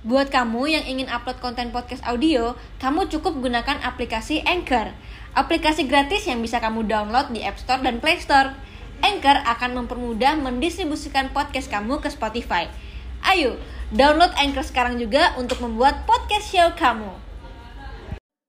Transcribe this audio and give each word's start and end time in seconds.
Buat 0.00 0.32
kamu 0.32 0.64
yang 0.64 0.84
ingin 0.88 1.12
upload 1.12 1.44
konten 1.44 1.76
podcast 1.76 2.00
audio, 2.08 2.56
kamu 2.80 3.12
cukup 3.12 3.36
gunakan 3.36 3.84
aplikasi 3.84 4.40
Anchor. 4.48 4.96
Aplikasi 5.36 5.84
gratis 5.84 6.24
yang 6.24 6.40
bisa 6.40 6.56
kamu 6.56 6.88
download 6.88 7.28
di 7.36 7.44
App 7.44 7.60
Store 7.60 7.84
dan 7.84 8.00
Play 8.00 8.16
Store. 8.16 8.56
Anchor 9.04 9.44
akan 9.44 9.84
mempermudah 9.84 10.40
mendistribusikan 10.40 11.28
podcast 11.36 11.68
kamu 11.68 12.00
ke 12.00 12.08
Spotify. 12.08 12.72
Ayo, 13.28 13.60
download 13.92 14.32
Anchor 14.40 14.64
sekarang 14.64 14.96
juga 14.96 15.36
untuk 15.36 15.60
membuat 15.60 16.08
podcast 16.08 16.48
show 16.48 16.72
kamu. 16.80 17.12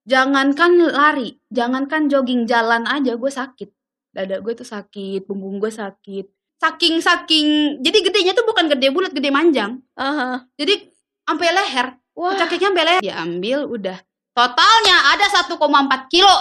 Jangankan 0.08 0.72
lari, 0.88 1.36
jangankan 1.52 2.08
jogging 2.08 2.48
jalan 2.48 2.88
aja 2.88 3.12
gue 3.12 3.28
sakit. 3.28 3.68
Dada 4.08 4.40
gue 4.40 4.56
tuh 4.56 4.64
sakit, 4.64 5.28
punggung 5.28 5.60
gue 5.60 5.68
sakit. 5.68 6.32
Saking 6.64 7.04
saking, 7.04 7.48
jadi 7.84 7.98
gedenya 8.08 8.32
tuh 8.32 8.48
bukan 8.48 8.72
gede 8.72 8.88
bulat, 8.88 9.12
gede 9.12 9.28
manjang. 9.28 9.84
Aha. 10.00 10.48
Jadi 10.56 10.91
sampai 11.32 11.48
leher. 11.48 11.86
Wah. 12.12 12.36
Cakiknya 12.36 12.68
sampai 12.68 12.84
leher. 12.84 13.02
Diambil 13.02 13.58
udah. 13.64 13.98
Totalnya 14.32 14.96
ada 15.12 15.26
1,4 15.28 15.60
kilo. 16.08 16.36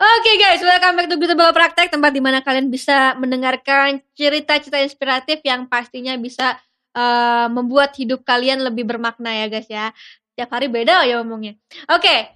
Oke 0.00 0.32
guys, 0.40 0.64
welcome 0.64 0.96
back 0.96 1.08
to 1.12 1.16
Beauty 1.20 1.36
Bawa 1.36 1.52
Praktek 1.52 1.92
Tempat 1.92 2.12
di 2.16 2.20
mana 2.24 2.40
kalian 2.40 2.72
bisa 2.72 3.12
mendengarkan 3.20 4.00
cerita-cerita 4.16 4.80
inspiratif 4.80 5.44
Yang 5.44 5.68
pastinya 5.68 6.16
bisa 6.16 6.56
eh, 6.96 7.46
membuat 7.52 7.92
hidup 8.00 8.24
kalian 8.24 8.64
lebih 8.64 8.88
bermakna 8.88 9.44
ya 9.44 9.46
guys 9.52 9.68
ya 9.68 9.92
Tiap 10.40 10.56
hari 10.56 10.72
beda 10.72 11.04
ya 11.04 11.20
ngomongnya 11.20 11.60
Oke, 11.92 12.32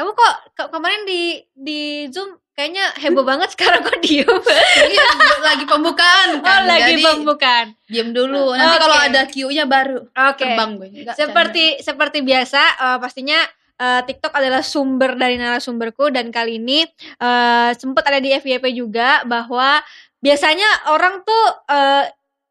kamu 0.00 0.16
kok, 0.16 0.34
kok 0.56 0.68
kemarin 0.72 1.04
di 1.04 1.44
di 1.52 2.08
Zoom 2.08 2.40
kayaknya 2.56 2.88
heboh 2.96 3.20
banget 3.20 3.52
sekarang 3.56 3.84
kok 3.84 4.00
diem 4.00 4.24
Ini 4.24 4.96
lagi 5.44 5.64
pembukaan 5.68 6.40
Oh 6.40 6.44
kan. 6.44 6.64
lagi 6.64 6.96
Jadi 6.96 7.02
pembukaan 7.04 7.66
diem 7.84 8.08
dulu. 8.16 8.56
Nanti 8.56 8.76
Oke. 8.76 8.82
kalau 8.84 8.96
ada 8.96 9.20
Q-nya 9.28 9.64
baru 9.68 10.08
Oke, 10.08 10.40
terbang 10.40 10.70
gue. 10.80 10.88
Enggak, 11.04 11.14
seperti 11.20 11.64
seperti 11.84 12.18
biasa 12.24 12.62
eh, 12.80 12.98
pastinya 13.00 13.40
eh, 13.76 14.00
TikTok 14.08 14.32
adalah 14.32 14.64
sumber 14.64 15.20
dari 15.20 15.36
narasumberku 15.36 16.08
dan 16.08 16.32
kali 16.32 16.56
ini 16.56 16.88
eh, 17.20 17.70
sempat 17.76 18.08
ada 18.08 18.24
di 18.24 18.32
FYP 18.32 18.72
juga 18.72 19.20
bahwa 19.28 19.84
biasanya 20.20 20.88
orang 20.92 21.20
tuh 21.24 21.44
eh, 21.68 22.04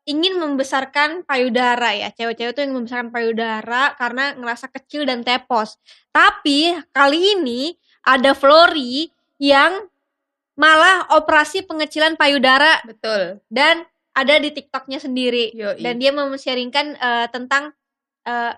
ingin 0.09 0.41
membesarkan 0.41 1.21
payudara 1.29 1.93
ya 1.93 2.09
cewek-cewek 2.09 2.57
tuh 2.57 2.65
ingin 2.65 2.75
membesarkan 2.81 3.13
payudara 3.13 3.93
karena 3.93 4.33
ngerasa 4.33 4.73
kecil 4.73 5.05
dan 5.05 5.21
tepos 5.21 5.77
tapi 6.09 6.73
kali 6.89 7.37
ini 7.37 7.77
ada 8.01 8.33
Flori 8.33 9.13
yang 9.37 9.85
malah 10.59 11.07
operasi 11.15 11.63
pengecilan 11.63 12.19
payudara. 12.19 12.83
Betul. 12.83 13.39
dan 13.47 13.87
ada 14.11 14.35
di 14.35 14.51
TikToknya 14.51 14.99
sendiri 14.99 15.55
Yoi. 15.55 15.79
dan 15.79 15.95
dia 15.95 16.11
mem-sharingkan 16.11 16.99
eh, 16.99 17.27
tentang 17.31 17.71
eh, 18.27 18.53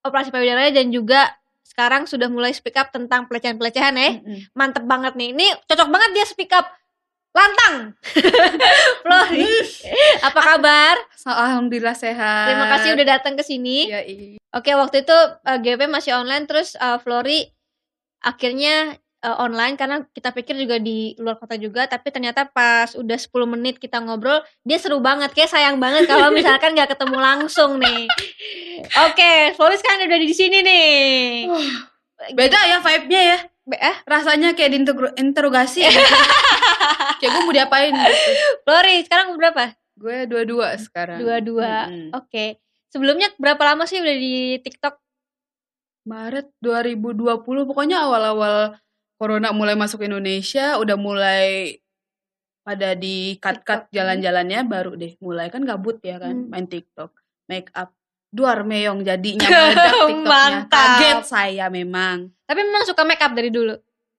operasi 0.00 0.32
payudara 0.32 0.72
dan 0.72 0.88
juga 0.88 1.36
sekarang 1.66 2.08
sudah 2.08 2.32
mulai 2.32 2.56
speak 2.56 2.78
up 2.80 2.88
tentang 2.94 3.28
pelecehan-pelecehan 3.28 3.94
ya. 4.00 4.10
Mm-mm. 4.16 4.48
Mantep 4.56 4.88
banget 4.88 5.12
nih. 5.18 5.36
Ini 5.36 5.46
cocok 5.68 5.88
banget 5.92 6.10
dia 6.16 6.24
speak 6.24 6.54
up. 6.56 6.64
Lantang. 7.36 7.74
Flori, 9.04 9.52
apa 10.24 10.40
kabar? 10.40 10.96
Alhamdulillah 11.28 11.92
sehat. 11.92 12.48
Terima 12.48 12.66
kasih 12.72 12.96
udah 12.96 13.06
datang 13.06 13.36
ke 13.36 13.44
sini. 13.44 13.92
Iya, 13.92 14.00
iya. 14.08 14.40
Oke, 14.56 14.72
waktu 14.72 15.04
itu 15.04 15.16
eh, 15.44 15.58
GP 15.60 15.84
masih 15.92 16.16
online 16.16 16.48
terus 16.48 16.72
eh, 16.80 16.96
Flori 17.04 17.44
akhirnya 18.24 18.96
eh, 19.20 19.36
online 19.36 19.76
karena 19.76 20.00
kita 20.08 20.32
pikir 20.32 20.56
juga 20.56 20.80
di 20.80 21.12
luar 21.20 21.36
kota 21.36 21.60
juga 21.60 21.84
tapi 21.84 22.08
ternyata 22.08 22.48
pas 22.48 22.96
udah 22.96 23.18
10 23.20 23.28
menit 23.52 23.76
kita 23.76 24.00
ngobrol 24.00 24.40
dia 24.64 24.80
seru 24.80 25.04
banget 25.04 25.36
kayak 25.36 25.52
sayang 25.52 25.76
banget 25.76 26.08
kalau 26.08 26.32
misalkan 26.32 26.72
nggak 26.72 26.96
ketemu 26.96 27.18
langsung 27.20 27.76
nih. 27.76 28.08
Oke, 29.12 29.52
Flori 29.60 29.76
sekarang 29.76 30.08
udah 30.08 30.20
di 30.24 30.32
sini 30.32 30.58
nih. 30.64 30.96
Beda 32.32 32.58
ya 32.64 32.80
vibe-nya 32.80 33.22
ya. 33.36 33.38
Eh, 33.68 33.96
Rasanya 34.02 34.54
kayak 34.54 34.70
diinterogasi. 34.72 35.82
gitu. 35.82 35.98
kayak 37.18 37.30
gue 37.30 37.42
mau 37.42 37.50
diapain 37.50 37.90
gitu. 37.90 38.30
Flori 38.62 39.02
sekarang 39.02 39.34
berapa? 39.34 39.74
Gue 39.92 40.24
dua-dua 40.24 40.76
sekarang. 40.76 41.18
Dua-dua. 41.18 41.88
Mm-mm. 41.88 42.08
Oke. 42.14 42.60
Sebelumnya 42.88 43.32
berapa 43.34 43.58
lama 43.64 43.84
sih 43.84 43.98
udah 43.98 44.14
di 44.14 44.34
TikTok? 44.60 44.94
Maret 46.06 46.54
2020 46.62 47.42
pokoknya 47.66 47.98
awal-awal 48.00 48.78
corona 49.16 49.50
mulai 49.50 49.74
masuk 49.74 50.06
Indonesia 50.06 50.78
udah 50.78 50.94
mulai 50.94 51.80
pada 52.62 52.94
di 52.94 53.34
cut-cut 53.36 53.90
TikTok. 53.90 53.94
jalan-jalannya 53.94 54.60
baru 54.62 54.94
deh 54.94 55.18
mulai 55.18 55.50
kan 55.50 55.66
gabut 55.66 55.98
ya 56.00 56.18
kan 56.18 56.46
Hmm. 56.46 56.50
main 56.50 56.66
TikTok 56.66 57.10
make 57.46 57.70
up 57.72 57.90
duar 58.30 58.66
meyong 58.66 59.00
jadinya 59.06 59.46
meledak 59.46 59.92
TikToknya. 59.96 60.26
Mantap. 60.26 60.70
kaget 60.70 61.20
saya 61.24 61.66
memang. 61.72 62.30
Tapi 62.46 62.60
memang 62.62 62.84
suka 62.84 63.02
make 63.02 63.22
up 63.22 63.32
dari 63.32 63.50
dulu. 63.50 63.74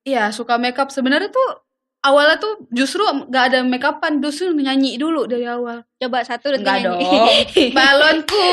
iya 0.07 0.31
suka 0.31 0.55
make 0.55 0.79
up. 0.79 0.89
Sebenarnya 0.89 1.27
tuh 1.29 1.67
awalnya 2.05 2.39
tuh 2.39 2.67
justru 2.71 3.03
nggak 3.03 3.43
ada 3.51 3.59
make 3.67 3.83
upan 3.83 4.23
justru 4.23 4.55
nyanyi 4.55 4.95
dulu 4.95 5.27
dari 5.27 5.43
awal. 5.43 5.83
Coba 5.99 6.23
satu 6.23 6.55
dan 6.55 6.63
nyanyi. 6.63 6.83
dong. 6.87 6.99
Balonku. 7.77 8.45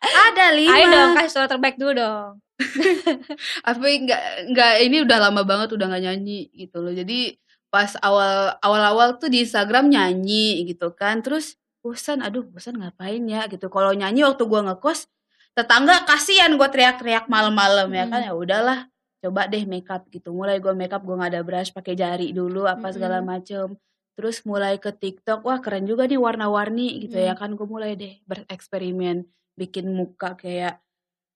Ada 0.00 0.54
lima. 0.54 0.74
Ayo 0.76 0.84
dong 0.92 1.10
kasih 1.18 1.30
suara 1.32 1.48
terbaik 1.50 1.76
dulu 1.76 1.92
dong. 1.96 2.40
tapi 3.66 4.08
nggak 4.08 4.22
nggak 4.56 4.72
ini 4.88 4.96
udah 5.04 5.18
lama 5.28 5.44
banget 5.44 5.76
udah 5.76 5.86
nggak 5.92 6.04
nyanyi 6.08 6.48
gitu 6.56 6.80
loh. 6.80 6.92
Jadi 6.96 7.36
pas 7.68 7.92
awal 8.00 8.56
awal 8.64 8.82
awal 8.82 9.08
tuh 9.20 9.28
di 9.28 9.44
Instagram 9.44 9.92
nyanyi 9.92 10.64
gitu 10.64 10.94
kan. 10.96 11.20
Terus 11.20 11.60
bosan 11.86 12.18
aduh 12.18 12.42
bosan 12.44 12.74
ngapain 12.74 13.22
ya 13.24 13.46
gitu 13.46 13.66
kalau 13.68 13.92
nyanyi 13.92 14.22
waktu 14.22 14.42
gua 14.42 14.62
ngekos 14.64 15.06
tetangga 15.52 16.02
kasihan 16.02 16.50
gua 16.52 16.66
teriak-teriak 16.66 17.26
malam-malam 17.26 17.86
ya 17.88 18.04
kan 18.04 18.20
Hmm. 18.20 18.28
ya 18.28 18.34
udahlah 18.34 18.78
coba 19.18 19.46
deh 19.46 19.62
makeup 19.64 20.02
gitu 20.08 20.30
mulai 20.30 20.58
gua 20.58 20.72
makeup 20.72 21.00
gua 21.00 21.16
nggak 21.16 21.30
ada 21.30 21.42
brush 21.42 21.70
pakai 21.70 21.94
jari 21.94 22.30
dulu 22.30 22.66
apa 22.66 22.90
segala 22.90 23.22
macem 23.22 23.78
terus 24.12 24.42
mulai 24.42 24.76
ke 24.76 24.90
TikTok 24.90 25.40
wah 25.42 25.58
keren 25.58 25.84
juga 25.84 26.04
nih 26.04 26.16
warna-warni 26.16 26.98
gitu 27.00 27.16
ya 27.16 27.32
Hmm. 27.32 27.38
kan 27.38 27.50
gua 27.54 27.66
mulai 27.66 27.94
deh 27.94 28.18
bereksperimen 28.24 29.22
bikin 29.54 29.86
muka 29.88 30.34
kayak 30.34 30.82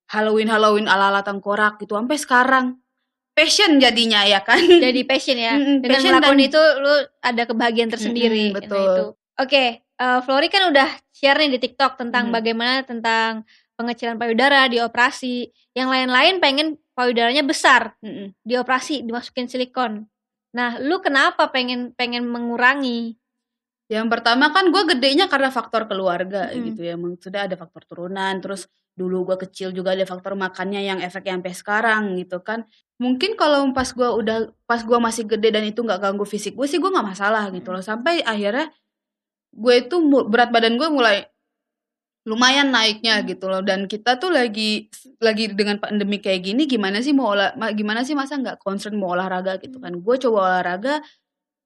Halloween 0.08 0.48
Halloween 0.48 0.84
ala 0.84 1.08
ala 1.08 1.22
tengkorak 1.22 1.78
gitu 1.78 1.94
sampai 1.94 2.18
sekarang 2.18 2.66
passion 3.30 3.78
jadinya 3.78 4.20
ya 4.24 4.42
kan 4.42 4.58
Jadi 4.58 5.00
passion 5.02 5.38
ya. 5.38 5.54
Mm-mm, 5.56 5.80
Dengan 5.80 5.96
passion 5.96 6.12
melakukan 6.12 6.36
dan- 6.36 6.46
itu 6.46 6.62
lu 6.76 6.94
ada 7.22 7.42
kebahagiaan 7.44 7.88
tersendiri. 7.88 8.44
Nah, 8.46 8.54
betul. 8.58 8.84
itu. 8.84 9.04
Oke, 9.38 9.64
eh, 10.00 10.20
Flori 10.24 10.48
kan 10.48 10.72
udah 10.72 10.88
share 11.12 11.36
nih 11.36 11.54
di 11.54 11.58
TikTok 11.60 12.00
tentang 12.00 12.32
Mm. 12.32 12.34
bagaimana 12.34 12.74
tentang 12.82 13.44
pengecilan 13.76 14.16
payudara, 14.16 14.64
dioperasi. 14.68 15.52
Yang 15.76 15.88
lain-lain 15.88 16.34
pengen 16.40 16.68
payudaranya 16.96 17.44
besar, 17.44 17.96
Mm-mm. 18.04 18.32
dioperasi, 18.44 19.04
dimasukin 19.04 19.48
silikon. 19.48 20.04
Nah, 20.52 20.76
lu 20.82 21.00
kenapa 21.00 21.48
pengen 21.52 21.92
pengen 21.96 22.24
mengurangi? 22.28 23.20
yang 23.90 24.06
pertama 24.06 24.54
kan 24.54 24.70
gue 24.70 24.86
gedenya 24.94 25.26
karena 25.26 25.50
faktor 25.50 25.90
keluarga 25.90 26.46
Mm-mm. 26.54 26.62
gitu 26.70 26.80
ya 26.86 26.94
emang 26.94 27.18
sudah 27.18 27.50
ada 27.50 27.58
faktor 27.58 27.82
turunan 27.90 28.38
terus 28.38 28.70
dulu 28.94 29.26
gue 29.26 29.42
kecil 29.42 29.74
juga 29.74 29.98
ada 29.98 30.06
faktor 30.06 30.38
makannya 30.38 30.78
yang 30.86 31.02
efek 31.02 31.26
sampai 31.26 31.50
sekarang 31.50 32.14
gitu 32.14 32.38
kan 32.38 32.70
mungkin 33.02 33.34
kalau 33.34 33.66
pas 33.74 33.90
gue 33.90 34.06
udah 34.06 34.54
pas 34.62 34.78
gue 34.86 34.94
masih 34.94 35.26
gede 35.26 35.50
dan 35.50 35.66
itu 35.66 35.82
nggak 35.82 36.06
ganggu 36.06 36.22
fisik 36.22 36.54
gue 36.54 36.70
sih 36.70 36.78
gue 36.78 36.86
nggak 36.86 37.02
masalah 37.02 37.50
gitu 37.50 37.74
loh 37.74 37.82
sampai 37.82 38.22
akhirnya 38.22 38.70
gue 39.50 39.74
itu 39.82 39.96
berat 40.30 40.50
badan 40.54 40.78
gue 40.78 40.88
mulai 40.88 41.26
lumayan 42.28 42.68
naiknya 42.70 43.24
gitu 43.26 43.48
loh. 43.48 43.64
Dan 43.64 43.88
kita 43.90 44.20
tuh 44.20 44.30
lagi 44.30 44.88
lagi 45.18 45.50
dengan 45.52 45.80
pandemi 45.80 46.20
kayak 46.20 46.40
gini 46.46 46.62
gimana 46.68 47.00
sih 47.00 47.16
mau 47.16 47.32
olah 47.34 47.56
ma- 47.56 47.72
gimana 47.74 48.04
sih 48.06 48.14
masa 48.14 48.36
nggak 48.38 48.60
concern 48.60 48.96
mau 48.96 49.12
olahraga 49.16 49.58
gitu 49.62 49.80
kan? 49.82 49.96
Gue 49.98 50.16
coba 50.20 50.38
olahraga 50.54 51.00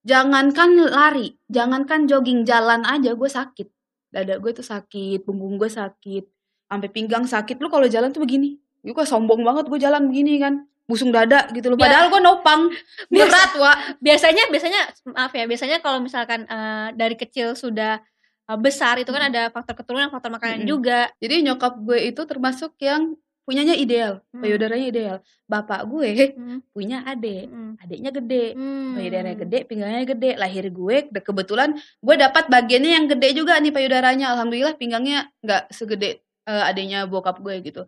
jangankan 0.04 0.76
lari 0.92 1.34
jangankan 1.48 2.06
jogging 2.10 2.46
jalan 2.46 2.82
aja 2.86 3.12
gue 3.12 3.30
sakit. 3.30 3.68
Dada 4.14 4.38
gue 4.38 4.52
tuh 4.54 4.66
sakit 4.66 5.26
punggung 5.26 5.58
gue 5.58 5.68
sakit 5.68 6.24
sampai 6.70 6.88
pinggang 6.90 7.26
sakit. 7.26 7.58
Lu 7.58 7.68
kalau 7.68 7.86
jalan 7.90 8.14
tuh 8.14 8.22
begini 8.22 8.58
gue 8.84 8.92
kok 8.92 9.08
sombong 9.08 9.40
banget 9.40 9.64
gue 9.72 9.80
jalan 9.80 10.12
begini 10.12 10.36
kan 10.36 10.68
busung 10.84 11.08
dada 11.08 11.48
gitu 11.50 11.68
loh 11.68 11.76
Ya. 11.76 11.88
padahal 11.88 12.06
gue 12.08 12.20
nopang 12.20 12.60
Biasa. 13.08 13.24
berat 13.24 13.52
wa 13.56 13.72
Biasanya 13.98 14.44
biasanya 14.48 14.80
maaf 15.08 15.32
ya, 15.32 15.44
biasanya 15.44 15.76
kalau 15.78 15.98
misalkan 15.98 16.44
eh, 16.44 16.88
dari 16.92 17.14
kecil 17.14 17.52
sudah 17.54 18.04
eh, 18.44 18.58
besar 18.60 18.96
itu 18.96 19.08
kan 19.08 19.28
ada 19.28 19.48
faktor 19.48 19.74
keturunan, 19.74 20.08
faktor 20.08 20.28
makanan 20.28 20.62
Mm-mm. 20.62 20.70
juga. 20.70 21.08
jadi 21.16 21.40
nyokap 21.42 21.80
gue 21.80 21.98
itu 22.04 22.22
termasuk 22.22 22.76
yang 22.78 23.16
punyanya 23.42 23.76
ideal 23.76 24.24
Hmm. 24.32 24.40
payudaranya 24.40 24.86
ideal 24.88 25.16
bapak 25.44 25.84
gue 25.84 26.32
Hmm, 26.32 26.64
punya 26.72 27.04
adik 27.04 27.44
hmm, 27.44 27.76
adiknya 27.76 28.10
gede 28.10 28.46
hmm. 28.56 28.92
payudaranya 28.96 29.36
gede 29.36 29.58
pinggangnya 29.64 30.02
gede 30.06 30.30
lahir 30.34 30.64
gue 30.66 30.96
kebetulan 31.14 31.70
gue 31.76 32.14
dapat 32.16 32.48
bagiannya 32.48 32.90
yang 32.90 33.06
gede 33.06 33.28
juga 33.36 33.60
nih 33.60 33.68
payudaranya 33.68 34.32
alhamdulillah 34.32 34.72
pinggangnya 34.74 35.28
nggak 35.44 35.68
segede 35.70 36.24
eh, 36.44 36.64
adiknya 36.64 37.04
bokap 37.04 37.36
gue 37.36 37.52
gitu 37.60 37.84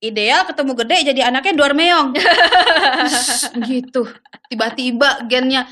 ideal 0.00 0.48
ketemu 0.48 0.72
gede 0.80 0.96
jadi 1.12 1.20
anaknya 1.28 1.54
duar 1.54 1.72
meong 1.76 2.16
gitu 3.68 4.08
tiba-tiba 4.48 5.24
gennya 5.28 5.68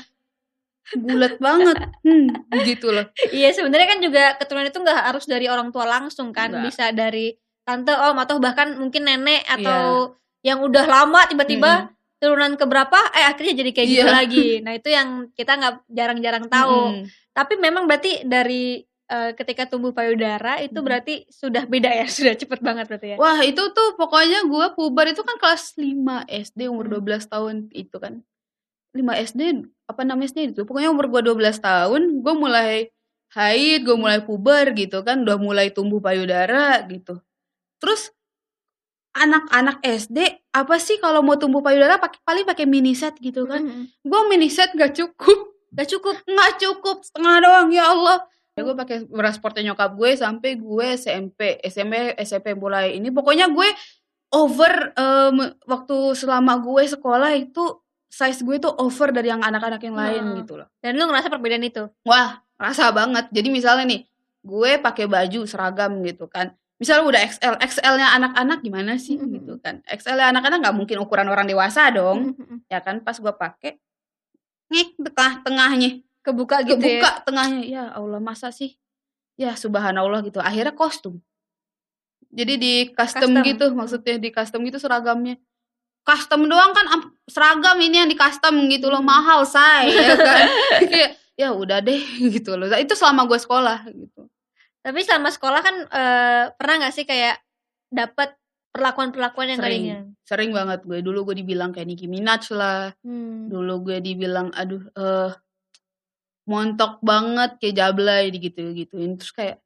bulat 0.89 1.37
banget 1.37 1.77
hmm, 2.01 2.29
gitu 2.65 2.89
loh 2.89 3.05
Iya 3.29 3.53
sebenarnya 3.53 3.87
kan 3.89 3.99
juga 4.01 4.23
keturunan 4.41 4.65
itu 4.65 4.79
nggak 4.81 4.99
harus 5.05 5.25
dari 5.29 5.45
orang 5.45 5.69
tua 5.69 5.85
langsung 5.85 6.33
kan, 6.33 6.49
Nggak. 6.49 6.63
bisa 6.65 6.85
dari 6.89 7.37
tante, 7.61 7.93
om 7.93 8.17
atau 8.17 8.41
bahkan 8.41 8.73
mungkin 8.73 9.05
nenek 9.05 9.45
atau 9.45 10.17
yang 10.41 10.57
udah 10.65 10.89
lama 10.89 11.29
tiba-tiba 11.29 11.93
turunan 12.17 12.57
ke 12.57 12.65
berapa 12.65 12.99
eh 13.13 13.25
akhirnya 13.29 13.61
jadi 13.61 13.71
kayak 13.71 13.87
gitu 13.87 14.07
Iya. 14.09 14.17
lagi. 14.17 14.47
Nah, 14.65 14.73
itu 14.73 14.89
yang 14.89 15.29
kita 15.37 15.51
nggak 15.55 15.73
jarang-jarang 15.93 16.45
tahu. 16.49 16.81
Mm-mm. 16.97 17.05
Tapi 17.37 17.53
memang 17.61 17.85
berarti 17.85 18.25
dari 18.25 18.81
eh, 19.09 19.31
ketika 19.33 19.65
tumbuh 19.65 19.89
payudara 19.89 20.61
itu 20.61 20.77
Mhm. 20.77 20.85
berarti 20.85 21.13
sudah 21.27 21.65
beda 21.65 21.89
ya, 21.89 22.05
sudah 22.17 22.37
cepet 22.37 22.61
banget 22.61 22.85
berarti 22.85 23.07
ya. 23.13 23.17
Wah 23.17 23.41
itu 23.41 23.61
tuh 23.73 23.97
pokoknya 23.97 24.45
gue 24.45 24.65
puber 24.73 25.09
itu 25.09 25.21
kan 25.21 25.35
kelas 25.37 25.73
5 25.75 26.23
SD 26.25 26.69
umur 26.69 26.85
Hmm. 26.85 27.01
12 27.01 27.25
tahun 27.25 27.55
itu 27.73 27.97
kan 27.97 28.21
5 28.93 29.13
SD 29.15 29.41
apa 29.85 30.01
namanya 30.01 30.41
itu 30.45 30.61
pokoknya 30.61 30.89
umur 30.89 31.09
gue 31.09 31.21
12 31.25 31.57
tahun 31.57 32.21
gue 32.21 32.33
mulai 32.35 32.89
haid 33.33 33.85
gue 33.85 33.93
mulai 33.93 34.21
puber 34.21 34.73
gitu 34.73 35.01
kan 35.01 35.21
udah 35.21 35.37
mulai 35.37 35.69
tumbuh 35.69 35.97
payudara 35.99 36.81
gitu 36.85 37.21
terus 37.77 38.09
anak-anak 39.13 39.81
SD 39.81 40.17
apa 40.49 40.77
sih 40.77 40.97
kalau 40.97 41.21
mau 41.21 41.35
tumbuh 41.35 41.59
payudara 41.59 41.97
pakai 41.97 42.21
paling 42.21 42.45
pakai 42.45 42.65
mini 42.65 42.93
set 42.93 43.17
gitu 43.17 43.45
kan 43.45 43.61
Mhm. 43.61 44.05
gue 44.05 44.21
mini 44.25 44.49
set 44.49 44.73
gak 44.73 44.93
cukup 44.93 45.49
Gak 45.69 45.85
cukup. 45.85 46.17
nggak 46.25 46.53
cukup 46.57 46.97
setengah 47.05 47.35
doang 47.45 47.69
ya 47.69 47.93
Allah 47.93 48.25
ya 48.59 48.63
gue 48.63 48.75
pakai 48.75 48.97
beras 49.05 49.35
sportnya 49.35 49.63
nyokap 49.67 49.91
gue 49.93 50.09
sampai 50.13 50.51
gue 50.55 50.87
SMP 50.93 51.39
SMP 51.63 51.93
SMP 52.17 52.53
mulai 52.53 52.93
ini 52.93 53.07
pokoknya 53.07 53.47
gue 53.47 53.69
over 54.29 54.73
em, 54.93 55.37
waktu 55.63 55.97
selama 56.13 56.59
gue 56.59 56.83
sekolah 56.85 57.31
itu 57.33 57.63
size 58.05 58.41
gue 58.41 58.57
tuh 58.57 58.73
over 58.73 59.09
dari 59.09 59.27
yang 59.27 59.39
anak-anak 59.39 59.79
yang 59.79 59.93
lain 59.93 60.23
Hmm. 60.23 60.37
gitu 60.37 60.53
loh 60.55 60.67
Dan 60.77 60.95
lu 60.95 61.05
ngerasa 61.05 61.27
perbedaan 61.27 61.61
itu? 61.61 61.87
wah 62.03 62.37
rasa 62.55 62.89
banget 62.89 63.29
jadi 63.29 63.47
misalnya 63.47 63.85
nih 63.87 64.01
gue 64.41 64.71
pakai 64.77 65.05
baju 65.05 65.43
seragam 65.43 65.99
gitu 66.01 66.25
kan 66.25 66.51
misalnya 66.75 67.03
udah 67.05 67.21
XL 67.21 67.55
XL-nya 67.59 68.07
anak-anak 68.13 68.59
gimana 68.59 68.95
sih 68.95 69.15
Mhm. 69.15 69.29
gitu 69.33 69.53
kan 69.59 69.83
XL-nya 69.85 70.29
anak-anak 70.29 70.57
nggak 70.63 70.75
mungkin 70.75 70.97
ukuran 70.99 71.27
orang 71.27 71.43
dewasa 71.43 71.87
dong 71.89 72.35
Mhm. 72.35 72.67
ya 72.67 72.79
kan 72.79 72.99
pas 72.99 73.15
gue 73.15 73.31
pakai 73.31 73.79
nih 74.69 74.85
tengah 75.01 75.41
tengahnya 75.41 75.89
Kebuka 76.21 76.61
gitu 76.61 76.77
ya. 76.77 76.99
kebuka 76.99 77.09
tengahnya 77.23 77.61
ya 77.63 77.83
Allah 77.89 78.19
masa 78.19 78.49
sih 78.49 78.75
ya 79.35 79.53
subhanallah 79.53 80.19
gitu 80.21 80.37
akhirnya 80.37 80.71
kostum 80.71 81.23
jadi 82.29 82.53
di 82.55 82.73
custom, 82.91 83.31
Custom. 83.31 83.43
gitu 83.43 83.65
maksudnya 83.71 84.15
di 84.15 84.29
custom 84.29 84.61
gitu 84.61 84.77
seragamnya 84.77 85.39
custom 86.01 86.45
doang 86.45 86.71
kan 86.71 86.85
am- 86.89 87.11
seragam 87.25 87.77
ini 87.77 87.95
yang 87.97 88.07
di 88.07 88.15
custom 88.15 88.67
gitu 88.67 88.87
loh 88.87 88.99
Hmm. 88.99 89.07
mahal 89.07 89.41
say 89.43 89.89
ya 89.89 90.13
kan 90.19 90.47
Kayak, 90.83 91.11
ya 91.33 91.49
udah 91.51 91.79
deh 91.79 92.01
gitu 92.35 92.53
loh 92.53 92.67
itu 92.69 92.93
selama 92.93 93.25
gue 93.25 93.37
sekolah 93.37 93.87
gitu 93.87 94.27
Tapi 94.79 94.99
selama 95.01 95.27
sekolah 95.27 95.59
kan 95.59 95.75
eh, 95.85 96.43
pernah 96.53 96.75
gak 96.81 96.93
sih 96.93 97.03
kayak 97.03 97.35
dapat 97.89 98.31
perlakuan-perlakuan 98.69 99.49
yang 99.49 99.59
Sering. 99.59 99.83
ringan? 99.83 100.03
sering 100.21 100.51
banget 100.51 100.83
gue 100.83 100.99
dulu 100.99 101.25
gue 101.25 101.35
dibilang 101.37 101.71
kayak 101.71 101.87
Nicki 101.87 102.05
Minaj 102.05 102.51
lah 102.51 102.93
Hmm. 103.01 103.47
dulu 103.47 103.81
gue 103.83 103.97
dibilang 103.99 104.51
aduh 104.51 104.83
eh 104.91 105.31
montok 106.49 106.97
banget 107.05 107.61
kayak 107.61 107.75
jablay 107.77 108.33
gitu 108.33 108.73
gituin 108.73 109.13
terus 109.21 109.29
kayak 109.29 109.61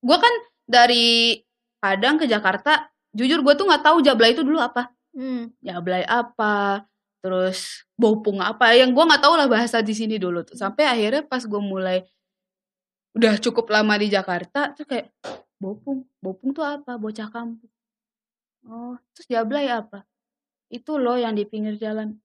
gue 0.00 0.16
kan 0.16 0.34
dari 0.64 1.36
Padang 1.82 2.14
ke 2.14 2.30
Jakarta 2.30 2.86
jujur 3.10 3.42
gue 3.42 3.54
tuh 3.58 3.66
nggak 3.66 3.82
tahu 3.82 3.98
jablay 4.06 4.32
itu 4.32 4.46
dulu 4.46 4.62
apa. 4.62 4.94
Hmm. 5.12 5.52
jablay 5.60 6.08
apa 6.08 6.88
terus 7.20 7.84
bopung 8.00 8.40
apa 8.40 8.72
yang 8.72 8.96
gue 8.96 9.04
nggak 9.04 9.20
tahu 9.20 9.36
lah 9.36 9.44
bahasa 9.44 9.84
di 9.84 9.92
sini 9.92 10.16
dulu 10.16 10.46
tuh. 10.46 10.56
Sampai 10.56 10.88
akhirnya 10.88 11.26
pas 11.26 11.44
gue 11.44 11.62
mulai 11.62 12.06
udah 13.12 13.36
cukup 13.36 13.68
lama 13.68 13.98
di 14.00 14.08
Jakarta 14.08 14.72
tuh 14.72 14.88
kayak 14.88 15.12
bopung 15.60 16.08
bopung 16.22 16.56
tuh 16.56 16.64
apa 16.64 16.96
bocah 16.96 17.28
kampung. 17.28 17.68
Oh 18.64 18.94
terus 19.12 19.26
jablay 19.26 19.68
apa? 19.68 20.06
Itu 20.70 20.96
loh 20.96 21.18
yang 21.18 21.36
di 21.36 21.44
pinggir 21.44 21.76
jalan. 21.76 22.16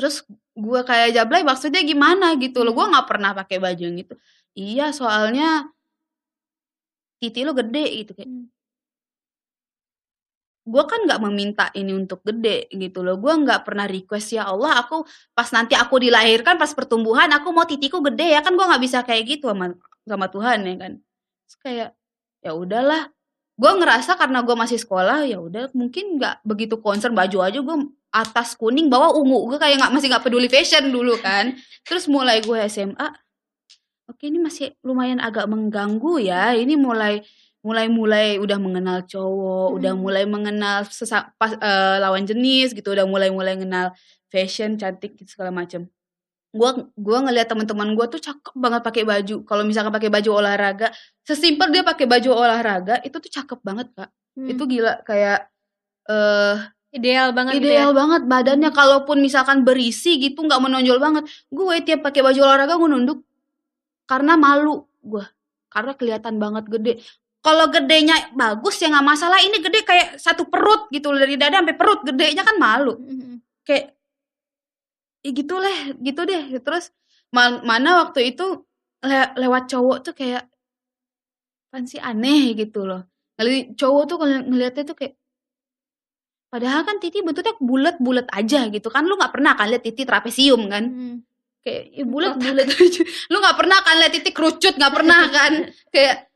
Terus 0.00 0.24
gue 0.56 0.80
kayak 0.88 1.08
jablay 1.16 1.42
maksudnya 1.44 1.82
gimana 1.84 2.26
gitu 2.40 2.64
loh. 2.64 2.72
Gue 2.72 2.86
nggak 2.88 3.06
pernah 3.10 3.30
pakai 3.36 3.56
baju 3.60 3.82
yang 3.86 3.96
gitu. 4.00 4.14
Iya 4.56 4.84
soalnya 4.96 5.68
titi 7.20 7.40
lo 7.46 7.52
gede 7.56 7.84
gitu 8.04 8.12
kayak 8.16 8.28
Hmm. 8.28 8.48
gue 10.66 10.82
kan 10.90 10.98
nggak 11.06 11.20
meminta 11.22 11.64
ini 11.78 11.94
untuk 11.94 12.20
gede 12.26 12.66
gitu 12.74 13.06
loh. 13.06 13.14
Gue 13.22 13.30
nggak 13.38 13.62
pernah 13.62 13.86
request 13.86 14.34
ya 14.34 14.50
Allah 14.50 14.82
aku 14.82 15.06
pas 15.30 15.46
nanti 15.54 15.78
aku 15.78 16.02
dilahirkan 16.02 16.58
pas 16.58 16.70
pertumbuhan 16.74 17.30
aku 17.30 17.48
mau 17.54 17.62
titiku 17.70 18.02
gede 18.02 18.34
ya. 18.34 18.40
Kan 18.42 18.58
gue 18.58 18.66
nggak 18.66 18.82
bisa 18.82 18.98
kayak 19.06 19.22
gitu 19.30 19.46
sama 19.54 19.78
sama 20.02 20.26
Tuhan 20.26 20.58
ya 20.66 20.74
kan. 20.82 20.92
Terus 21.46 21.56
kayak 21.62 21.88
ya 22.42 22.52
udahlah. 22.58 23.02
Gue 23.56 23.72
ngerasa 23.78 24.18
karena 24.20 24.42
gue 24.42 24.56
masih 24.58 24.78
sekolah 24.82 25.24
ya 25.30 25.38
udah 25.40 25.70
mungkin 25.72 26.18
nggak 26.18 26.42
begitu 26.44 26.76
concern 26.82 27.14
baju 27.14 27.38
aja 27.46 27.58
gue 27.62 27.76
atas 28.14 28.54
kuning 28.58 28.88
bawah 28.92 29.12
ungu. 29.14 29.50
Gue 29.54 29.58
kayak 29.60 29.78
nggak 29.80 29.92
masih 29.94 30.08
nggak 30.12 30.24
peduli 30.26 30.48
fashion 30.50 30.90
dulu 30.90 31.16
kan. 31.20 31.54
Terus 31.86 32.06
mulai 32.10 32.40
gue 32.42 32.58
SMA 32.66 33.08
oke 34.06 34.22
ini 34.22 34.38
masih 34.38 34.70
lumayan 34.86 35.18
agak 35.18 35.46
mengganggu 35.50 36.22
ya. 36.22 36.54
Ini 36.54 36.78
mulai 36.78 37.22
mulai 37.66 37.90
mulai 37.90 38.26
udah 38.38 38.58
mengenal 38.62 39.02
cowok 39.10 39.74
udah 39.74 39.92
Hmm. 39.94 40.02
mulai 40.06 40.22
mengenal 40.22 40.86
sesa, 40.86 41.34
pas, 41.34 41.50
eh, 41.58 41.96
lawan 41.98 42.22
jenis 42.22 42.70
gitu 42.78 42.94
udah 42.94 43.02
mulai 43.10 43.26
mulai 43.34 43.58
kenal 43.58 43.90
fashion 44.30 44.78
cantik 44.78 45.18
gitu 45.18 45.34
segala 45.34 45.50
macem. 45.50 45.90
Gua 46.54 46.72
gua 46.96 47.18
ngeliat 47.26 47.50
teman-teman 47.50 47.92
gua 47.98 48.06
tuh 48.08 48.22
cakep 48.22 48.54
banget 48.56 48.82
pakai 48.86 49.02
baju. 49.04 49.36
Kalau 49.44 49.62
misalkan 49.66 49.90
pakai 49.92 50.10
baju 50.14 50.30
olahraga 50.40 50.88
sesimpel 51.26 51.68
dia 51.74 51.82
pakai 51.82 52.06
baju 52.06 52.30
olahraga 52.32 53.02
itu 53.02 53.16
tuh 53.18 53.30
cakep 53.30 53.58
banget 53.66 53.88
kak. 53.98 54.10
Hmm. 54.38 54.48
itu 54.52 54.62
gila 54.68 55.00
kayak 55.08 55.48
eh 56.10 56.56
ideal 56.96 57.28
banget 57.36 57.60
gitu 57.60 57.68
ya. 57.68 57.84
ideal 57.84 57.92
banget 57.92 58.22
badannya. 58.24 58.70
Kalaupun 58.72 59.20
misalkan 59.20 59.62
berisi 59.62 60.16
gitu 60.16 60.40
nggak 60.42 60.58
menonjol 60.58 60.96
banget 60.96 61.24
gue 61.52 61.76
tiap 61.84 62.00
pakai 62.00 62.24
baju 62.24 62.40
olahraga 62.40 62.74
gue 62.80 62.88
nunduk 62.88 63.18
karena 64.08 64.34
malu 64.34 64.88
gue 65.04 65.24
karena 65.68 65.92
kelihatan 65.92 66.40
banget 66.40 66.64
gede. 66.72 66.92
Kalau 67.44 67.70
gedenya 67.70 68.32
bagus 68.34 68.80
ya 68.80 68.90
nggak 68.90 69.06
masalah 69.06 69.38
ini 69.38 69.60
gede 69.60 69.84
kayak 69.84 70.16
satu 70.18 70.48
perut 70.48 70.88
gitu 70.90 71.12
dari 71.14 71.36
dada 71.36 71.60
sampai 71.60 71.76
perut 71.76 72.00
gedenya 72.02 72.42
kan 72.42 72.56
malu. 72.56 72.96
Mhm. 72.96 73.38
kayak 73.66 73.98
ya 75.26 75.30
gitu 75.34 75.54
lah 75.58 75.78
gitu 75.98 76.22
deh. 76.22 76.42
Terus 76.62 76.90
ma- 77.34 77.62
mana 77.62 78.06
waktu 78.06 78.30
itu 78.32 78.62
le- 79.02 79.34
lewat 79.36 79.68
cowok 79.68 79.98
tuh 80.06 80.14
kayak 80.14 80.46
pan 81.70 81.84
sih 81.84 81.98
aneh? 82.00 82.54
gitu 82.54 82.86
loh. 82.86 83.04
Cowok 83.76 84.02
tuh 84.08 84.16
kalau 84.16 84.32
ngeliatnya 84.48 84.86
tuh 84.86 84.96
kayak 84.96 85.14
padahal 86.46 86.86
kan 86.86 86.96
titi 87.02 87.20
bentuknya 87.20 87.54
bulat-bulat 87.58 88.26
aja 88.32 88.68
gitu 88.70 88.88
kan. 88.88 89.02
Lu 89.04 89.14
nggak 89.14 89.32
pernah 89.34 89.52
kan 89.54 89.66
lihat 89.68 89.84
titi 89.84 90.02
trapesium 90.06 90.66
kan? 90.70 90.84
Hmm. 90.86 91.16
kayak 91.66 91.82
ya 91.98 92.04
bulat-bulat 92.06 92.66
aja. 92.70 93.02
Lu 93.34 93.36
nggak 93.42 93.56
pernah 93.58 93.78
kan 93.82 93.94
lihat 93.98 94.12
titi 94.14 94.30
kerucut 94.30 94.74
nggak 94.78 94.94
pernah 94.94 95.22
kan? 95.26 95.52
Kayak 95.94 96.30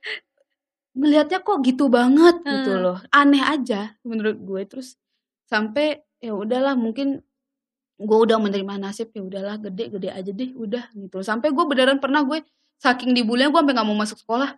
ngelihatnya 0.91 1.39
kok 1.41 1.59
gitu 1.63 1.87
banget 1.87 2.43
gitu 2.43 2.73
Hmm. 2.75 2.83
loh. 2.83 2.99
Aneh 3.15 3.39
aja 3.39 3.95
menurut 4.03 4.37
gue. 4.43 4.63
Terus 4.67 4.99
sampai 5.47 6.03
ya 6.19 6.35
udahlah 6.35 6.75
mungkin 6.75 7.23
gue 8.01 8.19
udah 8.27 8.43
menerima 8.43 8.75
nasib 8.81 9.15
ya 9.15 9.23
udahlah 9.23 9.61
gede 9.61 9.93
gede 9.93 10.09
aja 10.09 10.31
deh 10.33 10.51
udah 10.57 10.89
gitu 10.97 11.21
sampai 11.21 11.53
gue 11.53 11.65
beneran 11.69 12.01
pernah 12.01 12.25
gue 12.25 12.41
saking 12.81 13.13
dibully 13.13 13.45
gue 13.45 13.61
sampai 13.61 13.75
nggak 13.77 13.87
mau 13.87 13.95
masuk 13.95 14.19
sekolah. 14.19 14.57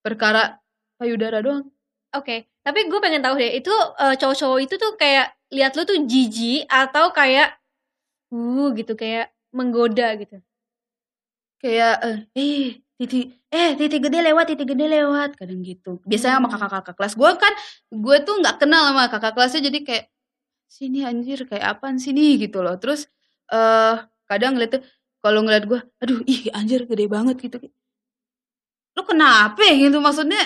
Perkara 0.00 0.56
payudara 0.96 1.42
doang. 1.42 1.66
Oke, 2.14 2.49
tapi 2.66 2.80
gue 2.90 3.00
pengen 3.04 3.22
tahu 3.24 3.34
deh, 3.40 3.50
itu 3.60 3.72
eh, 4.02 4.14
cowok-cowok 4.20 4.58
itu 4.64 4.74
tuh 4.80 4.92
kayak 5.00 5.26
lihat 5.54 5.72
lu 5.78 5.82
tuh 5.88 5.98
jijik 6.06 6.66
atau 6.70 7.10
kayak 7.14 7.58
uh 8.34 8.66
gitu 8.78 8.92
kayak 8.98 9.32
menggoda 9.56 10.14
gitu. 10.20 10.36
kayak 11.60 11.94
eh 12.06 12.16
eh 12.36 12.64
titi 12.98 13.18
eh 13.52 13.70
titi 13.78 13.96
gede 14.00 14.18
lewat 14.32 14.44
titi 14.52 14.64
gede 14.64 14.84
lewat 14.88 15.36
kadang 15.40 15.60
gitu. 15.64 16.00
Biasanya 16.08 16.40
sama 16.40 16.48
Hmm. 16.48 16.54
kakak-kakak 16.56 16.94
kelas. 16.98 17.14
Gue 17.20 17.30
kan 17.42 17.52
gue 17.92 18.16
tuh 18.26 18.34
nggak 18.40 18.56
kenal 18.60 18.82
sama 18.92 19.02
kakak 19.12 19.32
kelasnya 19.36 19.60
jadi 19.68 19.78
kayak 19.88 20.04
sini 20.70 20.98
anjir 21.08 21.38
kayak 21.50 21.66
apaan 21.78 21.98
sini 22.00 22.38
gitu 22.42 22.60
loh. 22.64 22.76
Terus 22.82 23.06
eh 23.52 23.96
kadang 24.30 24.56
ngeliat 24.56 24.72
tuh 24.80 24.82
kalau 25.24 25.40
ngeliat 25.44 25.64
gue 25.70 25.80
aduh 26.02 26.20
ih 26.28 26.48
anjir 26.58 26.84
gede 26.90 27.06
banget 27.10 27.36
gitu. 27.44 27.58
Lu 28.96 29.02
kenapa 29.06 29.62
gitu? 29.74 29.98
Maksudnya 30.02 30.40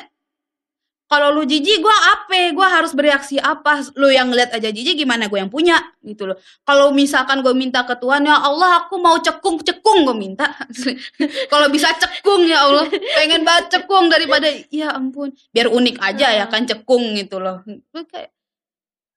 kalau 1.15 1.31
lu 1.31 1.47
jijik 1.47 1.79
gue 1.79 1.97
apa? 2.11 2.51
Gue 2.51 2.67
harus 2.67 2.91
bereaksi 2.91 3.39
apa? 3.39 3.87
Lu 3.95 4.11
yang 4.11 4.35
ngeliat 4.35 4.51
aja 4.51 4.67
jijik 4.75 4.99
gimana 4.99 5.31
gue 5.31 5.39
yang 5.39 5.47
punya? 5.47 5.79
Gitu 6.03 6.27
loh. 6.27 6.35
Kalau 6.67 6.91
misalkan 6.91 7.39
gue 7.39 7.55
minta 7.55 7.87
ke 7.87 7.95
Tuhan 7.95 8.27
ya 8.27 8.35
Allah 8.43 8.83
aku 8.83 8.99
mau 8.99 9.15
cekung 9.23 9.63
cekung 9.63 10.03
gue 10.11 10.17
minta. 10.19 10.51
Kalau 11.55 11.71
bisa 11.71 11.95
cekung 11.95 12.51
ya 12.51 12.67
Allah. 12.67 12.91
Pengen 12.91 13.47
banget 13.47 13.79
cekung 13.79 14.11
daripada 14.11 14.51
ya 14.75 14.91
ampun. 14.99 15.31
Biar 15.55 15.71
unik 15.71 16.03
aja 16.03 16.35
ya 16.35 16.45
kan 16.51 16.67
cekung 16.67 17.15
gitu 17.15 17.39
loh. 17.39 17.63
Gue 17.63 18.03
kayak 18.11 18.35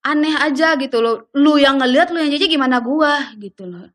aneh 0.06 0.38
aja 0.38 0.78
gitu 0.78 1.02
loh. 1.02 1.26
Lu 1.34 1.58
yang 1.58 1.82
ngeliat 1.82 2.14
lu 2.14 2.22
yang 2.22 2.30
jijik 2.30 2.54
gimana 2.54 2.78
gua? 2.78 3.34
Gitu 3.42 3.66
loh. 3.66 3.90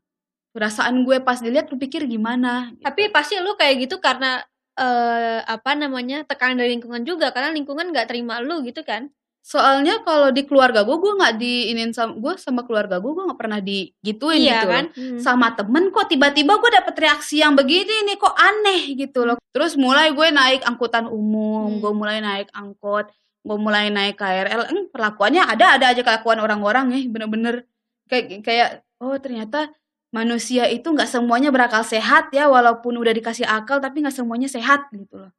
Perasaan 0.51 1.07
gue 1.07 1.23
pas 1.23 1.39
dilihat 1.39 1.71
lu 1.71 1.79
pikir 1.79 2.03
gimana? 2.03 2.67
Gitu. 2.75 2.83
Tapi 2.83 3.01
pasti 3.15 3.39
lu 3.39 3.55
kayak 3.55 3.87
gitu 3.87 4.03
karena 4.03 4.43
eh 4.73 5.39
apa 5.45 5.71
namanya 5.77 6.25
tekanan 6.25 6.57
dari 6.57 6.73
lingkungan 6.77 7.05
juga 7.05 7.29
karena 7.29 7.53
lingkungan 7.53 7.93
nggak 7.93 8.09
terima 8.09 8.41
lu 8.41 8.65
gitu 8.65 8.81
kan 8.81 9.13
Soalnya 9.43 9.99
kalau 10.07 10.31
di 10.31 10.47
keluarga 10.47 10.87
gue, 10.87 10.95
gue 10.95 11.13
nggak 11.19 11.35
diinin 11.35 11.91
sama 11.91 12.15
gue 12.15 12.33
sama 12.39 12.63
keluarga 12.63 13.03
gue, 13.03 13.11
gue 13.11 13.27
nggak 13.27 13.41
pernah 13.43 13.59
digituin 13.59 14.39
iya 14.39 14.63
gitu 14.63 14.67
kan. 14.71 14.85
Hmm. 14.95 15.19
Sama 15.19 15.51
temen 15.51 15.91
kok 15.91 16.07
tiba-tiba 16.07 16.55
gue 16.63 16.71
dapet 16.71 16.95
reaksi 16.95 17.43
yang 17.43 17.51
begini 17.51 18.07
nih, 18.07 18.15
kok 18.15 18.31
aneh 18.39 18.95
gitu 18.95 19.27
loh. 19.27 19.35
Terus 19.51 19.75
mulai 19.75 20.15
gue 20.15 20.27
naik 20.31 20.63
angkutan 20.63 21.11
umum, 21.11 21.75
Hmm. 21.75 21.79
gue 21.83 21.91
mulai 21.91 22.23
naik 22.23 22.55
angkot, 22.55 23.11
gue 23.43 23.57
mulai 23.59 23.91
naik 23.91 24.15
KRL. 24.15 24.63
Eh, 24.63 24.87
perlakuannya 24.87 25.43
ada-ada 25.43 25.91
aja 25.91 26.01
kelakuan 26.07 26.39
orang-orang 26.39 26.95
ya, 26.95 26.99
bener-bener 27.11 27.67
kayak 28.07 28.47
kayak 28.47 28.69
oh 29.03 29.19
ternyata 29.19 29.75
manusia 30.13 30.69
itu 30.69 30.85
nggak 30.85 31.09
semuanya 31.09 31.49
berakal 31.49 31.81
sehat 31.81 32.29
ya, 32.29 32.45
walaupun 32.45 32.93
udah 33.01 33.11
dikasih 33.11 33.49
akal 33.49 33.81
tapi 33.81 34.05
nggak 34.05 34.13
semuanya 34.13 34.45
sehat 34.45 34.87
gitu 34.93 35.17
loh. 35.17 35.33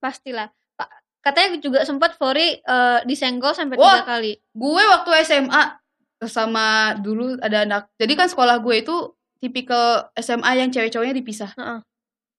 pastilah 0.00 0.48
Pak, 0.76 0.88
katanya 1.20 1.60
juga 1.60 1.80
sempat 1.84 2.16
Fori 2.16 2.56
eh, 2.56 2.98
disenggol 3.04 3.52
sampai 3.52 3.76
Wah. 3.76 4.00
tiga 4.00 4.04
kali 4.04 4.32
Gue 4.56 4.82
waktu 4.84 5.10
SMA 5.24 5.62
sama 6.24 6.96
dulu 6.96 7.36
ada 7.44 7.68
anak. 7.68 7.92
Jadi 8.00 8.12
kan 8.16 8.28
sekolah 8.32 8.64
gue 8.64 8.80
itu 8.80 8.96
tipikal 9.44 10.08
SMA 10.16 10.50
yang 10.56 10.72
cewek-cowoknya 10.72 11.14
dipisah 11.16 11.50
Heeh. 11.52 11.80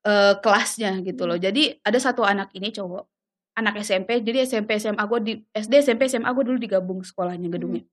eh, 0.09 0.33
kelasnya 0.41 1.05
gitu 1.05 1.29
loh. 1.29 1.37
Jadi 1.37 1.77
ada 1.85 1.99
satu 2.01 2.25
anak 2.25 2.49
ini 2.57 2.73
cowok, 2.73 3.05
anak 3.61 3.81
SMP. 3.85 4.25
Jadi 4.25 4.45
SMP 4.45 4.81
SMA 4.81 5.03
gue 5.05 5.19
di 5.21 5.33
SD 5.53 5.85
SMP 5.85 6.09
SMA 6.09 6.29
gue 6.33 6.43
dulu 6.49 6.57
digabung 6.57 7.05
sekolahnya 7.05 7.49
gedungnya. 7.49 7.85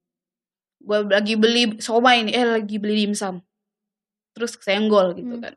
Gue 0.80 0.98
lagi 1.12 1.36
beli 1.36 1.76
somai 1.78 2.24
ini, 2.24 2.32
eh 2.32 2.46
lagi 2.60 2.80
beli 2.80 3.04
dimsum. 3.06 3.40
Terus 4.32 4.56
senggol 4.58 5.12
gitu 5.14 5.36
Hmm. 5.36 5.44
kan. 5.44 5.54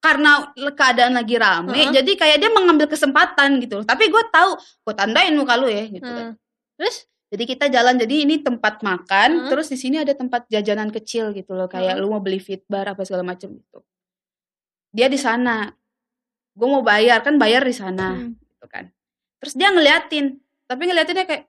Karena 0.00 0.48
keadaan 0.72 1.12
lagi 1.12 1.36
rame, 1.36 1.76
Heeh. 1.76 1.92
jadi 1.92 2.12
kayak 2.16 2.36
dia 2.40 2.48
mengambil 2.48 2.88
kesempatan 2.88 3.60
gitu 3.60 3.80
loh. 3.80 3.84
Tapi 3.84 4.08
gue 4.08 4.22
tahu, 4.32 4.56
gue 4.56 4.94
tandain 4.96 5.36
muka 5.36 5.60
lu 5.60 5.68
ya 5.68 5.84
gitu 5.86 6.04
kan. 6.08 6.32
Heeh. 6.32 6.34
terus 6.80 7.04
Jadi 7.30 7.46
kita 7.46 7.70
jalan 7.70 7.94
jadi 7.94 8.26
ini 8.26 8.42
tempat 8.42 8.82
makan, 8.82 9.46
Heeh. 9.46 9.48
terus 9.54 9.70
di 9.70 9.78
sini 9.78 10.02
ada 10.02 10.10
tempat 10.18 10.50
jajanan 10.50 10.90
kecil 10.90 11.30
gitu 11.30 11.54
loh, 11.54 11.70
kayak 11.70 11.94
Heeh. 11.94 12.02
lu 12.02 12.10
mau 12.10 12.18
beli 12.18 12.42
fitbar 12.42 12.90
apa 12.90 13.06
segala 13.06 13.22
macam 13.22 13.54
gitu. 13.54 13.78
Dia 14.90 15.06
di 15.06 15.14
sana. 15.14 15.70
Gue 16.58 16.66
mau 16.66 16.82
bayar 16.82 17.22
kan 17.22 17.38
bayar 17.38 17.62
di 17.62 17.70
sana 17.70 18.18
Hmm. 18.18 18.34
gitu 18.34 18.66
kan. 18.66 18.90
Terus 19.38 19.54
dia 19.54 19.70
ngeliatin, 19.70 20.42
tapi 20.66 20.90
ngeliatinnya 20.90 21.22
kayak 21.22 21.44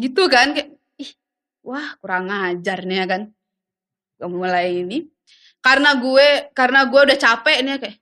gitu 0.00 0.32
kan 0.32 0.56
kayak 0.56 0.72
ih, 0.96 1.12
wah 1.60 2.00
kurang 2.00 2.32
ajar 2.32 2.88
nih 2.88 3.04
ya 3.04 3.06
kan. 3.06 3.22
Mulai 4.18 4.80
ini. 4.80 5.04
Karena 5.60 5.98
gue 5.98 6.48
karena 6.54 6.86
gue 6.86 7.00
udah 7.02 7.18
capek 7.18 7.58
nih 7.60 7.76
kayak 7.76 7.96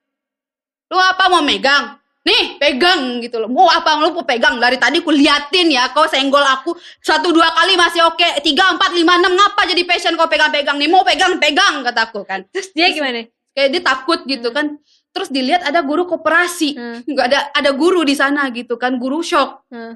lu 0.92 1.00
apa 1.00 1.25
mau 1.26 1.42
megang? 1.42 1.97
Nih 2.25 2.56
pegang 2.56 3.21
gitu 3.21 3.37
loh. 3.37 3.49
Mau 3.52 3.68
apa? 3.68 4.00
Lu 4.00 4.14
mau 4.14 4.25
pegang? 4.25 4.56
Dari 4.56 4.80
tadi 4.80 5.04
ku 5.04 5.12
liatin 5.12 5.68
ya 5.68 5.92
kau 5.92 6.06
senggol 6.06 6.40
aku 6.40 6.73
satu 7.00 7.33
dua 7.33 7.50
kali 7.52 7.75
masih 7.75 8.04
oke. 8.04 8.40
Tiga 8.40 8.73
empat 8.73 8.94
lima 8.94 9.16
enam 9.18 9.35
ngapa 9.35 9.68
jadi 9.68 9.83
passion 9.85 10.14
kau 10.14 10.28
pegang-pegang 10.28 10.76
nih? 10.76 10.88
Mau 10.88 11.04
pegang 11.04 11.37
pegang 11.37 11.85
kataku 11.85 12.23
kan. 12.25 12.44
Terus 12.49 12.73
dia 12.73 12.88
Terus- 12.88 12.97
gimana? 12.97 13.23
kayak 13.54 13.68
dia 13.71 13.83
takut 13.83 14.21
gitu 14.25 14.49
Hmm. 14.50 14.56
kan. 14.56 14.66
Terus 15.14 15.28
dilihat 15.30 15.62
ada 15.62 15.78
guru 15.85 16.04
koperasi. 16.04 16.75
Hmm. 16.75 16.99
nggak 17.06 17.26
ada 17.28 17.40
ada 17.54 17.71
guru 17.71 18.02
di 18.02 18.16
sana 18.16 18.49
gitu 18.50 18.75
kan 18.76 18.97
guru 18.99 19.23
shock. 19.23 19.62
Hmm. 19.68 19.94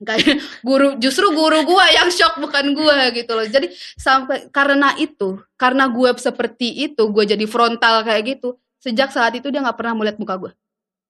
Kayak 0.00 0.40
guru 0.68 0.96
justru 0.96 1.28
guru 1.30 1.60
gua 1.62 1.84
yang 1.90 2.08
shock 2.08 2.40
bukan 2.40 2.72
gua 2.72 3.12
gitu 3.12 3.30
loh. 3.30 3.44
Jadi 3.44 3.68
sampai 3.94 4.48
karena 4.48 4.96
itu 4.96 5.36
karena 5.54 5.86
gue 5.86 6.10
seperti 6.16 6.88
itu 6.88 7.02
gue 7.06 7.24
jadi 7.26 7.44
frontal 7.44 8.00
kayak 8.00 8.36
gitu 8.36 8.56
sejak 8.80 9.12
saat 9.12 9.36
itu 9.36 9.52
dia 9.52 9.60
nggak 9.60 9.76
pernah 9.76 9.92
melihat 9.92 10.16
muka 10.16 10.34
gue 10.36 10.52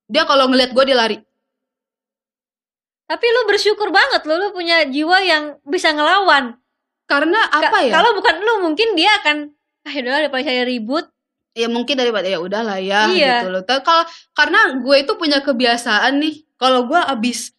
dia 0.07 0.27
kalau 0.27 0.51
ngelihat 0.51 0.75
gue 0.75 0.85
dia 0.85 0.99
lari. 0.99 1.19
Tapi 3.07 3.27
lu 3.27 3.41
bersyukur 3.47 3.91
banget 3.91 4.23
lu 4.23 4.39
lu 4.39 4.49
punya 4.51 4.87
jiwa 4.87 5.19
yang 5.23 5.45
bisa 5.63 5.91
ngelawan. 5.91 6.55
Karena 7.11 7.43
Ka- 7.47 7.71
apa 7.71 7.79
ya? 7.83 7.93
kalau 7.95 8.15
bukan 8.15 8.35
lu 8.39 8.55
mungkin 8.63 8.95
dia 8.95 9.11
akan 9.23 9.51
ah 9.83 9.91
yaudah 9.91 10.23
daripada 10.23 10.43
saya 10.47 10.63
ribut. 10.63 11.07
Ya 11.51 11.67
mungkin 11.67 11.99
daripada 11.99 12.31
ya 12.31 12.39
udahlah 12.39 12.79
ya 12.79 13.11
Iya. 13.11 13.43
gitu 13.43 13.49
loh. 13.51 13.63
Kalau 13.67 14.07
karena 14.31 14.61
gue 14.79 14.97
itu 15.03 15.13
punya 15.19 15.43
kebiasaan 15.43 16.23
nih 16.23 16.47
kalau 16.55 16.87
gue 16.87 17.01
abis 17.03 17.51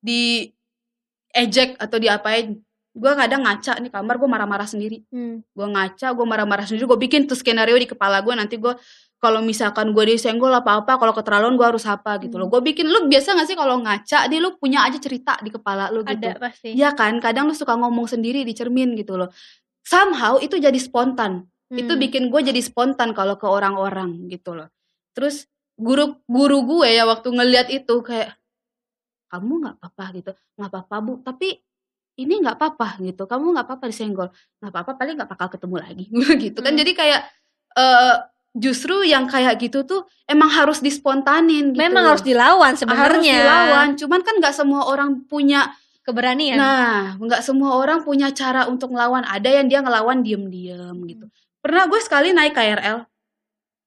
di 0.00 0.52
ejek 1.34 1.76
atau 1.76 1.98
diapain 2.00 2.56
gue 2.98 3.12
kadang 3.14 3.46
ngaca 3.46 3.78
nih 3.78 3.92
kamar 3.94 4.18
gue 4.18 4.26
marah-marah 4.26 4.66
sendiri. 4.66 5.06
Hmm. 5.14 5.38
gue 5.44 5.66
ngaca 5.70 6.10
gue 6.18 6.26
marah-marah 6.26 6.66
sendiri 6.66 6.88
gue 6.88 6.98
bikin 6.98 7.30
tuh 7.30 7.38
skenario 7.38 7.78
di 7.78 7.86
kepala 7.86 8.18
gue 8.26 8.34
nanti 8.34 8.58
gue 8.58 8.74
kalau 9.18 9.42
misalkan 9.42 9.90
gue 9.94 10.14
disenggol 10.14 10.50
apa 10.54 10.82
apa 10.82 10.94
kalau 10.94 11.10
keterlaluan 11.14 11.54
gue 11.54 11.66
harus 11.66 11.86
apa 11.86 12.18
gitu 12.22 12.38
loh. 12.38 12.50
Hmm. 12.50 12.58
gue 12.58 12.74
bikin 12.74 12.86
lu 12.90 13.06
biasa 13.06 13.38
gak 13.38 13.46
sih 13.50 13.58
kalau 13.58 13.78
ngaca 13.82 14.26
nih 14.26 14.38
lu 14.42 14.58
punya 14.58 14.82
aja 14.86 14.98
cerita 14.98 15.38
di 15.42 15.50
kepala 15.54 15.90
lu 15.94 16.02
gitu? 16.02 16.26
ada 16.26 16.38
pasti. 16.38 16.74
Iya 16.74 16.94
kan 16.98 17.18
kadang 17.22 17.46
lu 17.50 17.54
suka 17.54 17.74
ngomong 17.78 18.06
sendiri 18.10 18.42
di 18.42 18.54
cermin 18.54 18.94
gitu 18.98 19.14
loh. 19.18 19.30
Somehow 19.86 20.38
itu 20.42 20.58
jadi 20.58 20.76
spontan. 20.78 21.46
Itu 21.68 21.94
Hmm. 21.94 22.00
bikin 22.00 22.22
gue 22.32 22.40
jadi 22.40 22.60
spontan 22.64 23.12
kalau 23.12 23.36
ke 23.36 23.44
orang-orang 23.44 24.26
gitu 24.32 24.56
loh. 24.56 24.72
Terus 25.12 25.44
guru 25.78 26.18
guru 26.26 26.64
gue 26.66 26.88
ya 26.90 27.04
waktu 27.06 27.28
ngeliat 27.30 27.68
itu 27.70 27.94
kayak 28.02 28.37
kamu 29.28 29.52
nggak 29.64 29.76
apa-apa 29.80 30.04
gitu. 30.16 30.30
Nggak 30.56 30.68
apa-apa 30.72 30.96
bu 31.04 31.12
tapi 31.22 31.48
ini 32.18 32.34
nggak 32.42 32.56
apa-apa 32.58 32.88
gitu. 33.04 33.22
Kamu 33.30 33.54
nggak 33.54 33.66
apa-apa 33.68 33.84
disenggol. 33.88 34.28
Nggak 34.58 34.72
apa-apa 34.74 34.92
paling 34.98 35.14
nggak 35.20 35.30
bakal 35.30 35.48
ketemu 35.52 35.76
lagi. 35.78 36.04
Gitu 36.44 36.58
kan. 36.58 36.72
Hmm. 36.74 36.80
jadi 36.80 36.92
kayak 36.96 37.20
eh 37.78 38.16
justru 38.58 39.06
yang 39.06 39.28
kayak 39.30 39.60
gitu 39.60 39.86
tuh 39.86 40.02
emang 40.26 40.50
harus 40.50 40.82
dispontanin 40.82 41.70
gitu 41.70 41.84
memang 41.84 42.10
harus 42.10 42.24
dilawan 42.26 42.74
harus 42.74 42.80
sebenarnya 42.82 43.44
dilawan. 43.44 43.88
Cuman 43.94 44.20
kan 44.26 44.34
nggak 44.40 44.54
semua 44.56 44.88
orang 44.90 45.22
punya 45.30 45.70
keberanian. 46.02 46.56
Nah, 46.56 47.20
nggak 47.20 47.44
semua 47.44 47.76
orang 47.76 48.00
punya 48.02 48.32
cara 48.32 48.66
untuk 48.66 48.90
ngelawan. 48.96 49.28
Ada 49.28 49.60
yang 49.62 49.66
dia 49.68 49.84
ngelawan 49.84 50.24
diem-diem 50.24 50.96
gitu. 51.06 51.28
Pernah 51.60 51.84
gue 51.86 52.00
sekali 52.00 52.32
naik 52.32 52.56
KRL, 52.56 53.04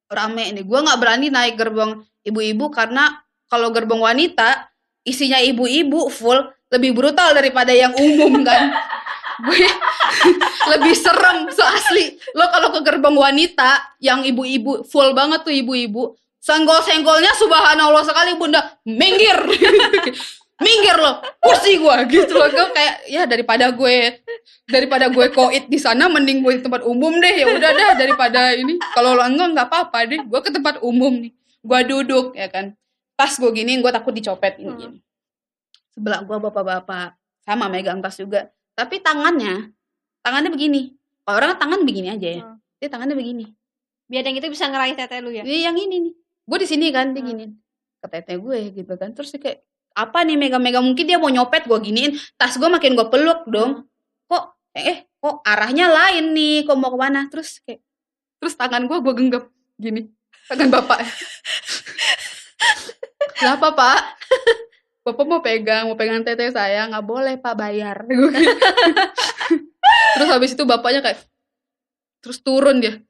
rame 0.08 0.46
nih. 0.54 0.64
Gue 0.64 0.80
nggak 0.86 1.00
berani 1.02 1.28
naik 1.34 1.58
gerbong 1.58 2.06
ibu-ibu 2.22 2.70
karena 2.70 3.10
kalau 3.50 3.74
gerbong 3.74 4.00
wanita 4.00 4.71
isinya 5.06 5.40
ibu-ibu 5.42 6.10
full. 6.10 6.40
Lebih 6.72 6.96
brutal 6.96 7.36
daripada 7.36 7.76
yang 7.76 7.92
umum 8.00 8.48
kan. 8.48 8.72
gue 9.42 9.58
lebih 10.72 10.94
serem 10.96 11.50
so 11.52 11.66
asli. 11.66 12.16
Lo 12.32 12.48
kalau 12.48 12.72
ke 12.72 12.80
gerbong 12.86 13.18
wanita 13.18 13.98
yang 14.00 14.24
ibu-ibu 14.24 14.86
full 14.88 15.12
banget 15.12 15.44
tuh 15.44 15.52
ibu-ibu, 15.52 16.16
senggol-senggolnya 16.40 17.34
subhanallah 17.36 18.06
sekali 18.08 18.40
bunda 18.40 18.80
minggir. 18.88 19.36
Minggir 20.62 20.94
lo 20.94 21.26
kursi 21.42 21.82
gue 21.82 21.98
gitu 22.14 22.38
loh 22.38 22.46
gue 22.46 22.70
kayak 22.70 23.10
ya 23.10 23.26
daripada 23.26 23.74
gue 23.74 24.22
daripada 24.70 25.10
gue 25.10 25.34
koit 25.34 25.66
di 25.66 25.82
sana 25.82 26.06
mending 26.06 26.46
gue 26.46 26.62
di 26.62 26.64
tempat 26.64 26.86
umum 26.86 27.18
deh. 27.18 27.34
Ya 27.34 27.50
udah 27.50 27.72
dah 27.74 27.92
daripada 27.98 28.54
ini. 28.54 28.78
Kalau 28.94 29.18
lo 29.18 29.26
enggak 29.26 29.58
nggak 29.58 29.68
apa-apa 29.74 30.06
deh. 30.06 30.22
Gue 30.22 30.40
ke 30.46 30.54
tempat 30.54 30.78
umum 30.86 31.18
nih. 31.18 31.34
Gue 31.66 31.80
duduk 31.90 32.38
ya 32.38 32.46
kan 32.46 32.78
pas 33.22 33.30
gue 33.32 33.52
gini 33.54 33.78
gue 33.78 33.92
takut 33.94 34.10
dicopet 34.10 34.58
ini 34.58 34.66
Hmm. 34.68 34.80
gini. 34.80 34.98
sebelah 35.92 36.26
gue 36.26 36.38
bapak-bapak 36.42 37.14
sama 37.44 37.70
megang 37.70 38.02
tas 38.02 38.18
juga 38.18 38.50
tapi 38.74 38.98
tangannya 38.98 39.70
tangannya 40.20 40.50
begini 40.50 40.98
kalau 41.22 41.38
orang 41.38 41.54
tangan 41.56 41.86
begini 41.86 42.10
aja 42.10 42.28
ya 42.28 42.42
Hmm. 42.42 42.58
dia 42.82 42.90
tangannya 42.90 43.14
begini 43.14 43.46
biar 44.10 44.26
yang 44.26 44.36
itu 44.36 44.50
bisa 44.50 44.66
ngeraih 44.66 44.98
tete 44.98 45.22
lu 45.22 45.30
ya 45.30 45.46
Iya 45.46 45.72
yang 45.72 45.78
ini 45.78 45.96
nih. 46.04 46.14
Gue 46.44 46.58
di 46.60 46.68
sini 46.68 46.92
kan 46.92 47.14
dia 47.14 47.22
Hmm. 47.22 47.56
ke 47.96 48.08
tete 48.10 48.36
gue 48.36 48.60
gitu 48.76 49.00
kan. 49.00 49.16
Terus 49.16 49.32
dia 49.32 49.40
kayak 49.40 49.60
apa 49.94 50.28
nih 50.28 50.36
megang-megang 50.36 50.84
mungkin 50.84 51.08
dia 51.08 51.16
mau 51.16 51.32
nyopet 51.32 51.64
gue 51.64 51.80
giniin. 51.80 52.12
Tas 52.36 52.60
gue 52.60 52.68
makin 52.68 52.92
gue 52.92 53.08
peluk 53.08 53.48
dong. 53.48 53.88
Kok 54.28 54.44
eh 54.76 55.08
kok 55.16 55.40
arahnya 55.48 55.88
lain 55.88 56.36
nih. 56.36 56.68
Kok 56.68 56.76
mau 56.76 56.92
ke 56.92 57.00
mana? 57.00 57.24
Terus 57.32 57.64
kayak 57.64 57.80
terus 58.36 58.60
tangan 58.60 58.84
gue 58.84 58.98
gue 59.00 59.14
genggam 59.16 59.44
gini. 59.80 60.12
Tangan 60.52 60.68
bapak. 60.68 61.00
Kenapa 63.38 63.74
pak? 63.76 64.00
Bapak 65.06 65.26
mau 65.26 65.42
pegang, 65.42 65.90
mau 65.90 65.98
pegang 65.98 66.22
tete 66.22 66.54
saya 66.54 66.86
nggak 66.86 67.06
boleh 67.06 67.34
pak 67.42 67.58
bayar. 67.58 68.06
Gitu. 68.06 68.22
terus 70.14 70.30
habis 70.30 70.54
itu 70.54 70.62
bapaknya 70.62 71.02
kayak 71.02 71.26
terus 72.22 72.38
turun 72.46 72.78
dia. 72.78 73.02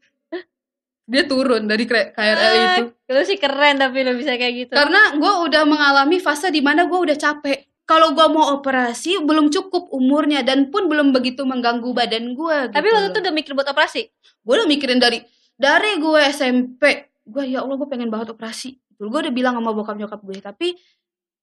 Dia 1.03 1.27
turun 1.27 1.67
dari 1.67 1.83
KRL 1.83 2.53
itu. 2.55 2.83
Ah, 2.87 3.11
lu 3.11 3.21
sih 3.27 3.35
keren 3.35 3.75
tapi 3.75 4.07
lu 4.07 4.15
bisa 4.15 4.39
kayak 4.39 4.53
gitu 4.55 4.71
Karena 4.71 5.19
gue 5.19 5.33
udah 5.51 5.67
mengalami 5.67 6.23
fase 6.23 6.47
di 6.47 6.63
mana 6.63 6.87
gue 6.87 6.95
udah 6.95 7.17
capek. 7.19 7.67
Kalau 7.83 8.15
gue 8.15 8.23
mau 8.31 8.55
operasi 8.55 9.19
belum 9.19 9.51
cukup 9.51 9.91
umurnya 9.91 10.47
dan 10.47 10.71
pun 10.71 10.87
belum 10.87 11.11
begitu 11.11 11.43
mengganggu 11.43 11.91
badan 11.91 12.31
gue. 12.31 12.71
tapi 12.71 12.87
waktu 12.87 13.11
itu 13.11 13.19
udah 13.19 13.33
mikir 13.35 13.51
buat 13.51 13.67
operasi 13.67 14.07
gue 14.41 14.53
udah 14.55 14.63
mikirin 14.69 14.97
dari 14.97 15.19
dari 15.59 15.99
gue 15.99 16.21
SMP. 16.31 17.11
Gue 17.27 17.51
ya 17.51 17.61
Allah 17.61 17.75
gue 17.75 17.89
pengen 17.91 18.07
banget 18.07 18.31
operasi. 18.33 18.79
Gue 19.03 19.19
udah 19.21 19.31
bilang 19.31 19.53
sama 19.53 19.71
bokap 19.71 19.95
nyokap 19.95 20.19
gue. 20.19 20.37
Tapi 20.37 20.67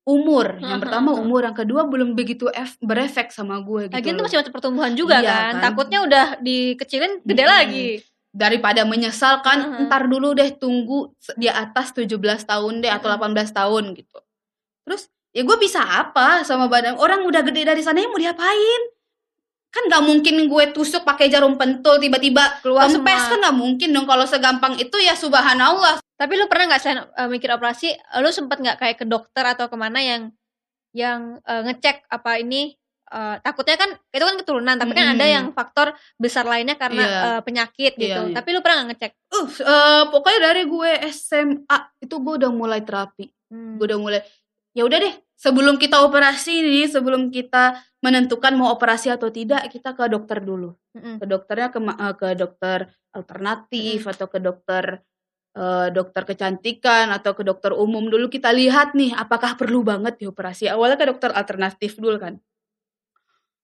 umur 0.04 0.56
yang 0.58 0.80
pertama 0.80 1.12
umur 1.12 1.44
yang 1.44 1.52
kedua 1.52 1.84
belum 1.84 2.12
begitu 2.12 2.48
ef- 2.48 2.80
berefek 2.80 3.28
sama 3.28 3.60
gue 3.60 3.86
gitu. 3.86 3.94
Lagian 3.94 4.14
loh. 4.14 4.24
masih 4.24 4.36
masa 4.38 4.48
pertumbuhan 4.48 4.92
juga 4.92 5.18
Iya, 5.18 5.28
kan. 5.28 5.36
kan. 5.52 5.62
Takutnya 5.62 5.98
udah 6.00 6.26
dikecilin 6.38 7.20
gede 7.22 7.42
Mm-mm. 7.42 7.54
lagi. 7.54 7.88
daripada 8.28 8.84
menyesal 8.84 9.40
kan 9.40 9.58
Heeh. 9.58 9.88
ntar 9.88 10.04
dulu 10.04 10.36
deh 10.36 10.52
tunggu 10.52 11.10
di 11.34 11.48
atas 11.48 11.90
17 11.90 12.12
tahun 12.44 12.84
deh 12.84 12.92
atau 12.92 13.08
Heeh. 13.08 13.24
18 13.24 13.50
tahun 13.50 13.96
gitu 13.96 14.20
terus 14.84 15.08
ya 15.32 15.42
gue 15.42 15.56
bisa 15.56 15.80
apa 15.80 16.44
sama 16.44 16.68
badan 16.68 16.96
orang 16.96 17.24
udah 17.24 17.40
gede 17.40 17.64
dari 17.64 17.80
sana 17.80 17.98
ya 17.98 18.06
mau 18.06 18.20
diapain 18.20 18.80
kan 19.68 19.82
nggak 19.84 20.00
mungkin 20.02 20.34
gue 20.48 20.64
tusuk 20.72 21.04
pakai 21.04 21.28
jarum 21.28 21.54
pentul 21.54 22.00
tiba-tiba 22.00 22.64
Keluar 22.64 22.88
kempes 22.88 23.22
kan 23.28 23.38
nggak 23.38 23.56
mungkin 23.56 23.88
dong 23.92 24.08
kalau 24.08 24.24
segampang 24.24 24.74
itu 24.76 24.96
ya 24.98 25.12
subhanallah 25.12 26.00
Tapi 26.16 26.34
lu 26.34 26.48
pernah 26.48 26.72
nggak 26.72 26.82
selain 26.82 26.98
eh, 27.04 27.28
mikir 27.28 27.46
operasi, 27.48 27.92
eh, 27.92 28.18
lu 28.18 28.26
sempet 28.28 28.58
nggak 28.58 28.76
kayak 28.76 28.96
ke 28.96 29.06
dokter 29.06 29.44
atau 29.44 29.68
ke 29.68 29.76
mana 29.76 30.00
yang 30.00 30.32
yang 30.90 31.38
eh, 31.44 31.62
ngecek 31.62 32.08
apa 32.08 32.40
ini 32.40 32.74
eh, 33.06 33.36
takutnya 33.38 33.76
kan 33.76 33.90
itu 34.10 34.24
kan 34.24 34.36
keturunan, 34.36 34.74
tapi 34.74 34.92
kan 34.92 35.14
ada 35.14 35.24
yang 35.24 35.52
faktor 35.52 35.92
besar 36.16 36.42
lainnya 36.42 36.74
karena 36.74 37.04
Iya. 37.06 37.18
eh, 37.22 37.40
penyakit 37.40 37.92
Iya, 37.94 38.02
gitu. 38.02 38.20
iya. 38.28 38.34
Tapi 38.34 38.48
lu 38.50 38.60
pernah 38.60 38.82
nggak 38.82 38.88
ngecek? 38.90 39.12
uh 39.30 39.48
eh, 39.62 40.02
pokoknya 40.10 40.40
dari 40.42 40.62
gue 40.64 40.90
SMA 41.08 41.78
itu 42.00 42.14
gue 42.18 42.34
udah 42.40 42.50
mulai 42.50 42.80
terapi 42.82 43.28
Hmm. 43.48 43.80
gue 43.80 43.84
udah 43.88 43.96
mulai 43.96 44.20
ya 44.76 44.82
udah 44.84 44.98
deh 45.00 45.14
sebelum 45.38 45.78
kita 45.78 46.02
operasi 46.02 46.66
nih 46.66 46.86
sebelum 46.90 47.30
kita 47.30 47.78
menentukan 48.02 48.54
mau 48.54 48.74
operasi 48.74 49.10
atau 49.10 49.30
tidak 49.30 49.70
kita 49.70 49.94
ke 49.94 50.06
dokter 50.10 50.42
dulu. 50.42 50.74
Mm-mm. 50.98 51.22
ke 51.22 51.26
dokternya 51.30 51.68
ke, 51.70 51.78
eh, 51.78 52.14
ke 52.18 52.28
dokter 52.34 52.78
alternatif 53.14 53.98
atau 54.06 54.26
ke 54.26 54.38
dokter 54.42 54.84
eh, 55.54 55.88
dokter 55.94 56.22
kecantikan 56.26 57.10
atau 57.14 57.34
ke 57.34 57.42
dokter 57.46 57.70
umum 57.74 58.06
dulu 58.06 58.26
kita 58.30 58.50
lihat 58.50 58.94
nih 58.98 59.14
apakah 59.14 59.54
perlu 59.54 59.86
banget 59.86 60.18
dioperasi. 60.18 60.66
Awalnya 60.70 60.98
ke 60.98 61.06
dokter 61.06 61.30
alternatif 61.34 61.98
dulu 61.98 62.18
kan. 62.18 62.34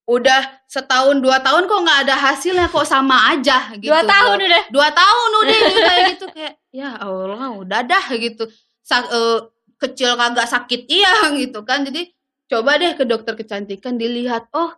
Udah 0.04 0.60
setahun 0.68 1.24
dua 1.24 1.40
tahun 1.40 1.64
kok 1.64 1.80
nggak 1.80 2.00
ada 2.04 2.16
hasilnya 2.28 2.68
kok 2.68 2.84
sama 2.84 3.32
aja 3.32 3.72
gitu. 3.80 3.88
Dua 3.88 4.04
tahun 4.04 4.36
udah. 4.36 4.62
dua 4.68 4.88
tahun 4.92 5.30
udah 5.42 5.58
kayak 5.80 6.02
gitu 6.12 6.26
kayak 6.28 6.54
ya 6.74 6.90
Allah 7.00 7.50
udah 7.56 7.80
dah 7.82 8.06
gitu. 8.12 8.44
Sa- 8.84 9.08
eh, 9.08 9.38
kecil 9.84 10.16
kagak 10.16 10.48
sakit 10.48 10.80
iya 10.88 11.12
gitu 11.40 11.60
kan 11.68 11.84
jadi 11.84 12.08
coba 12.48 12.76
deh 12.80 12.92
ke 12.96 13.04
dokter 13.04 13.34
kecantikan 13.36 13.96
dilihat 13.96 14.48
oh 14.52 14.72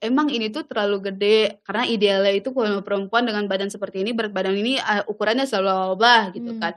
emang 0.00 0.30
ini 0.30 0.48
tuh 0.54 0.64
terlalu 0.64 1.10
gede 1.10 1.60
karena 1.66 1.84
idealnya 1.84 2.32
itu 2.32 2.54
kalau 2.54 2.80
perempuan 2.80 3.26
dengan 3.26 3.44
badan 3.50 3.68
seperti 3.68 4.06
ini 4.06 4.14
berat 4.14 4.30
badan 4.30 4.54
ini 4.54 4.78
eh, 4.78 5.02
ukurannya 5.10 5.44
selalu 5.44 5.98
bah 5.98 6.30
gitu 6.30 6.54
Hmm. 6.54 6.62
kan 6.62 6.74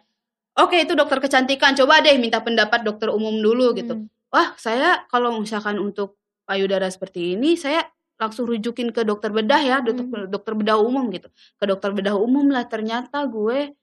oke 0.58 0.74
itu 0.76 0.94
dokter 0.98 1.22
kecantikan 1.22 1.78
coba 1.78 2.02
deh 2.02 2.18
minta 2.18 2.42
pendapat 2.42 2.82
dokter 2.82 3.14
umum 3.14 3.38
dulu 3.38 3.78
gitu 3.78 3.94
Hmm. 3.96 4.10
wah 4.34 4.58
saya 4.58 5.06
kalau 5.14 5.38
misalkan 5.38 5.78
untuk 5.78 6.18
payudara 6.50 6.90
seperti 6.90 7.38
ini 7.38 7.54
saya 7.54 7.86
langsung 8.18 8.50
rujukin 8.50 8.90
ke 8.90 9.06
dokter 9.06 9.30
bedah 9.30 9.62
ya 9.62 9.78
dokter, 9.86 10.06
Hmm. 10.10 10.28
dokter 10.28 10.54
bedah 10.58 10.78
umum 10.82 11.06
gitu 11.14 11.30
ke 11.30 11.66
dokter 11.70 11.94
bedah 11.94 12.18
umum 12.18 12.50
lah 12.50 12.66
ternyata 12.66 13.24
gue 13.30 13.78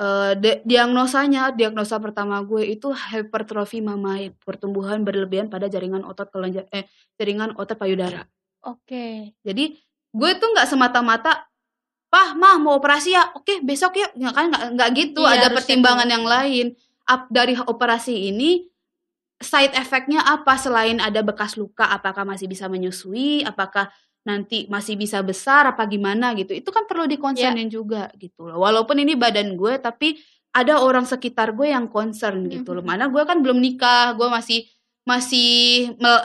eh, 0.00 0.32
de- 0.40 0.60
diagnosanya 0.64 1.52
diagnosa 1.52 2.00
pertama 2.00 2.40
gue 2.40 2.64
itu 2.64 2.88
hipertrofi 2.88 3.84
mamae 3.84 4.32
pertumbuhan 4.40 5.04
berlebihan 5.04 5.52
pada 5.52 5.68
jaringan 5.68 6.02
otot 6.08 6.32
kelenjar 6.32 6.64
eh 6.72 6.88
jaringan 7.20 7.52
otot 7.60 7.76
payudara. 7.76 8.24
Oke. 8.64 9.36
jadi 9.40 9.76
gue 10.10 10.30
tuh 10.36 10.48
nggak 10.52 10.68
semata-mata 10.68 11.48
pah 12.10 12.34
mah 12.34 12.58
mau 12.58 12.74
operasi 12.76 13.14
ya? 13.14 13.30
Oke 13.38 13.62
besok 13.62 13.94
ya. 13.96 14.10
Nggak 14.12 14.34
kan 14.34 14.44
nggak 14.50 14.64
nggak 14.74 14.90
gitu 14.98 15.22
Iya, 15.22 15.32
ada 15.38 15.48
pertimbangan 15.54 16.08
cek 16.08 16.14
yang 16.18 16.26
lain. 16.26 16.66
Ap- 17.06 17.30
dari 17.30 17.54
operasi 17.54 18.34
ini 18.34 18.66
side 19.40 19.72
effectnya 19.78 20.20
apa? 20.26 20.58
Selain 20.58 20.98
ada 20.98 21.22
bekas 21.22 21.54
luka 21.56 21.86
apakah 21.88 22.26
masih 22.26 22.50
bisa 22.50 22.66
menyusui? 22.66 23.46
Apakah 23.46 23.88
nanti 24.22 24.68
masih 24.68 24.94
bisa 24.94 25.20
besar 25.20 25.64
apa 25.66 25.84
gimana 25.84 26.32
gitu 26.34 26.52
itu 26.52 26.68
kan 26.68 26.84
perlu 26.84 27.08
dikonsernin 27.08 27.68
juga 27.68 28.12
gitu 28.14 28.44
loh 28.44 28.60
walaupun 28.60 28.96
ini 28.96 29.16
badan 29.16 29.56
gue 29.56 29.76
tapi 29.76 30.20
ada 30.50 30.76
orang 30.78 31.04
sekitar 31.04 31.52
gue 31.52 31.70
yang 31.70 31.86
concern 31.86 32.44
gitu 32.46 32.72
loh 32.72 32.82
Mhm. 32.82 32.88
mana 32.88 33.04
gue 33.06 33.22
kan 33.22 33.40
belum 33.40 33.56
nikah 33.56 34.12
gue 34.12 34.28
masih 34.28 34.68
masih 35.02 35.50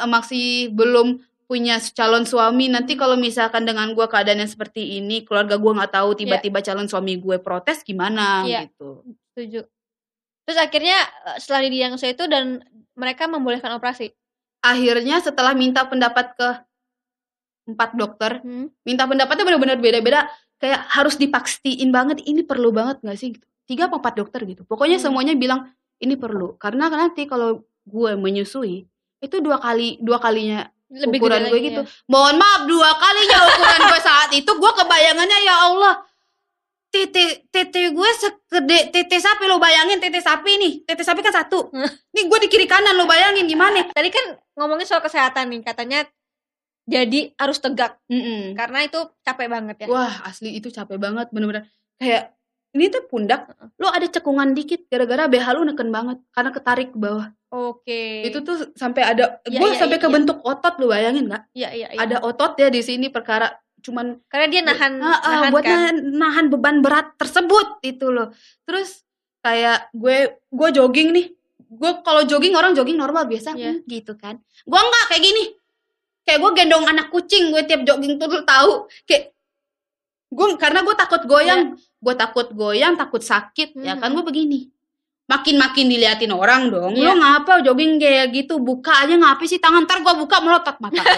masih 0.05 0.47
belum 0.69 1.17
punya 1.45 1.77
calon 1.93 2.25
suami 2.25 2.67
nanti 2.67 2.93
kalau 2.93 3.15
misalkan 3.15 3.63
dengan 3.63 3.93
gue 3.93 4.03
keadaannya 4.03 4.45
seperti 4.45 4.97
ini 4.97 5.21
keluarga 5.21 5.55
gue 5.55 5.71
nggak 5.71 5.93
tahu 5.93 6.09
tiba-tiba 6.17 6.59
calon 6.59 6.89
suami 6.89 7.15
gue 7.15 7.37
protes 7.37 7.79
gimana 7.81 8.43
Iya. 8.43 8.65
gitu 8.65 9.05
Setuju. 9.31 9.61
Terus 10.41 10.57
akhirnya 10.57 10.97
eh, 11.25 11.37
setelah 11.37 11.61
didiagnosa 11.63 12.07
itu 12.07 12.25
dan 12.25 12.59
mereka 12.93 13.25
membolehkan 13.25 13.71
operasi. 13.71 14.11
akhirnya 14.59 15.21
setelah 15.21 15.53
minta 15.53 15.83
pendapat 15.83 16.33
ke 16.33 16.49
empat 17.65 17.97
dokter. 17.97 18.39
Hmm. 18.41 18.69
minta 18.85 19.05
pendapatnya 19.05 19.43
benar-benar 19.43 19.77
beda-beda. 19.81 20.29
Kayak 20.55 20.87
harus 20.87 21.19
dipastiin 21.19 21.91
banget 21.91 22.23
ini 22.23 22.41
perlu 22.41 22.71
banget 22.71 23.01
nggak 23.03 23.17
sih? 23.17 23.33
Gitu. 23.35 23.45
tiga 23.65 23.89
apa 23.89 23.97
empat 23.97 24.13
dokter 24.13 24.45
gitu. 24.45 24.61
Pokoknya 24.63 25.01
Hmm. 25.01 25.09
semuanya 25.09 25.33
bilang 25.33 25.73
ini 25.97 26.13
perlu. 26.13 26.53
Karena 26.61 26.85
nanti 26.85 27.25
kalau 27.25 27.65
gue 27.83 28.11
menyusui 28.13 28.85
itu 29.19 29.35
dua 29.41 29.57
kali 29.57 29.97
dua 30.05 30.21
kalinya 30.21 30.69
Lebih 30.85 31.17
ukuran 31.17 31.49
gue 31.49 31.59
gitu. 31.65 31.81
ya. 31.81 31.89
mohon 32.05 32.37
maaf 32.37 32.69
dua 32.69 32.93
kalinya 32.93 33.37
ukuran 33.49 33.81
gue 33.89 33.99
saat 34.05 34.29
itu. 34.37 34.51
Gue 34.53 34.71
kebayangannya 34.77 35.39
ya 35.41 35.55
Allah 35.65 35.95
tete 36.93 37.49
tete 37.51 37.91
gue 37.91 38.09
segede 38.15 38.93
tete 38.93 39.17
sapi 39.19 39.43
lo 39.51 39.59
bayangin 39.59 39.99
tete 39.99 40.21
sapi 40.23 40.51
nih. 40.55 40.73
Tete 40.87 41.03
sapi 41.03 41.19
kan 41.25 41.33
satu. 41.33 41.67
Nih 42.15 42.23
gue 42.29 42.39
di 42.39 42.47
kiri 42.47 42.69
kanan 42.69 42.95
lo 42.95 43.03
bayangin 43.03 43.49
gimana? 43.49 43.83
Tadi 43.91 44.13
kan 44.13 44.25
ngomongin 44.55 44.87
soal 44.87 45.03
kesehatan 45.03 45.51
nih, 45.51 45.59
katanya 45.65 46.07
jadi 46.85 47.33
harus 47.35 47.57
tegak 47.57 47.97
Mm-mm. 48.05 48.53
karena 48.53 48.85
itu 48.85 48.97
capek 49.19 49.47
banget 49.47 49.75
ya. 49.83 49.87
Wah 49.87 50.21
asli 50.23 50.53
itu 50.53 50.69
capek 50.69 50.95
banget 50.95 51.27
bener-bener 51.29 51.65
kayak 51.95 52.31
ini 52.71 52.91
tuh 52.91 53.07
pundak 53.07 53.49
lo 53.75 53.87
ada 53.87 54.05
cekungan 54.05 54.51
dikit 54.51 54.85
gara-gara 54.85 55.25
BH 55.25 55.47
lu 55.51 55.63
neken 55.63 55.89
banget 55.89 56.17
karena 56.29 56.51
ketarik 56.51 56.91
ke 56.91 56.99
bawah 56.99 57.31
Oke. 57.49 58.21
itu 58.21 58.37
tuh 58.39 58.69
sampai 58.73 59.01
ada 59.01 59.39
Iya, 59.43 59.57
gue 59.57 59.69
iya, 59.71 59.79
sampai 59.79 59.97
iya, 59.97 60.03
kebentuk 60.03 60.37
otot 60.41 60.75
lu 60.77 60.91
bayangin 60.91 61.25
nggak 61.25 61.43
Iya 61.53 61.69
iya 61.71 61.87
iya. 61.89 61.99
ada 61.99 62.19
otot 62.19 62.53
ya 62.55 62.67
di 62.67 62.83
sini 62.83 63.07
perkara 63.07 63.47
cuman 63.79 64.19
Karena 64.27 64.47
dia 64.47 64.61
nahan 64.61 64.93
Ah, 64.99 65.07
ah, 65.07 65.31
nahan 65.39 65.51
buat 65.51 65.63
kan. 65.63 65.71
nahan, 65.71 65.95
nahan 66.13 66.45
beban 66.49 66.77
berat 66.81 67.15
tersebut 67.15 67.79
itu 67.81 68.11
loh 68.11 68.35
terus 68.61 69.01
kayak 69.39 69.87
gue 69.89 70.17
gue 70.43 70.69
jogging 70.73 71.09
nih 71.11 71.27
gue 71.65 71.91
kalau 72.01 72.21
jogging 72.23 72.53
orang 72.53 72.73
jogging 72.73 72.95
normal 72.95 73.23
biasa 73.23 73.55
Iya. 73.55 73.71
hmm, 73.73 73.87
gitu 73.87 74.13
kan 74.13 74.35
gue 74.61 74.79
enggak 74.81 75.03
kayak 75.07 75.23
gini 75.23 75.43
kayak 76.25 76.39
gue 76.41 76.51
gendong 76.57 76.85
anak 76.89 77.13
kucing 77.13 77.53
gue 77.53 77.61
tiap 77.69 77.85
jogging 77.85 78.17
tuh 78.17 78.27
lu 78.27 78.41
tahu. 78.43 78.89
Kayak 79.05 79.31
gue 80.33 80.47
karena 80.57 80.81
gue 80.81 80.95
takut 80.97 81.21
goyang. 81.29 81.77
Gue 82.01 82.15
takut 82.17 82.47
goyang 82.51 82.97
takut 82.97 83.21
sakit 83.21 83.77
ya 83.77 83.95
kan? 84.01 84.11
Gue 84.11 84.25
begini. 84.25 84.73
Makin 85.25 85.57
makin 85.57 85.85
diliatin 85.89 86.33
orang 86.33 86.69
dong. 86.69 86.93
Iya. 86.97 87.13
lu 87.13 87.21
ngapa 87.21 87.61
jogging 87.61 88.01
kayak 88.01 88.33
gitu? 88.33 88.57
Buka 88.57 89.05
aja 89.05 89.13
ngapain 89.13 89.49
sih 89.49 89.61
tangan? 89.61 89.85
Ntar 89.85 90.01
gue 90.01 90.13
buka 90.17 90.41
melotot 90.41 90.77
mata 90.81 91.01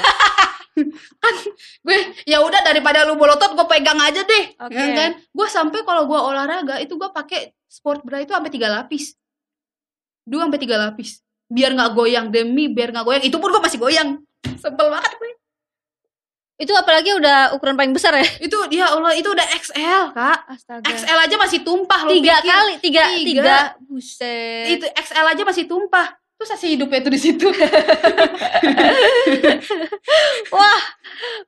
kan 1.18 1.36
gue 1.82 1.98
ya 2.30 2.38
udah 2.38 2.62
daripada 2.62 3.02
lu 3.02 3.18
melotot 3.18 3.56
gue 3.56 3.66
pegang 3.66 3.98
aja 3.98 4.22
deh. 4.22 4.46
Oke. 4.62 4.76
ya 4.76 4.86
kan? 4.94 5.12
Gue 5.32 5.48
sampai 5.50 5.82
kalau 5.88 6.06
gue 6.06 6.20
olahraga 6.20 6.78
itu 6.84 6.94
gue 7.00 7.10
pakai 7.10 7.56
sport 7.66 8.04
bra 8.06 8.22
itu 8.22 8.36
sampai 8.36 8.52
tiga 8.52 8.70
lapis. 8.70 9.16
Dua 10.28 10.46
sampai 10.46 10.60
tiga 10.62 10.78
lapis. 10.78 11.24
Biar 11.48 11.72
nggak 11.74 11.92
goyang 11.96 12.28
demi 12.30 12.70
biar 12.70 12.94
nggak 12.94 13.06
goyang. 13.08 13.24
Itu 13.26 13.40
pun 13.42 13.50
gue 13.50 13.64
masih 13.64 13.80
goyang 13.80 14.27
sebel 14.58 14.88
banget 14.88 15.14
gue 15.16 15.32
Itu 16.58 16.74
apalagi 16.74 17.14
udah 17.14 17.54
ukuran 17.54 17.78
paling 17.78 17.94
besar 17.94 18.18
ya. 18.18 18.26
itu 18.42 18.58
ya 18.74 18.90
Allah 18.90 19.14
itu 19.14 19.30
udah 19.30 19.46
XL 19.54 20.04
kak 20.10 20.40
Astaga. 20.50 20.90
XL 20.90 21.20
aja 21.22 21.36
masih 21.38 21.62
tumpah 21.62 22.02
lu 22.04 22.18
tiga 22.18 22.42
pikir. 22.42 22.50
kali, 22.50 22.74
tiga, 22.82 23.04
Tiga. 23.14 23.22
tiga. 23.22 23.58
Buset. 23.84 24.66
itu 24.74 24.86
XL 24.90 25.26
aja 25.28 25.44
masih 25.44 25.66
tumpah 25.66 26.08
terus 26.34 26.50
masih 26.52 26.70
hidupnya 26.74 27.00
tuh 27.00 27.10
di 27.10 27.20
situ 27.20 27.48
Wah. 30.50 30.82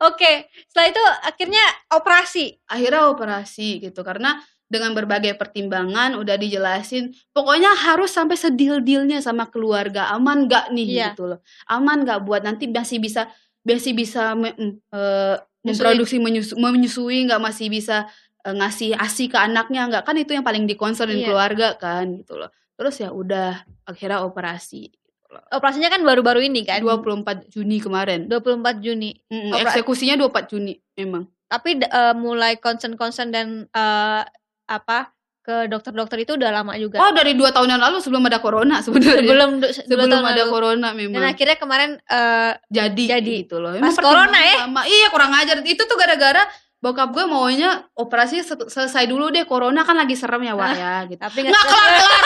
Oke. 0.03 0.49
Setelah 0.65 0.87
itu 0.89 1.01
akhirnya 1.23 1.63
operasi. 1.91 2.45
akhirnya 2.65 3.09
operasi 3.09 3.81
gitu 3.81 4.01
karena 4.01 4.37
dengan 4.69 4.93
berbagai 4.93 5.33
pertimbangan 5.33 6.13
udah 6.13 6.35
dijelasin 6.35 7.09
pokoknya 7.29 7.73
harus 7.75 8.09
sampai 8.09 8.37
sedil-dilnya 8.37 9.17
sama 9.17 9.45
keluarga 9.45 10.07
aman 10.09 10.45
gak 10.45 10.69
nih 10.69 10.85
Iya. 10.87 11.07
gitu 11.11 11.25
loh 11.27 11.39
aman 11.65 12.01
gak 12.03 12.21
buat 12.21 12.41
nanti 12.41 12.65
masih 12.65 12.97
bisa 12.97 13.27
masih 13.59 13.91
bisa 13.91 14.33
me- 14.33 14.55
Nyusui. 14.55 15.67
memproduksi 15.67 16.15
menyusu, 16.17 16.53
menyusui 16.55 17.27
nggak 17.27 17.41
masih 17.41 17.67
bisa 17.67 18.07
eh, 18.39 18.55
ngasih 18.55 18.95
asi 18.95 19.27
ke 19.27 19.35
anaknya 19.35 19.89
nggak 19.89 20.03
kan 20.03 20.15
itu 20.15 20.31
yang 20.31 20.41
paling 20.41 20.63
dikonsernin 20.63 21.19
Iya. 21.19 21.27
keluarga 21.27 21.67
kan 21.75 22.05
gitu 22.15 22.37
loh 22.37 22.47
terus 22.73 22.95
ya 22.95 23.11
udah 23.11 23.59
akhirnya 23.83 24.21
operasi 24.21 24.93
Operasinya 25.29 25.93
kan 25.93 26.01
baru-baru 26.01 26.41
ini 26.41 26.65
kan. 26.65 26.81
24 26.81 27.53
Juni 27.53 27.77
kemarin 27.77 28.25
24 28.25 28.81
Juni. 28.81 29.13
Mm, 29.29 29.53
Opera- 29.53 29.61
eksekusinya 29.69 30.17
24 30.17 30.49
Juni 30.49 30.73
memang 30.95 31.29
Tapi 31.45 31.77
eh, 31.77 32.15
mulai 32.15 32.57
concern-concern 32.57 33.29
dan 33.29 33.47
eh, 33.67 34.21
apa 34.69 35.09
ke 35.39 35.65
dokter-dokter 35.65 36.19
itu 36.19 36.37
udah 36.37 36.51
lama 36.53 36.77
juga. 36.77 36.99
oh 36.99 37.09
dari 37.09 37.33
dua 37.33 37.49
tahun 37.49 37.73
yang 37.73 37.81
lalu 37.81 37.97
sebelum 37.97 38.21
ada 38.23 38.37
corona 38.37 38.79
sebenarnya 38.79 39.17
sebelum 39.17 39.49
sebelum 39.65 40.05
tahun 40.07 40.25
ada 40.27 40.43
lalu. 40.43 40.51
corona 40.51 40.87
Dan 40.89 40.99
memang 41.09 41.25
akhirnya 41.25 41.57
kemarin 41.57 41.89
eh, 41.97 42.51
jadi 42.69 43.03
jadi. 43.17 43.33
gitu 43.43 43.57
loh 43.57 43.73
Pas 43.75 43.97
corona 43.97 44.37
ya? 44.37 44.69
iya 44.85 45.09
kurang 45.09 45.33
ajar 45.33 45.57
itu 45.59 45.81
tuh 45.81 45.97
gara-gara 45.97 46.45
bokap 46.77 47.09
gue 47.09 47.25
maunya 47.25 47.89
operasi 47.91 48.39
se- 48.39 48.69
selesai 48.69 49.03
dulu 49.03 49.27
deh 49.29 49.43
corona 49.43 49.81
kan 49.81 49.97
lagi 49.97 50.13
serem 50.13 50.39
ya 50.39 50.53
Wak 50.53 50.71
ya 50.77 50.93
gitu 51.07 51.17
Tapi 51.17 51.37
nggak 51.41 51.55
kelar 51.65 51.91
kelar 51.97 52.23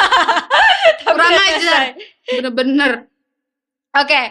kurang 1.07 1.33
ajar. 1.33 1.81
bener-bener 2.27 2.91
Oke. 3.93 4.21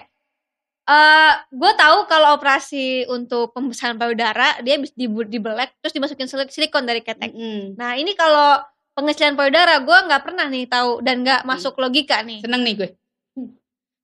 Eh, 0.83 1.33
gue 1.49 1.73
tahu 1.73 1.99
kalau 2.05 2.35
operasi 2.35 3.07
untuk 3.07 3.55
pembesaran 3.55 3.95
payudara 3.95 4.59
dia 4.61 4.75
bisa 4.77 4.91
dibelek 4.99 5.71
terus 5.79 5.95
dimasukin 5.95 6.27
silik- 6.27 6.51
silikon 6.51 6.83
dari 6.83 6.99
ketek. 6.99 7.31
Mm-mm. 7.31 7.79
Nah 7.79 7.95
ini 7.95 8.13
kalau 8.13 8.59
pengecilan 8.93 9.33
payudara 9.33 9.79
gue 9.79 9.95
nggak 9.95 10.23
pernah 10.23 10.47
nih 10.47 10.67
tahu 10.67 10.99
dan 11.01 11.23
nggak 11.23 11.43
Hmm. 11.43 11.49
masuk 11.49 11.79
logika 11.79 12.19
nih. 12.21 12.43
seneng 12.43 12.63
nih 12.63 12.75
gue 12.77 12.91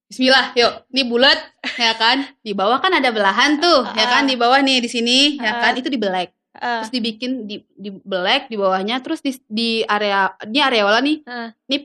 Bismillah, 0.09 0.57
yuk. 0.57 0.88
Ini 0.88 1.03
bulat, 1.05 1.37
ya 1.77 1.93
kan? 1.93 2.25
Di 2.41 2.57
bawah 2.57 2.81
kan 2.81 2.88
ada 2.91 3.12
belahan 3.12 3.61
tuh, 3.61 3.85
ya 3.93 4.09
kan? 4.09 4.25
Di 4.25 4.41
bawah 4.41 4.57
nih, 4.59 4.81
di 4.81 4.88
sini, 4.88 5.37
ya 5.37 5.61
kan? 5.61 5.77
Itu 5.77 5.93
dibelek. 5.93 6.33
Eh, 6.57 6.81
Terus 6.81 6.88
dibikin 6.88 7.45
di 7.45 7.61
dibelek 7.77 8.49
di 8.49 8.57
bawahnya, 8.57 9.05
terus 9.05 9.21
di, 9.21 9.37
di 9.45 9.85
area 9.85 10.33
ini 10.43 10.59
areola 10.59 11.05
nih. 11.05 11.17
Heeh. 11.21 11.49
Ini 11.69 11.77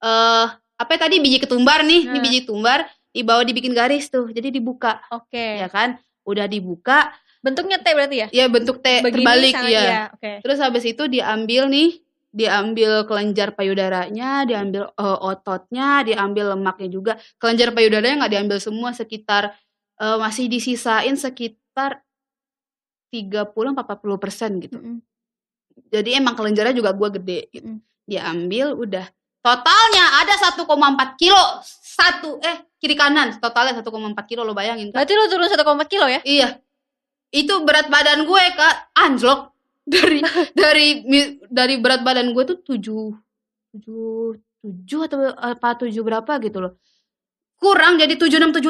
eh 0.00 0.46
apa 0.74 0.90
ya 0.90 0.98
tadi 1.00 1.16
biji 1.18 1.38
ketumbar 1.38 1.80
nih, 1.80 2.02
ini 2.02 2.10
Heeh. 2.10 2.18
biji 2.20 2.40
tumbar 2.42 2.82
di 3.08 3.22
bawah 3.22 3.42
dibikin 3.42 3.72
garis 3.72 4.08
tuh. 4.08 4.28
Jadi 4.28 4.52
dibuka, 4.52 5.00
Oke. 5.10 5.60
ya 5.60 5.68
kan? 5.68 5.96
Udah 6.24 6.44
dibuka, 6.44 7.12
Bentuknya 7.38 7.78
T 7.78 7.86
berarti 7.94 8.16
ya? 8.18 8.28
ya 8.34 8.46
bentuk 8.50 8.82
T 8.82 8.98
Begini 8.98 9.22
terbalik 9.22 9.54
sangat- 9.54 9.70
ya. 9.70 9.82
iya, 9.86 10.02
Oke. 10.10 10.32
Terus 10.42 10.58
habis 10.58 10.84
itu 10.84 11.06
diambil 11.06 11.70
nih, 11.70 11.90
diambil 12.28 13.06
kelenjar 13.06 13.54
payudaranya, 13.54 14.42
diambil 14.42 14.90
eh, 14.90 15.18
ototnya, 15.22 16.02
diambil 16.02 16.58
lemaknya 16.58 16.88
juga. 16.90 17.12
Kelenjar 17.38 17.70
payudaranya 17.70 18.26
nggak 18.26 18.32
diambil 18.34 18.58
semua, 18.58 18.90
sekitar 18.90 19.54
eh, 20.02 20.16
masih 20.18 20.50
disisain 20.50 21.14
sekitar 21.14 22.02
30-40 23.08 24.18
persen 24.20 24.60
gitu. 24.60 24.76
Mm-mm. 24.76 24.98
Jadi 25.88 26.18
emang 26.18 26.34
kelenjarnya 26.34 26.74
juga 26.74 26.90
gua 26.92 27.08
gede. 27.08 27.48
Gitu. 27.48 27.64
Mm. 27.64 27.80
Diambil 28.04 28.66
udah. 28.74 29.06
Totalnya 29.38 30.04
ada 30.20 30.34
1,4 30.36 30.66
kilo. 31.16 31.44
Satu, 31.98 32.38
eh 32.46 32.62
kiri 32.78 32.94
kanan. 32.94 33.34
Totalnya 33.42 33.74
1,4 33.82 34.14
kilo 34.30 34.46
lo 34.46 34.54
bayangin 34.54 34.94
kan. 34.94 35.02
Berarti 35.02 35.12
lu 35.18 35.26
turun 35.26 35.50
1,4 35.50 35.90
kilo 35.90 36.06
ya? 36.06 36.22
Iya. 36.22 36.62
Itu 37.34 37.66
berat 37.66 37.90
badan 37.90 38.22
gue, 38.22 38.44
Kak, 38.54 38.94
anjlok. 38.94 39.50
Dari 39.88 40.20
dari 40.52 41.00
dari 41.48 41.80
berat 41.80 42.04
badan 42.04 42.36
gue 42.36 42.44
tuh 42.44 42.60
7 42.60 42.76
7 43.72 44.36
7 44.60 45.08
atau 45.08 45.32
apa 45.32 45.80
7 45.80 45.96
berapa 46.04 46.28
gitu 46.44 46.60
loh. 46.60 46.76
Kurang 47.56 47.96
jadi 47.96 48.12
7675. 48.20 48.60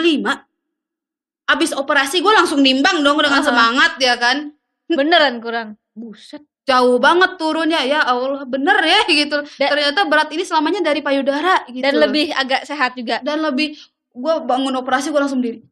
Abis 1.50 1.74
operasi 1.74 2.22
gue 2.22 2.30
langsung 2.30 2.62
nimbang 2.62 3.02
dong 3.02 3.18
dengan 3.18 3.42
Aha. 3.42 3.48
semangat 3.50 3.92
ya 3.98 4.14
kan. 4.14 4.54
Beneran 4.86 5.42
kurang. 5.42 5.74
Buset, 5.90 6.46
jauh 6.68 6.96
banget 6.98 7.34
turunnya 7.34 7.80
ya 7.80 8.04
Allah, 8.04 8.44
bener 8.44 8.76
ya 8.78 9.00
gitu. 9.08 9.40
Da- 9.56 9.72
Ternyata 9.72 10.04
berat 10.04 10.28
ini 10.28 10.44
selamanya 10.44 10.84
dari 10.84 11.00
payudara 11.00 11.64
gitu. 11.66 11.80
Dan 11.80 11.96
lebih 11.96 12.28
agak 12.30 12.62
sehat 12.62 12.92
juga. 12.92 13.18
dan 13.20 13.40
lebih 13.40 13.72
gue 14.10 14.34
bangun 14.42 14.74
operasi 14.76 15.08
gue 15.08 15.18
langsung 15.18 15.38
diri 15.38 15.62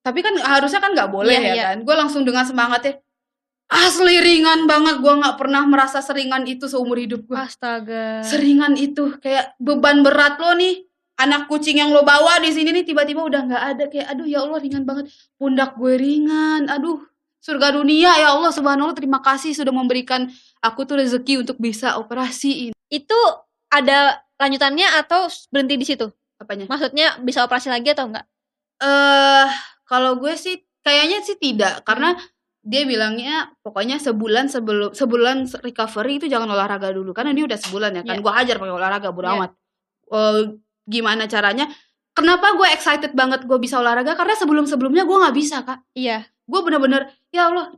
tapi 0.00 0.18
kan 0.18 0.32
harusnya 0.34 0.80
kan 0.80 0.90
nggak 0.90 1.08
boleh 1.08 1.30
Iya, 1.30 1.44
ya 1.44 1.52
iya. 1.52 1.64
kan 1.68 1.78
gue 1.84 1.94
langsung 1.94 2.22
dengan 2.22 2.42
semangatnya 2.42 2.98
asli 3.68 4.16
ringan 4.18 4.64
banget 4.64 4.98
gue 4.98 5.12
nggak 5.12 5.36
pernah 5.36 5.62
merasa 5.62 6.00
seringan 6.00 6.42
itu 6.44 6.66
seumur 6.66 6.96
hidup 6.96 7.22
gue 7.22 7.36
Astaga. 7.36 8.20
seringan 8.22 8.74
itu 8.76 9.12
kayak 9.18 9.54
beban 9.58 10.00
berat 10.00 10.36
lo 10.36 10.52
nih 10.54 10.84
anak 11.14 11.46
kucing 11.46 11.78
yang 11.78 11.88
lo 11.88 12.02
bawa 12.02 12.40
di 12.40 12.50
sini 12.50 12.72
nih 12.72 12.82
tiba-tiba 12.82 13.22
udah 13.22 13.40
nggak 13.44 13.62
ada 13.68 13.84
kayak 13.86 14.06
aduh 14.08 14.24
ya 14.24 14.40
Allah 14.40 14.58
ringan 14.58 14.82
banget 14.82 15.06
pundak 15.36 15.76
gue 15.76 15.94
ringan 15.94 16.66
aduh 16.66 16.98
surga 17.42 17.74
dunia 17.74 18.14
ya 18.16 18.32
Allah 18.32 18.48
subhanallah 18.48 18.94
terima 18.94 19.18
kasih 19.18 19.50
sudah 19.50 19.74
memberikan 19.74 20.30
aku 20.62 20.86
tuh 20.86 21.02
rezeki 21.02 21.42
untuk 21.42 21.58
bisa 21.58 21.98
operasi 21.98 22.70
ini 22.70 22.74
Itu 22.86 23.18
ada 23.66 24.22
lanjutannya 24.38 24.84
atau 25.00 25.26
berhenti 25.50 25.74
di 25.74 25.84
situ? 25.84 26.06
apanya 26.38 26.66
Maksudnya 26.66 27.18
bisa 27.18 27.42
operasi 27.42 27.66
lagi 27.66 27.90
atau 27.90 28.06
enggak? 28.06 28.26
eh 28.78 29.48
kalau 29.84 30.18
gue 30.18 30.34
sih 30.34 30.58
kayaknya 30.82 31.22
sih 31.22 31.38
tidak 31.38 31.82
karena 31.82 32.18
dia 32.62 32.82
bilangnya 32.82 33.50
pokoknya 33.62 33.98
sebulan 33.98 34.46
sebelum 34.46 34.90
sebulan 34.94 35.50
recovery 35.62 36.18
itu 36.18 36.26
jangan 36.26 36.46
olahraga 36.46 36.90
dulu 36.90 37.10
karena 37.10 37.30
ini 37.30 37.42
udah 37.42 37.58
sebulan 37.58 37.90
ya 37.98 38.02
kan 38.02 38.18
Iya. 38.18 38.22
gue 38.22 38.32
hajar 38.34 38.56
pakai 38.58 38.74
olahraga 38.74 39.08
bodo 39.10 39.26
Iya. 39.26 39.34
amat 39.38 39.50
Eh, 40.12 40.42
gimana 40.84 41.24
caranya 41.24 41.66
kenapa 42.12 42.52
gue 42.52 42.68
excited 42.70 43.12
banget 43.12 43.44
gue 43.44 43.56
bisa 43.56 43.76
olahraga? 43.76 44.12
Karena 44.12 44.34
sebelum 44.34 44.64
sebelumnya 44.64 45.02
gue 45.02 45.16
nggak 45.16 45.36
bisa 45.36 45.60
kak. 45.62 45.80
Iya. 45.92 46.24
gue 46.42 46.60
bener-bener 46.60 47.06
ya 47.30 47.48
Allah 47.48 47.72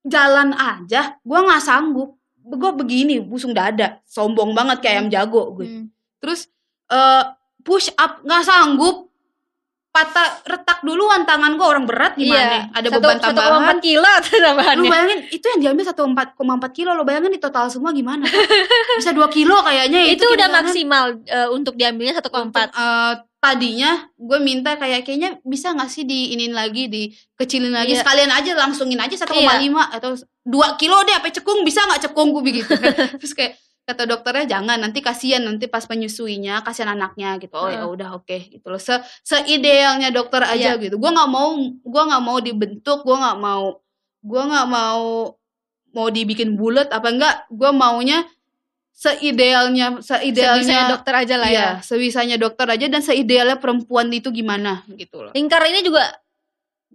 jalan 0.00 0.52
aja 0.52 1.16
gue 1.18 1.38
nggak 1.40 1.60
sanggup. 1.60 2.14
Gue 2.40 2.70
begini 2.72 3.18
busung 3.18 3.50
dada 3.50 4.00
sombong 4.04 4.52
banget 4.52 4.80
kayak 4.80 4.94
ayam 4.96 5.08
jago 5.08 5.54
gue. 5.54 5.66
Hmm. 5.66 5.86
terus 6.18 6.46
eh 6.86 7.24
push 7.60 7.90
up 7.94 8.20
nggak 8.20 8.42
sanggup. 8.42 9.08
Patah 9.90 10.46
retak 10.46 10.86
duluan 10.86 11.26
tangan 11.26 11.58
gue 11.58 11.66
orang 11.66 11.82
berat 11.82 12.14
gimana 12.14 12.70
ada 12.70 12.86
Satu- 12.86 13.02
beban 13.02 13.18
1,4 13.18 13.34
tambahan 13.34 13.78
kilo 13.82 14.06
tuh 14.22 14.36
lu 14.38 14.46
tambahannya. 14.46 14.86
bayangin 14.86 15.20
itu 15.28 15.46
yang 15.50 15.60
diambil 15.66 15.84
1,4 15.90 16.38
kilo 16.70 16.90
lo 16.94 17.02
bayangin 17.02 17.34
di 17.34 17.42
total 17.42 17.66
semua 17.66 17.90
gimana? 17.90 18.22
Bisa 18.94 19.10
2 19.10 19.18
kilo 19.34 19.58
kayaknya 19.58 20.06
itu 20.14 20.22
kiri 20.22 20.38
udah 20.38 20.48
maksimal 20.54 21.18
eh, 21.26 21.48
untuk 21.50 21.74
diambilnya 21.74 22.14
1,4. 22.14 22.22
Untuk, 22.22 22.54
eh, 22.70 23.14
tadinya 23.40 24.04
gue 24.20 24.38
minta 24.38 24.76
kayak 24.76 25.08
kayaknya 25.08 25.40
bisa 25.42 25.72
nggak 25.72 25.88
sih 25.88 26.04
diinin 26.04 26.52
lagi 26.52 26.86
dikecilin 26.86 27.72
lagi? 27.72 27.96
Iya. 27.96 28.04
sekalian 28.04 28.28
aja 28.30 28.52
langsungin 28.52 29.00
aja 29.00 29.16
1,5 29.16 29.32
atau 29.96 30.12
2 30.44 30.76
kilo 30.80 31.00
deh 31.02 31.16
apa 31.16 31.32
cekung 31.32 31.64
bisa 31.64 31.80
nggak 31.82 32.04
cekung? 32.04 32.36
Gue 32.36 32.44
begitu 32.44 32.68
terus 33.20 33.32
kayak 33.32 33.56
kata 33.80 34.06
dokternya 34.06 34.44
jangan 34.46 34.78
nanti 34.78 35.00
kasihan 35.00 35.42
nanti 35.42 35.66
pas 35.66 35.82
menyusuinya 35.82 36.60
kasihan 36.62 36.92
anaknya 36.94 37.40
gitu. 37.40 37.56
Oh 37.56 37.66
ya 37.66 37.88
udah 37.88 38.20
oke 38.20 38.52
gitu 38.52 38.66
loh. 38.68 38.78
Se 38.78 39.00
seidealnya 39.24 40.12
dokter 40.12 40.44
aja 40.44 40.76
Iya. 40.76 40.78
gitu. 40.78 41.00
Gue 41.00 41.10
nggak 41.10 41.30
mau 41.32 41.56
gue 41.64 42.02
nggak 42.06 42.22
mau 42.22 42.38
dibentuk 42.38 43.02
gue 43.02 43.16
nggak 43.16 43.38
mau 43.40 43.80
gue 44.20 44.42
nggak 44.46 44.68
mau 44.68 45.32
mau 45.90 46.06
dibikin 46.12 46.54
bulat 46.60 46.92
apa 46.92 47.08
enggak. 47.08 47.34
Gue 47.50 47.72
maunya 47.72 48.22
seidealnya 49.00 49.86
Sebisanya 49.98 50.60
seidealnya 50.60 50.78
dokter 50.92 51.14
aja 51.16 51.34
lah 51.34 51.48
ya. 51.48 51.56
Iya, 51.56 51.68
sebisanya 51.80 52.36
dokter 52.36 52.68
aja 52.68 52.84
dan 52.86 53.00
seidealnya 53.00 53.56
perempuan 53.56 54.12
itu 54.12 54.28
gimana 54.28 54.84
gitu 54.92 55.24
loh. 55.24 55.32
Lingkar 55.32 55.64
ini 55.64 55.80
juga 55.80 56.04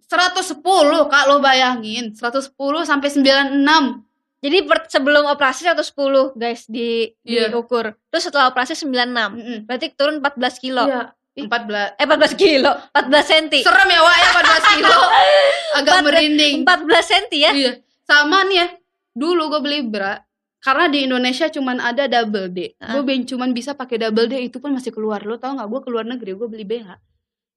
110 0.06 0.62
Kak 1.10 1.24
lo 1.26 1.42
bayangin, 1.42 2.14
110 2.14 2.54
sampai 2.84 3.10
96. 3.10 4.06
jadi 4.38 4.62
per- 4.62 4.86
sebelum 4.86 5.26
operasi 5.26 5.66
110 5.66 5.90
guys 6.36 6.70
di 6.70 7.10
Iya. 7.26 7.50
diukur. 7.50 7.98
Terus 8.08 8.24
setelah 8.24 8.46
operasi 8.46 8.78
96. 8.78 9.34
Mm-mm. 9.34 9.58
Berarti 9.66 9.90
turun 9.92 10.22
14 10.22 10.62
kilo. 10.62 10.86
Iya, 10.86 11.10
14. 11.36 11.98
Eh 11.98 12.06
14 12.06 12.34
kilo, 12.38 12.70
14 12.94 13.26
senti. 13.26 13.60
Serem 13.66 13.90
ya 13.90 14.00
Wak 14.00 14.16
ya 14.16 14.28
14 14.32 14.66
kilo. 14.78 14.94
Agak 15.82 15.94
Empat- 15.98 16.06
merinding. 16.06 16.56
14 16.62 17.02
senti 17.04 17.38
ya. 17.42 17.52
Iya. 17.52 17.72
Sama 18.06 18.46
nih 18.46 18.58
ya. 18.62 18.68
Dulu 19.12 19.50
gue 19.50 19.62
beli 19.64 19.80
bra 19.82 20.22
karena 20.66 20.90
di 20.90 21.06
Indonesia 21.06 21.46
cuman 21.46 21.78
ada 21.78 22.10
double 22.10 22.50
D. 22.50 22.74
Ah. 22.82 22.98
Gue 22.98 23.22
cuman 23.22 23.54
bisa 23.54 23.78
pakai 23.78 24.02
double 24.02 24.26
D 24.26 24.50
itu 24.50 24.58
pun 24.58 24.74
masih 24.74 24.90
keluar. 24.90 25.22
Lo 25.22 25.38
tau 25.38 25.54
nggak? 25.54 25.70
Gue 25.70 25.82
keluar 25.86 26.10
negeri 26.10 26.34
gue 26.34 26.48
beli 26.50 26.66
BH. 26.66 26.98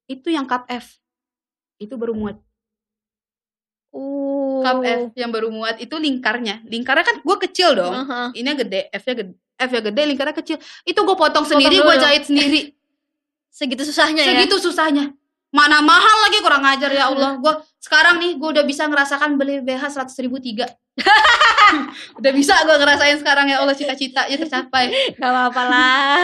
Itu 0.05 0.29
yang 0.29 0.45
cup 0.45 0.69
F. 0.69 1.01
Itu 1.81 1.97
baru 1.97 2.13
muat. 2.13 2.37
Uh. 3.89 4.61
Cup 4.61 4.85
F 4.85 5.01
yang 5.17 5.33
baru 5.33 5.49
muat 5.49 5.81
itu 5.81 5.97
lingkarnya. 5.97 6.61
Lingkarnya 6.69 7.01
kan 7.01 7.17
gue 7.25 7.37
kecil 7.49 7.81
dong. 7.81 7.97
Uh-huh. 7.97 8.29
Ini 8.37 8.45
gede, 8.53 8.93
F-nya 8.93 9.25
gede. 9.25 9.33
F 9.57 9.69
nya 9.73 9.81
gede, 9.81 10.01
lingkarnya 10.05 10.35
kecil. 10.37 10.57
Itu 10.85 11.01
gue 11.01 11.17
potong 11.17 11.49
sendiri, 11.49 11.81
dulu. 11.81 11.89
gue 11.89 11.95
jahit 11.97 12.29
sendiri. 12.29 12.77
Segitu 13.57 13.89
susahnya 13.89 14.21
ya. 14.21 14.37
Segitu 14.37 14.61
susahnya. 14.61 15.17
Mana 15.49 15.81
mahal 15.81 16.29
lagi 16.29 16.45
kurang 16.45 16.61
ajar 16.61 16.93
ya 16.93 17.09
Allah. 17.09 17.41
Gue 17.41 17.57
sekarang 17.81 18.21
nih 18.21 18.37
gue 18.37 18.49
udah 18.53 18.65
bisa 18.69 18.85
ngerasakan 18.85 19.33
beli 19.33 19.65
BH 19.65 19.97
seratus 19.97 20.13
ribu 20.21 20.37
tiga. 20.37 20.69
udah 22.19 22.31
bisa 22.33 22.53
gue 22.63 22.75
ngerasain 22.75 23.17
sekarang 23.19 23.45
ya 23.47 23.61
Allah 23.61 23.73
cita-cita 23.73 24.25
ya 24.25 24.35
tercapai. 24.35 25.15
Gak 25.15 25.29
apa-apa 25.29 25.61
lah. 25.65 26.15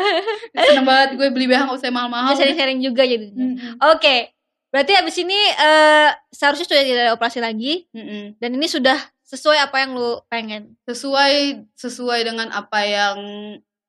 Seneng 0.66 0.86
banget 0.86 1.10
gue 1.16 1.28
beli 1.30 1.46
BH 1.46 1.68
gak 1.68 1.76
usah 1.78 1.92
mahal-mahal. 1.92 2.32
Bisa 2.32 2.44
sharing-sharing 2.44 2.80
juga 2.80 3.02
jadi. 3.04 3.28
Mm-mm. 3.30 3.78
Oke. 3.94 4.32
Berarti 4.70 4.92
habis 4.92 5.16
ini 5.16 5.36
eh 5.36 6.10
seharusnya 6.28 6.66
sudah 6.68 6.82
tidak 6.84 7.02
ada 7.08 7.14
operasi 7.16 7.38
lagi 7.40 7.86
Mm-mm. 7.94 8.36
dan 8.36 8.50
ini 8.52 8.66
sudah 8.68 8.98
sesuai 9.24 9.58
apa 9.58 9.76
yang 9.82 9.96
lu 9.96 10.20
pengen. 10.28 10.76
Sesuai 10.84 11.64
sesuai 11.74 12.20
dengan 12.22 12.48
apa 12.52 12.80
yang 12.84 13.16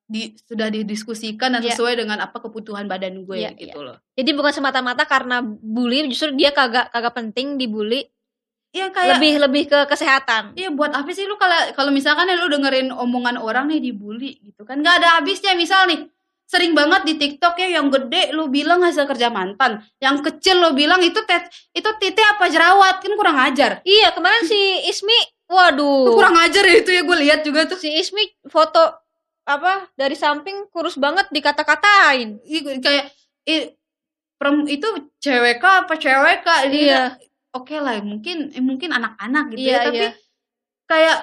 di, 0.08 0.32
sudah 0.48 0.72
didiskusikan 0.72 1.52
dan 1.52 1.62
Iya. 1.62 1.76
sesuai 1.76 2.00
dengan 2.00 2.24
apa 2.24 2.40
kebutuhan 2.40 2.88
badan 2.88 3.28
gue 3.28 3.44
Iya, 3.44 3.52
gitu 3.54 3.84
loh. 3.84 4.00
Jadi 4.16 4.32
bukan 4.32 4.56
semata-mata 4.56 5.04
karena 5.04 5.44
bully, 5.44 6.08
justru 6.08 6.32
dia 6.34 6.56
kagak 6.56 6.90
kagak 6.96 7.12
penting 7.14 7.60
dibully, 7.60 8.08
Iya 8.72 8.92
kayak 8.92 9.18
lebih 9.18 9.34
lebih 9.42 9.64
ke 9.72 9.80
kesehatan. 9.88 10.54
Iya 10.54 10.70
buat 10.70 10.92
apa 10.92 11.08
sih 11.10 11.24
lu 11.24 11.40
kalau 11.40 11.56
kalau 11.74 11.90
misalkan 11.90 12.28
ya 12.28 12.36
lu 12.36 12.48
dengerin 12.48 12.92
omongan 12.92 13.40
orang 13.40 13.72
nih 13.72 13.80
dibully 13.82 14.38
gitu 14.44 14.68
kan 14.68 14.80
nggak 14.80 15.02
ada 15.02 15.08
habisnya 15.18 15.56
misal 15.56 15.88
nih 15.88 16.06
sering 16.48 16.72
banget 16.72 17.04
di 17.04 17.20
TikTok 17.20 17.60
ya 17.60 17.76
yang 17.76 17.92
gede 17.92 18.32
lu 18.32 18.48
bilang 18.48 18.80
hasil 18.80 19.04
kerja 19.04 19.28
mantan 19.28 19.84
yang 20.00 20.24
kecil 20.24 20.64
lu 20.64 20.72
bilang 20.72 21.04
itu 21.04 21.20
tet 21.28 21.44
itu 21.72 21.90
titik 22.00 22.24
apa 22.24 22.48
jerawat 22.48 23.04
kan 23.04 23.14
kurang 23.20 23.36
ajar 23.36 23.84
Iya, 23.84 24.16
kemarin 24.16 24.48
si 24.48 24.56
Ismi 24.88 25.20
waduh. 25.48 26.16
Kurang 26.16 26.36
ajar 26.40 26.64
ya 26.64 26.76
itu 26.80 26.92
ya 26.92 27.04
gue 27.04 27.18
lihat 27.24 27.40
juga 27.44 27.68
tuh. 27.68 27.76
Si 27.76 27.88
Ismi 27.88 28.20
foto 28.48 28.80
apa 29.44 29.88
dari 29.96 30.16
samping 30.16 30.68
kurus 30.72 30.96
banget 30.96 31.28
dikata-katain. 31.32 32.40
Kayak 32.80 33.12
i, 33.44 33.72
perem- 34.36 34.68
itu 34.68 34.88
cewek 35.20 35.60
kah 35.60 35.84
apa 35.84 35.96
cewek 35.96 36.44
kah 36.44 36.68
dia 36.68 36.80
Iya. 36.80 37.02
Oke 37.56 37.76
lah 37.80 38.00
mungkin 38.04 38.52
eh, 38.52 38.64
mungkin 38.64 38.92
anak-anak 38.92 39.56
gitu 39.56 39.68
Iya, 39.68 39.72
ya 39.72 39.80
tapi 39.88 40.04
iya. 40.04 40.12
kayak 40.88 41.18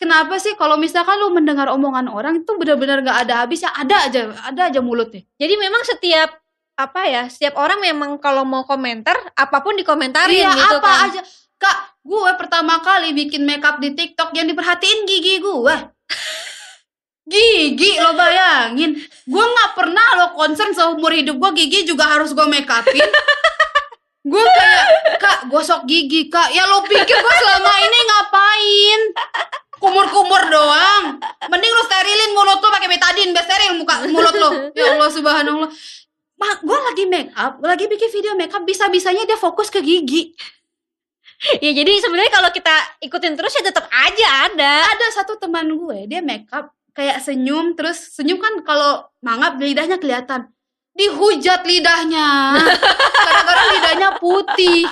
kenapa 0.00 0.40
sih 0.40 0.56
kalau 0.56 0.80
misalkan 0.80 1.20
lu 1.20 1.28
mendengar 1.30 1.68
omongan 1.68 2.08
orang 2.08 2.40
itu 2.40 2.50
benar-benar 2.56 3.04
gak 3.04 3.28
ada 3.28 3.44
habisnya 3.44 3.68
ada 3.76 4.08
aja 4.08 4.32
ada 4.48 4.72
aja 4.72 4.80
mulutnya? 4.80 5.22
Jadi 5.36 5.54
memang 5.60 5.84
setiap 5.84 6.40
apa 6.80 7.04
ya, 7.04 7.28
setiap 7.28 7.60
orang 7.60 7.76
memang 7.84 8.16
kalau 8.16 8.48
mau 8.48 8.64
komentar 8.64 9.12
apa 9.36 9.60
pun 9.60 9.76
dikomentarin 9.76 10.32
iya 10.32 10.56
gitu 10.56 10.76
apa 10.80 10.88
kan. 10.88 11.06
aja. 11.12 11.20
Kak 11.60 11.78
gue 12.00 12.32
pertama 12.40 12.80
kali 12.80 13.12
bikin 13.12 13.44
makeup 13.44 13.76
di 13.84 13.92
TikTok 13.92 14.32
yang 14.32 14.48
diperhatiin 14.48 15.04
gigi 15.04 15.44
gue. 15.44 15.76
Gigi 17.30 17.94
lo 18.02 18.18
bayangin. 18.18 18.98
Gue 19.28 19.44
nggak 19.44 19.70
pernah 19.78 20.06
lo 20.18 20.26
concern 20.34 20.74
seumur 20.74 21.14
hidup 21.14 21.38
gue 21.38 21.62
gigi 21.62 21.86
juga 21.86 22.10
harus 22.10 22.34
gue 22.34 22.42
make 22.50 22.66
upin 22.66 23.06
gue 24.30 24.44
kayak 24.46 24.86
kak 25.18 25.38
gosok 25.50 25.82
gigi 25.90 26.30
kak 26.30 26.54
ya 26.54 26.62
lo 26.70 26.86
pikir 26.86 27.18
gue 27.18 27.34
selama 27.42 27.72
ini 27.82 27.98
ngapain 28.06 29.00
kumur-kumur 29.82 30.42
doang 30.46 31.18
mending 31.50 31.72
lo 31.74 31.82
sterilin 31.90 32.30
mulut 32.38 32.62
lo 32.62 32.68
pakai 32.70 32.86
betadine 32.86 33.34
biar 33.34 33.44
steril 33.44 33.74
muka 33.74 34.06
mulut 34.06 34.36
lo 34.38 34.50
ya 34.78 34.94
Allah 34.94 35.10
subhanallah 35.10 35.70
Mak, 36.40 36.64
gue 36.64 36.72
lagi 36.72 37.04
make 37.04 37.36
up, 37.36 37.60
lagi 37.60 37.84
bikin 37.84 38.08
video 38.08 38.32
make 38.32 38.48
up, 38.48 38.64
bisa-bisanya 38.64 39.28
dia 39.28 39.36
fokus 39.36 39.68
ke 39.68 39.84
gigi. 39.84 40.32
Ya 41.60 41.72
jadi 41.76 42.00
sebenarnya 42.00 42.32
kalau 42.32 42.48
kita 42.48 42.72
ikutin 43.04 43.36
terus 43.36 43.52
ya 43.52 43.60
tetap 43.60 43.84
aja 43.92 44.48
ada. 44.48 44.88
Ada 44.88 45.06
satu 45.20 45.36
teman 45.36 45.68
gue, 45.68 46.08
dia 46.08 46.24
make 46.24 46.48
up 46.48 46.72
kayak 46.96 47.20
senyum, 47.20 47.76
terus 47.76 48.16
senyum 48.16 48.40
kan 48.40 48.60
kalau 48.64 49.04
mangap 49.20 49.60
lidahnya 49.60 50.00
kelihatan. 50.00 50.48
Dihujat 50.90 51.62
lidahnya, 51.64 52.58
gara-gara 53.26 53.62
lidahnya 53.72 54.10
putih. 54.18 54.84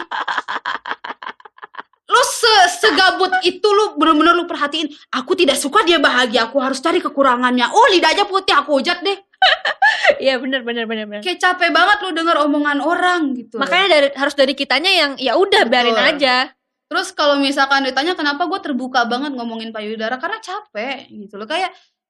Lu 2.08 2.22
se 2.24 2.54
segabut 2.80 3.28
itu 3.44 3.68
lu 3.68 3.98
bener-bener 4.00 4.32
lu 4.32 4.48
perhatiin. 4.48 4.88
Aku 5.12 5.36
tidak 5.36 5.60
suka 5.60 5.84
dia 5.84 6.00
bahagia, 6.00 6.48
aku 6.48 6.56
harus 6.62 6.80
cari 6.80 7.04
kekurangannya. 7.04 7.68
Oh 7.68 7.86
lidahnya 7.92 8.24
putih, 8.24 8.56
aku 8.56 8.80
hujat 8.80 9.04
deh. 9.04 9.18
Iya 10.18 10.40
benar 10.40 10.64
benar 10.64 10.88
benar 10.88 11.04
benar. 11.04 11.20
Kayak 11.20 11.36
capek 11.36 11.68
banget 11.68 11.98
lu 12.00 12.10
denger 12.16 12.36
omongan 12.48 12.80
orang 12.80 13.36
gitu. 13.36 13.60
Makanya 13.60 13.86
dari 13.92 14.08
harus 14.16 14.32
dari 14.32 14.56
kitanya 14.56 14.88
yang 14.88 15.12
ya 15.20 15.36
udah 15.36 15.68
biarin 15.68 16.00
aja. 16.00 16.48
Terus 16.88 17.12
kalau 17.12 17.36
misalkan 17.36 17.84
ditanya 17.84 18.16
kenapa 18.16 18.48
gue 18.48 18.60
terbuka 18.64 19.04
banget 19.04 19.36
ngomongin 19.36 19.68
payudara 19.68 20.16
karena 20.16 20.40
capek 20.40 21.12
gitu 21.12 21.36
loh 21.36 21.44
kayak 21.44 21.68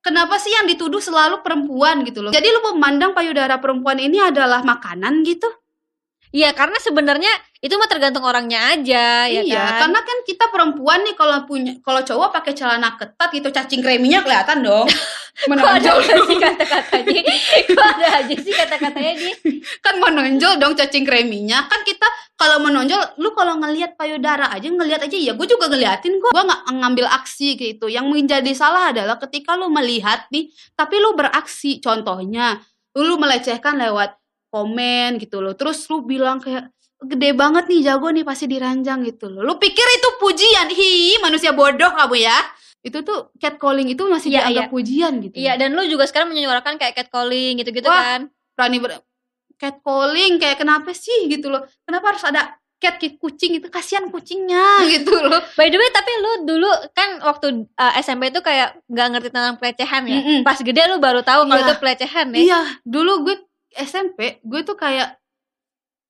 kenapa 0.09 0.41
sih 0.41 0.49
yang 0.49 0.65
dituduh 0.65 1.05
selalu 1.05 1.45
perempuan 1.45 2.01
gitu 2.09 2.25
loh. 2.25 2.33
Jadi 2.33 2.49
lu 2.49 2.73
memandang 2.73 3.13
payudara 3.13 3.61
perempuan 3.61 4.01
ini 4.01 4.17
adalah 4.17 4.65
makanan 4.65 5.21
gitu? 5.29 5.47
Iya 6.29 6.53
karena 6.53 6.77
sebenarnya 6.77 7.33
itu 7.59 7.75
mah 7.75 7.91
tergantung 7.91 8.23
orangnya 8.23 8.71
aja 8.71 9.27
ya 9.27 9.43
iya, 9.43 9.59
kan. 9.59 9.91
karena 9.91 10.01
kan 10.07 10.19
kita 10.23 10.45
perempuan 10.47 11.03
nih 11.03 11.19
kalau 11.19 11.43
punya 11.43 11.75
kalau 11.83 12.07
cowok 12.07 12.31
pakai 12.31 12.55
celana 12.55 12.95
ketat 12.95 13.29
gitu 13.35 13.49
cacing 13.51 13.83
kreminya 13.83 14.23
kelihatan 14.23 14.63
dong. 14.63 14.87
Ada 15.39 15.55
Menonjol 15.55 15.99
aja 16.03 16.15
sih 16.27 16.35
kata-katanya? 16.43 17.23
Kok 17.71 17.87
ada 17.95 18.07
aja 18.19 18.35
sih 18.43 18.51
kata-katanya 18.59 19.13
dia? 19.15 19.35
kan 19.87 19.95
menonjol 20.03 20.59
dong 20.59 20.75
cacing 20.75 21.07
kreminya 21.07 21.63
kan 21.71 21.87
kita 21.87 22.11
kalau 22.35 22.59
menonjol 22.59 22.99
lu 23.23 23.31
kalau 23.39 23.55
ngelihat 23.63 23.95
payudara 23.95 24.51
aja 24.51 24.67
ngelihat 24.67 25.07
aja 25.07 25.15
ya 25.15 25.39
gue 25.39 25.47
juga 25.47 25.71
ngeliatin 25.71 26.19
kok 26.19 26.35
gue 26.35 26.43
nggak 26.43 26.63
ngambil 26.75 27.07
aksi 27.23 27.55
gitu 27.55 27.87
yang 27.87 28.11
menjadi 28.11 28.51
salah 28.51 28.91
adalah 28.91 29.15
ketika 29.23 29.55
lu 29.55 29.71
melihat 29.71 30.27
nih 30.35 30.51
tapi 30.75 30.99
lu 30.99 31.15
beraksi 31.15 31.79
contohnya 31.79 32.59
lu 32.99 33.15
melecehkan 33.15 33.79
lewat 33.79 34.19
komen 34.49 35.17
gitu 35.17 35.39
loh 35.39 35.53
terus 35.53 35.85
lu 35.87 36.03
bilang 36.03 36.39
kayak 36.39 36.69
gede 37.01 37.31
banget 37.33 37.65
nih 37.67 37.81
jago 37.85 38.09
nih 38.09 38.23
pasti 38.23 38.45
diranjang 38.45 39.03
gitu 39.03 39.29
loh 39.29 39.43
lu 39.43 39.55
pikir 39.57 39.87
itu 39.93 40.09
pujian 40.19 40.69
hi 40.69 40.93
manusia 41.19 41.53
bodoh 41.53 41.91
kamu 41.91 42.17
ya 42.21 42.39
itu 42.81 42.99
tuh 43.01 43.31
catcalling 43.37 43.87
itu 43.87 44.03
masih 44.05 44.31
Iya, 44.31 44.39
dianggap 44.45 44.65
iya. 44.65 44.71
pujian 44.71 45.13
gitu 45.21 45.35
Iya 45.37 45.53
dan 45.57 45.73
lu 45.73 45.83
juga 45.85 46.05
sekarang 46.05 46.29
menyuarakan 46.29 46.75
kayak 46.77 46.95
catcalling 46.97 47.59
gitu-gitu 47.59 47.87
Wah. 47.87 48.19
kan. 48.19 48.21
berani 48.55 48.79
ber 48.79 48.99
catcalling 49.57 50.39
kayak 50.39 50.57
kenapa 50.57 50.91
sih 50.93 51.27
gitu 51.27 51.49
loh 51.49 51.67
kenapa 51.83 52.15
harus 52.15 52.23
ada 52.23 52.43
cat 52.79 52.95
kayak 52.97 53.19
kucing 53.19 53.59
itu 53.59 53.67
kasihan 53.69 54.07
kucingnya 54.07 54.63
gitu 54.93 55.11
loh 55.13 55.43
By 55.55 55.67
the 55.67 55.77
way 55.77 55.91
tapi 55.91 56.11
lu 56.17 56.33
dulu 56.47 56.67
kan 56.93 57.19
waktu 57.21 57.47
uh, 57.73 57.93
SMP 57.99 58.31
itu 58.31 58.39
kayak 58.39 58.79
nggak 58.87 59.07
ngerti 59.09 59.29
tentang 59.29 59.59
pelecehan 59.59 60.03
ya. 60.05 60.17
Mm-mm. 60.17 60.41
Pas 60.43 60.55
gede 60.57 60.83
lu 60.87 60.99
baru 60.99 61.21
tahu 61.21 61.43
kalau 61.45 61.59
Iya. 61.59 61.67
itu 61.67 61.75
pelecehan 61.77 62.27
ya. 62.29 62.39
iya 62.39 62.61
dulu 62.83 63.27
gue 63.27 63.37
SMP 63.73 64.41
gue 64.41 64.61
tuh 64.63 64.75
kayak 64.75 65.19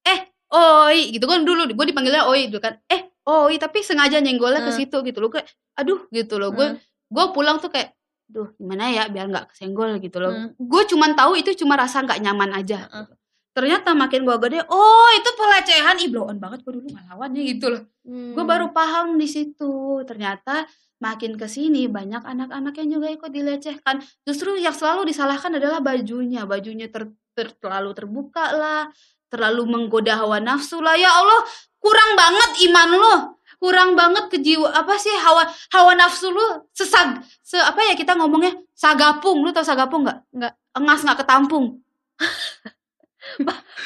eh 0.05 0.21
oi 0.51 1.11
gitu. 1.11 1.25
Kan 1.25 1.43
dulu 1.43 1.67
gue 1.67 1.87
dipanggilnya 1.87 2.25
oi 2.25 2.49
dulu 2.49 2.61
kan. 2.61 2.79
Eh 2.87 3.11
oi 3.25 3.55
tapi 3.57 3.83
sengaja 3.83 4.19
nyenggolnya 4.19 4.63
ke 4.63 4.73
Hmm. 4.73 4.79
situ 4.79 4.97
gitu 5.03 5.19
loh. 5.19 5.31
Kayak 5.31 5.47
aduh 5.75 6.07
gitu 6.11 6.37
loh. 6.37 6.51
Gue 6.51 6.75
Hmm. 6.75 6.79
gue 7.09 7.25
pulang 7.33 7.59
tuh 7.59 7.69
kayak 7.69 7.95
duh 8.29 8.53
gimana 8.55 8.93
ya 8.93 9.09
biar 9.09 9.25
nggak 9.27 9.53
kesenggol 9.53 9.97
gitu 9.99 10.21
loh. 10.21 10.33
Hmm. 10.33 10.51
gue 10.55 10.83
cuman 10.87 11.17
tahu 11.17 11.33
itu 11.37 11.57
cuma 11.57 11.75
rasa 11.75 12.05
nggak 12.05 12.21
nyaman 12.21 12.53
aja 12.53 12.85
Heeh. 12.85 13.09
ternyata 13.57 13.97
makin 13.97 14.23
gue 14.23 14.37
gede 14.39 14.61
oh 14.69 15.09
itu 15.17 15.31
pelecehan. 15.33 15.97
Ih 15.99 16.09
blow 16.13 16.29
on 16.29 16.37
banget 16.37 16.61
gue 16.61 16.73
dulu 16.73 16.89
ngelawannya 16.93 17.43
gitu 17.49 17.67
loh. 17.73 17.83
Hmm. 18.05 18.37
gue 18.37 18.45
baru 18.45 18.69
paham 18.71 19.17
di 19.17 19.25
situ. 19.25 20.05
Ternyata 20.05 20.69
makin 20.99 21.39
ke 21.39 21.47
sini 21.47 21.87
banyak 21.87 22.21
anak-anak 22.21 22.75
yang 22.77 22.89
juga 22.95 23.09
ikut 23.09 23.31
dilecehkan. 23.31 23.97
Justru 24.25 24.59
yang 24.59 24.75
selalu 24.75 25.09
disalahkan 25.09 25.55
adalah 25.55 25.79
bajunya. 25.79 26.43
Bajunya 26.45 26.91
ter, 26.91 27.09
ter- 27.39 27.55
terlalu 27.63 27.95
terbuka 27.95 28.51
lah 28.51 28.83
terlalu 29.31 29.63
menggoda 29.71 30.19
hawa 30.19 30.43
nafsu 30.43 30.83
lah 30.83 30.99
ya 30.99 31.07
Allah 31.07 31.47
kurang 31.79 32.19
banget 32.19 32.51
iman 32.67 32.91
lo 32.91 33.15
kurang 33.59 33.95
banget 33.95 34.27
kejiwa 34.31 34.71
apa 34.71 34.99
sih 34.99 35.15
hawa 35.15 35.47
hawa 35.71 35.95
nafsu 35.95 36.31
lu 36.31 36.43
sesag 36.75 37.23
se 37.43 37.55
apa 37.59 37.79
ya 37.87 37.95
kita 37.95 38.19
ngomongnya 38.19 38.59
sagapung 38.75 39.47
lu 39.47 39.55
tau 39.55 39.63
sagapung 39.63 40.03
nggak 40.03 40.19
Nggak. 40.35 40.53
engas 40.75 41.01
nggak 41.07 41.19
ketampung 41.23 41.79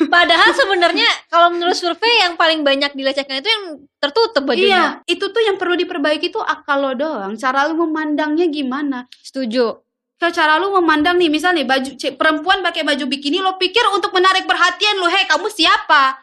Padahal 0.08 0.54
sebenarnya 0.54 1.04
kalau 1.26 1.50
menurut 1.52 1.74
survei 1.74 2.22
yang 2.22 2.38
paling 2.38 2.62
banyak 2.62 2.94
dilecehkan 2.94 3.42
itu 3.42 3.50
yang 3.50 3.64
tertutup 3.98 4.46
bajunya. 4.46 4.68
iya 4.70 4.84
itu 5.04 5.28
tuh 5.28 5.42
yang 5.42 5.58
perlu 5.58 5.74
diperbaiki 5.74 6.30
tuh 6.30 6.40
akal 6.40 6.78
lo 6.80 6.92
doang 6.94 7.34
cara 7.34 7.66
lu 7.68 7.76
memandangnya 7.76 8.46
gimana 8.48 9.04
Setuju. 9.20 9.82
Cara 10.30 10.60
lu 10.62 10.70
memandang 10.78 11.18
nih 11.18 11.26
misal 11.26 11.56
nih 11.56 11.66
baju 11.66 11.90
perempuan 12.14 12.62
pakai 12.62 12.86
baju 12.86 13.04
bikini 13.10 13.42
lo 13.42 13.58
pikir 13.58 13.82
untuk 13.90 14.14
menarik 14.14 14.46
perhatian 14.46 15.02
lo 15.02 15.10
hei 15.10 15.26
kamu 15.26 15.50
siapa? 15.50 16.22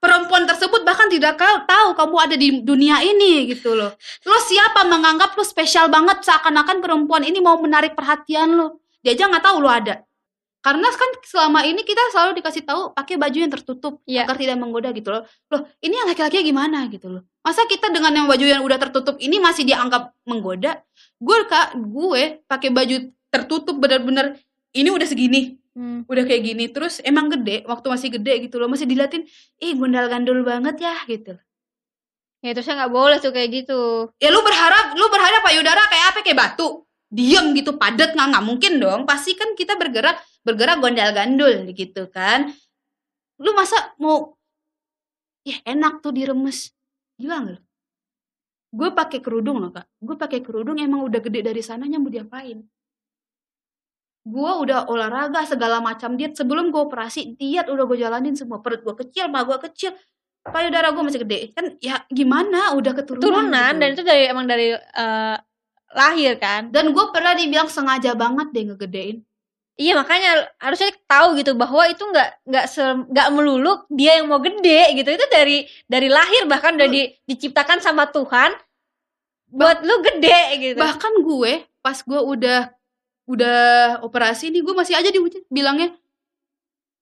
Perempuan 0.00 0.48
tersebut 0.48 0.80
bahkan 0.80 1.12
tidak 1.12 1.36
kau 1.36 1.56
tahu 1.68 1.92
kamu 1.92 2.16
ada 2.16 2.36
di 2.36 2.48
dunia 2.64 3.04
ini 3.04 3.52
gitu 3.52 3.76
loh. 3.76 3.92
Lo 4.24 4.38
siapa 4.40 4.88
menganggap 4.88 5.36
lo 5.36 5.44
spesial 5.44 5.92
banget 5.92 6.24
seakan-akan 6.24 6.80
perempuan 6.80 7.20
ini 7.20 7.36
mau 7.40 7.60
menarik 7.60 7.92
perhatian 7.92 8.56
lo? 8.56 8.80
Dia 9.04 9.12
aja 9.12 9.28
nggak 9.28 9.44
tahu 9.44 9.60
lo 9.60 9.68
ada. 9.68 10.00
Karena 10.60 10.92
kan 10.92 11.10
selama 11.24 11.64
ini 11.64 11.80
kita 11.88 12.00
selalu 12.12 12.36
dikasih 12.40 12.68
tahu 12.68 12.92
pakai 12.92 13.16
baju 13.16 13.36
yang 13.40 13.48
tertutup 13.48 14.04
Iya. 14.04 14.28
agar 14.28 14.36
tidak 14.36 14.56
menggoda 14.60 14.92
gitu 14.92 15.08
loh. 15.08 15.24
Loh 15.48 15.64
ini 15.80 15.96
yang 15.96 16.08
laki-laki 16.08 16.44
gimana? 16.44 16.84
gitu 16.92 17.08
loh. 17.08 17.22
Masa 17.40 17.64
kita 17.64 17.88
dengan 17.88 18.12
yang 18.12 18.26
baju 18.28 18.44
yang 18.44 18.60
udah 18.60 18.76
tertutup 18.76 19.16
ini 19.24 19.40
masih 19.40 19.64
dianggap 19.64 20.12
menggoda? 20.28 20.84
Gue 21.16 21.48
kak 21.48 21.80
gue 21.80 22.44
pakai 22.44 22.68
baju 22.68 22.96
tertutup 23.30 23.78
benar-benar 23.78 24.36
ini 24.74 24.90
udah 24.90 25.06
segini 25.06 25.60
Hmm. 25.70 26.02
udah 26.10 26.24
kayak 26.26 26.42
gini. 26.44 26.64
Terus 26.70 26.98
emang 27.06 27.30
gede 27.30 27.62
waktu 27.66 27.86
masih 27.86 28.08
gede 28.18 28.50
gitu 28.50 28.58
loh 28.58 28.66
masih 28.66 28.90
diliatin 28.90 29.22
ih 29.62 29.72
gundal 29.78 30.10
gandul 30.10 30.42
banget 30.42 30.82
ya 30.82 30.94
gitu. 31.06 31.38
Ya 32.42 32.56
itu 32.56 32.60
saya 32.64 32.84
nggak 32.84 32.92
boleh 32.92 33.18
tuh 33.20 33.30
kayak 33.30 33.50
gitu. 33.64 34.10
ya 34.16 34.32
lu 34.32 34.40
berharap 34.40 34.96
lu 34.96 35.06
berharap 35.12 35.40
payudara 35.44 35.82
kayak 35.86 36.06
apa? 36.14 36.18
Kayak 36.26 36.38
batu. 36.38 36.68
Diem 37.10 37.54
gitu 37.58 37.74
padat 37.74 38.14
nggak 38.14 38.28
nggak 38.34 38.44
mungkin 38.46 38.72
dong. 38.82 39.00
Pasti 39.06 39.38
kan 39.38 39.54
kita 39.54 39.78
bergerak 39.78 40.18
bergerak 40.42 40.82
gondal 40.82 41.10
gandul 41.14 41.70
gitu 41.70 42.10
kan. 42.10 42.50
Lu 43.38 43.54
masa 43.54 43.94
mau 44.02 44.34
ya 45.46 45.54
enak 45.64 46.02
tuh 46.02 46.10
diremes. 46.10 46.74
Gila 47.14 47.46
nggak 47.46 47.54
lu? 47.54 47.62
Gue 48.70 48.88
pakai 48.94 49.18
kerudung 49.22 49.58
loh 49.62 49.70
kak. 49.70 49.86
Gue 50.02 50.14
pakai 50.18 50.42
kerudung 50.42 50.78
emang 50.82 51.06
udah 51.06 51.20
gede 51.22 51.46
dari 51.46 51.62
sananya 51.62 51.98
mau 51.98 52.10
diapain 52.10 52.62
gue 54.20 54.52
udah 54.66 54.88
olahraga 54.92 55.42
segala 55.48 55.80
macam 55.80 56.14
diet 56.14 56.36
sebelum 56.36 56.68
gue 56.68 56.80
operasi 56.80 57.34
diet 57.40 57.66
udah 57.72 57.84
gue 57.88 57.98
jalanin 57.98 58.36
semua 58.36 58.60
perut 58.60 58.84
gue 58.84 58.94
kecil 59.06 59.32
mah 59.32 59.48
gue 59.48 59.58
kecil 59.70 59.96
payudara 60.44 60.92
gue 60.92 61.02
masih 61.04 61.24
gede 61.24 61.52
kan 61.56 61.76
ya 61.80 62.04
gimana 62.08 62.76
udah 62.76 62.92
keturunan 62.96 63.24
Turunan 63.24 63.72
gitu. 63.76 63.80
dan 63.80 63.88
itu 63.96 64.02
dari 64.04 64.22
emang 64.28 64.46
dari 64.48 64.72
eh, 64.76 65.36
lahir 65.90 66.38
kan. 66.38 66.70
Dan 66.70 66.94
gue 66.94 67.04
pernah 67.10 67.34
dibilang 67.34 67.66
sengaja 67.66 68.14
banget 68.14 68.54
deh 68.54 68.64
ngegedein. 68.70 69.26
Iya 69.80 69.96
makanya 69.96 70.52
harusnya 70.60 70.92
tahu 71.08 71.40
gitu 71.40 71.56
bahwa 71.56 71.88
itu 71.88 72.04
nggak 72.04 72.44
nggak 72.44 72.64
nggak 73.10 73.28
melulu 73.32 73.80
dia 73.88 74.20
yang 74.20 74.28
mau 74.28 74.36
gede 74.36 74.92
gitu 74.92 75.08
itu 75.08 75.26
dari 75.32 75.64
dari 75.88 76.12
lahir 76.12 76.44
bahkan 76.44 76.76
udah 76.76 76.84
di- 76.84 77.16
diciptakan 77.24 77.80
sama 77.80 78.04
Tuhan 78.12 78.52
buat 79.48 79.80
lu 79.80 80.04
gede 80.04 80.40
gitu. 80.60 80.76
bahkan 80.76 81.24
gue 81.24 81.64
pas 81.80 81.96
gue 81.96 82.20
udah 82.20 82.68
udah 83.30 83.58
operasi 84.02 84.50
nih 84.50 84.66
gue 84.66 84.74
masih 84.74 84.98
aja 84.98 85.06
dihujat 85.06 85.46
bilangnya 85.46 85.94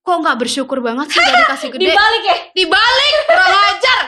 kok 0.04 0.16
nggak 0.24 0.38
bersyukur 0.40 0.80
banget 0.80 1.12
sih 1.12 1.20
dari 1.20 1.44
kasih 1.44 1.68
gede? 1.68 1.92
Dibalik 1.92 2.22
ya. 2.24 2.36
dibalik 2.56 3.12
kurang 3.28 3.56
ajar. 3.72 4.00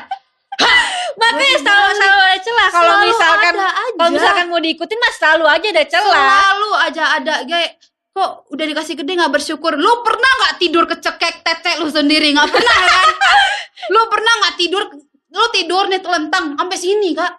Makanya 1.20 1.56
selalu 1.60 1.90
selalu 1.96 2.20
ada 2.24 2.38
celah. 2.40 2.68
Kalau 2.72 2.96
misalkan 3.04 3.54
kalau 3.96 4.10
misalkan 4.12 4.46
mau 4.48 4.60
diikutin 4.60 4.96
mah 4.96 5.12
selalu 5.12 5.44
aja 5.44 5.66
ada 5.68 5.84
celah. 5.84 6.16
selalu 6.16 6.70
aja 6.88 7.04
ada 7.20 7.34
kayak 7.44 7.70
kok 8.10 8.30
udah 8.48 8.64
dikasih 8.64 8.94
gede 8.96 9.12
nggak 9.12 9.32
bersyukur? 9.32 9.76
Lu 9.76 9.92
pernah 10.00 10.32
nggak 10.44 10.54
tidur 10.56 10.84
kecekek 10.88 11.44
tete 11.44 11.72
lu 11.84 11.88
sendiri? 11.92 12.32
Nggak 12.32 12.48
pernah 12.48 12.76
kan? 12.80 13.08
Lu 13.92 14.02
pernah 14.08 14.32
nggak 14.44 14.54
tidur 14.56 14.82
lu 15.30 15.46
tidur 15.52 15.84
nih 15.88 16.00
telentang 16.00 16.56
sampai 16.56 16.78
sini 16.80 17.12
kak. 17.12 17.32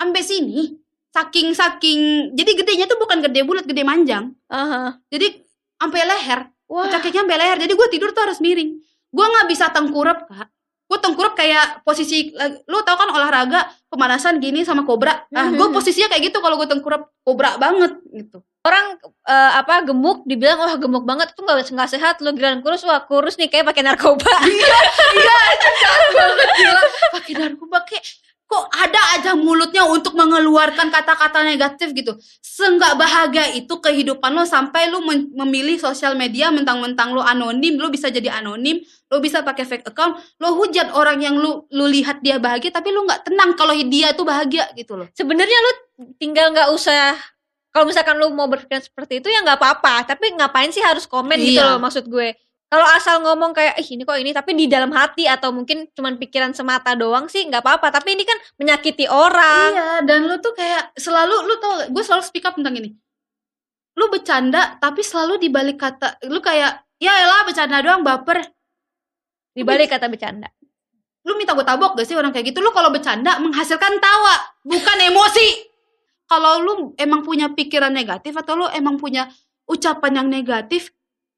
Sampai 0.00 0.22
sini 0.24 0.83
saking 1.14 1.54
saking 1.54 2.00
jadi 2.34 2.50
gedenya 2.58 2.84
tuh 2.90 2.98
bukan 2.98 3.22
gede 3.22 3.46
bulat 3.46 3.62
gede 3.62 3.86
manjang. 3.86 4.34
Aha. 4.50 4.98
jadi 5.06 5.38
sampai 5.78 6.02
leher. 6.02 6.40
Wah. 6.66 6.88
kecekeknya 6.88 7.22
sampai 7.22 7.38
leher. 7.38 7.58
Jadi 7.60 7.72
gue 7.72 7.88
tidur 7.92 8.10
tuh 8.10 8.24
harus 8.26 8.42
miring. 8.42 8.74
Gue 9.14 9.26
nggak 9.30 9.46
bisa 9.46 9.70
tengkurap 9.70 10.26
kak. 10.26 10.48
Gue 10.84 10.98
tengkurap 10.98 11.32
kayak 11.32 11.80
posisi 11.80 12.34
lu 12.66 12.78
tau 12.82 12.96
kan 12.96 13.08
olahraga 13.08 13.62
pemanasan 13.86 14.42
gini 14.42 14.66
sama 14.66 14.82
kobra? 14.82 15.22
Nah 15.30 15.54
gue 15.54 15.66
Mhm. 15.70 15.74
posisinya 15.76 16.08
kayak 16.10 16.32
gitu 16.32 16.42
kalau 16.42 16.58
gue 16.58 16.66
tengkurap 16.66 17.08
kobra 17.22 17.54
banget 17.56 17.94
gitu. 18.10 18.42
Orang 18.64 18.96
eh, 19.28 19.52
apa 19.54 19.84
gemuk 19.84 20.24
dibilang 20.24 20.56
wah 20.56 20.74
gemuk 20.74 21.04
banget. 21.04 21.36
Tuh 21.36 21.44
nggak 21.44 21.68
nggak 21.68 21.90
sehat 21.90 22.18
lu. 22.24 22.32
Giliran 22.32 22.64
kurus 22.64 22.82
wah 22.82 23.04
kurus 23.04 23.36
nih 23.36 23.46
kayak 23.46 23.68
pakai 23.68 23.84
narkoba. 23.84 24.24
iya 24.48 24.78
iya 25.14 25.36
itu 25.52 25.68
jahat 25.78 26.02
banget 26.10 26.48
gila. 26.58 26.82
Pakai 27.12 27.34
narkoba 27.38 27.78
kayak 27.84 28.02
kok 28.44 28.64
ada 28.70 29.00
aja 29.16 29.32
mulutnya 29.34 29.88
untuk 29.88 30.14
mengeluarkan 30.14 30.92
kata-kata 30.92 31.42
negatif 31.42 31.90
gitu 31.96 32.14
seenggak 32.38 32.94
bahagia 32.94 33.50
itu 33.56 33.72
kehidupan 33.80 34.30
lo 34.30 34.44
sampai 34.46 34.92
lo 34.92 35.00
memilih 35.34 35.80
sosial 35.80 36.14
media 36.14 36.52
mentang-mentang 36.54 37.10
lo 37.10 37.24
anonim 37.24 37.80
lo 37.80 37.88
bisa 37.90 38.12
jadi 38.12 38.38
anonim 38.38 38.78
lo 39.10 39.18
bisa 39.18 39.42
pakai 39.42 39.64
fake 39.64 39.90
account 39.90 40.20
lo 40.38 40.54
hujat 40.60 40.92
orang 40.94 41.18
yang 41.24 41.34
lo 41.40 41.66
lo 41.72 41.84
lihat 41.88 42.20
dia 42.20 42.36
bahagia 42.38 42.70
tapi 42.70 42.92
lo 42.94 43.02
nggak 43.08 43.26
tenang 43.26 43.56
kalau 43.58 43.74
dia 43.74 44.12
tuh 44.14 44.28
bahagia 44.28 44.70
gitu 44.76 44.94
loh 44.94 45.08
Sebenarnya 45.16 45.58
lu 45.58 45.72
tinggal 46.20 46.52
nggak 46.52 46.68
usah 46.70 47.16
kalau 47.74 47.90
misalkan 47.90 48.14
lu 48.22 48.30
mau 48.30 48.46
berpikiran 48.46 48.86
seperti 48.86 49.18
itu 49.18 49.26
ya 49.34 49.42
nggak 49.42 49.58
apa-apa. 49.58 50.06
Tapi 50.14 50.38
ngapain 50.38 50.70
sih 50.70 50.78
harus 50.78 51.10
komen 51.10 51.34
gitu 51.42 51.58
Iya. 51.58 51.74
loh 51.74 51.82
maksud 51.82 52.06
gue. 52.06 52.30
Kalau 52.74 52.90
asal 52.90 53.22
ngomong 53.22 53.54
kayak 53.54 53.78
ih 53.78 53.94
ini 53.94 54.02
kok 54.02 54.18
ini 54.18 54.34
tapi 54.34 54.50
di 54.58 54.66
dalam 54.66 54.90
hati 54.90 55.30
atau 55.30 55.54
mungkin 55.54 55.86
cuman 55.94 56.18
pikiran 56.18 56.50
semata 56.58 56.98
doang 56.98 57.30
sih 57.30 57.46
nggak 57.46 57.62
apa-apa. 57.62 58.02
Tapi 58.02 58.18
ini 58.18 58.26
kan 58.26 58.34
menyakiti 58.58 59.06
orang. 59.06 59.70
Iya, 59.70 59.90
dan 60.02 60.26
lu 60.26 60.42
tuh 60.42 60.58
kayak 60.58 60.90
selalu 60.98 61.46
lu 61.46 61.54
tau 61.62 61.86
gue 61.86 62.02
selalu 62.02 62.26
speak 62.26 62.42
up 62.50 62.58
tentang 62.58 62.74
ini. 62.74 62.90
Lu 63.94 64.10
bercanda 64.10 64.74
tapi 64.82 65.06
selalu 65.06 65.38
dibalik 65.38 65.78
kata 65.78 66.18
lu 66.26 66.42
kayak 66.42 66.82
ya 66.98 67.14
elah 67.14 67.46
bercanda 67.46 67.78
doang 67.78 68.02
baper. 68.02 68.42
Di 69.54 69.62
balik 69.62 69.94
kata 69.94 70.10
bercanda. 70.10 70.50
Lu 71.22 71.38
minta 71.38 71.54
gue 71.54 71.62
tabok 71.62 71.94
gak 71.94 72.10
sih 72.10 72.18
orang 72.18 72.34
kayak 72.34 72.50
gitu? 72.50 72.58
Lu 72.58 72.74
kalau 72.74 72.90
bercanda 72.90 73.38
menghasilkan 73.38 74.02
tawa, 74.02 74.50
bukan 74.66 74.98
emosi. 74.98 75.48
Kalau 76.26 76.58
lu 76.58 76.72
emang 76.98 77.22
punya 77.22 77.54
pikiran 77.54 77.94
negatif 77.94 78.34
atau 78.34 78.58
lu 78.58 78.66
emang 78.74 78.98
punya 78.98 79.30
ucapan 79.70 80.26
yang 80.26 80.28
negatif, 80.28 80.90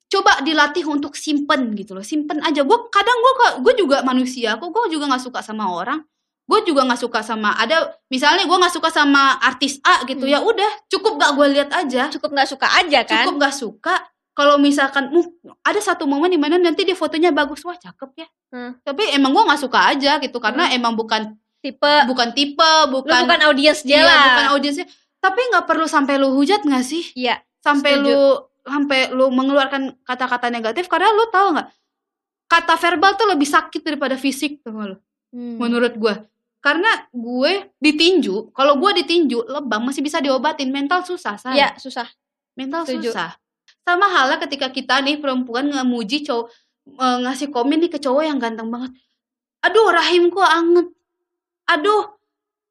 coba 0.06 0.38
dilatih 0.40 0.86
untuk 0.86 1.14
simpen 1.14 1.74
gitu 1.74 1.92
loh. 1.92 2.02
Simpen 2.02 2.38
aja. 2.40 2.62
Gue 2.62 2.78
kadang 2.88 3.16
gue 3.16 3.32
gue 3.62 3.74
juga 3.80 4.00
manusia, 4.00 4.54
kok 4.54 4.68
gue 4.68 4.92
juga 4.92 5.06
nggak 5.06 5.22
suka 5.22 5.40
sama 5.40 5.66
orang. 5.68 6.00
Gue 6.46 6.62
juga 6.62 6.86
nggak 6.86 7.00
suka 7.00 7.20
sama 7.20 7.58
ada 7.58 7.90
misalnya 8.06 8.46
gue 8.46 8.54
nggak 8.54 8.70
suka 8.70 8.86
sama 8.88 9.34
artis 9.42 9.82
A 9.82 10.06
gitu 10.06 10.22
Hmm. 10.22 10.30
ya 10.30 10.38
udah 10.38 10.70
cukup 10.86 11.18
gak 11.18 11.34
gue 11.34 11.46
lihat 11.50 11.70
aja 11.74 12.06
Cukup 12.06 12.30
nggak 12.30 12.46
suka 12.46 12.70
aja 12.70 13.02
kan? 13.02 13.26
cukup 13.26 13.34
nggak 13.42 13.54
suka 13.56 13.94
kalau 14.30 14.54
misalkan 14.54 15.10
uh, 15.10 15.26
ada 15.66 15.82
satu 15.82 16.06
momen 16.06 16.30
di 16.30 16.38
mana 16.38 16.54
nanti 16.54 16.86
dia 16.86 16.94
fotonya 16.94 17.34
bagus 17.34 17.66
wah 17.66 17.74
cakep 17.74 18.10
ya 18.14 18.28
Hmm. 18.54 18.78
tapi 18.78 19.10
emang 19.10 19.34
gue 19.34 19.42
nggak 19.42 19.58
suka 19.58 19.90
aja 19.90 20.22
gitu 20.22 20.38
karena 20.38 20.70
emang 20.70 20.94
bukan 20.94 21.34
Tipe 21.58 21.94
bukan 22.06 22.30
tipe 22.30 22.62
lu 22.62 22.94
bukan 22.94 23.26
bukan 23.26 23.40
audiens 23.42 23.82
iya, 23.82 23.98
dia 23.98 24.02
lah. 24.06 24.22
bukan 24.30 24.46
audiensnya 24.54 24.86
tapi 25.18 25.40
nggak 25.50 25.66
perlu 25.66 25.90
sampai 25.90 26.14
lu 26.14 26.30
hujat 26.30 26.62
nggak 26.62 26.84
sih 26.86 27.10
Iya. 27.18 27.42
sampai 27.58 27.98
Setuju. 27.98 28.06
lu 28.06 28.22
sampai 28.66 29.14
lu 29.14 29.30
mengeluarkan 29.30 30.02
kata-kata 30.02 30.50
negatif 30.50 30.90
karena 30.90 31.14
lu 31.14 31.30
tahu 31.30 31.54
nggak? 31.54 31.68
Kata 32.46 32.74
verbal 32.78 33.14
tuh 33.14 33.26
lebih 33.30 33.46
sakit 33.46 33.80
daripada 33.82 34.18
fisik 34.18 34.60
tuh 34.66 34.74
lu? 34.74 34.98
Hmm. 35.36 35.58
menurut 35.58 35.92
gue 35.98 36.14
karena 36.64 36.88
gue 37.12 37.76
ditinju 37.78 38.56
kalau 38.56 38.78
gue 38.80 39.04
ditinju 39.04 39.46
lebam 39.46 39.86
masih 39.86 40.02
bisa 40.02 40.18
diobatin. 40.18 40.72
Mental 40.72 41.04
susah 41.06 41.38
say. 41.38 41.60
Iya, 41.60 41.78
susah. 41.78 42.08
mental 42.56 42.88
Setuju. 42.88 43.12
susah. 43.12 43.36
Sama 43.84 44.08
halnya 44.10 44.40
ketika 44.42 44.72
kita 44.72 44.98
nih 45.04 45.20
perempuan 45.20 45.70
ngemuji 45.70 46.24
cowok 46.26 46.50
eh, 46.90 47.18
ngasih 47.22 47.54
komen 47.54 47.86
nih 47.86 47.90
ke 47.92 47.98
cowok 48.02 48.22
yang 48.26 48.40
ganteng 48.40 48.72
banget. 48.72 48.96
Aduh 49.62 49.92
rahimku 49.92 50.40
anget. 50.42 50.88
Aduh 51.70 52.16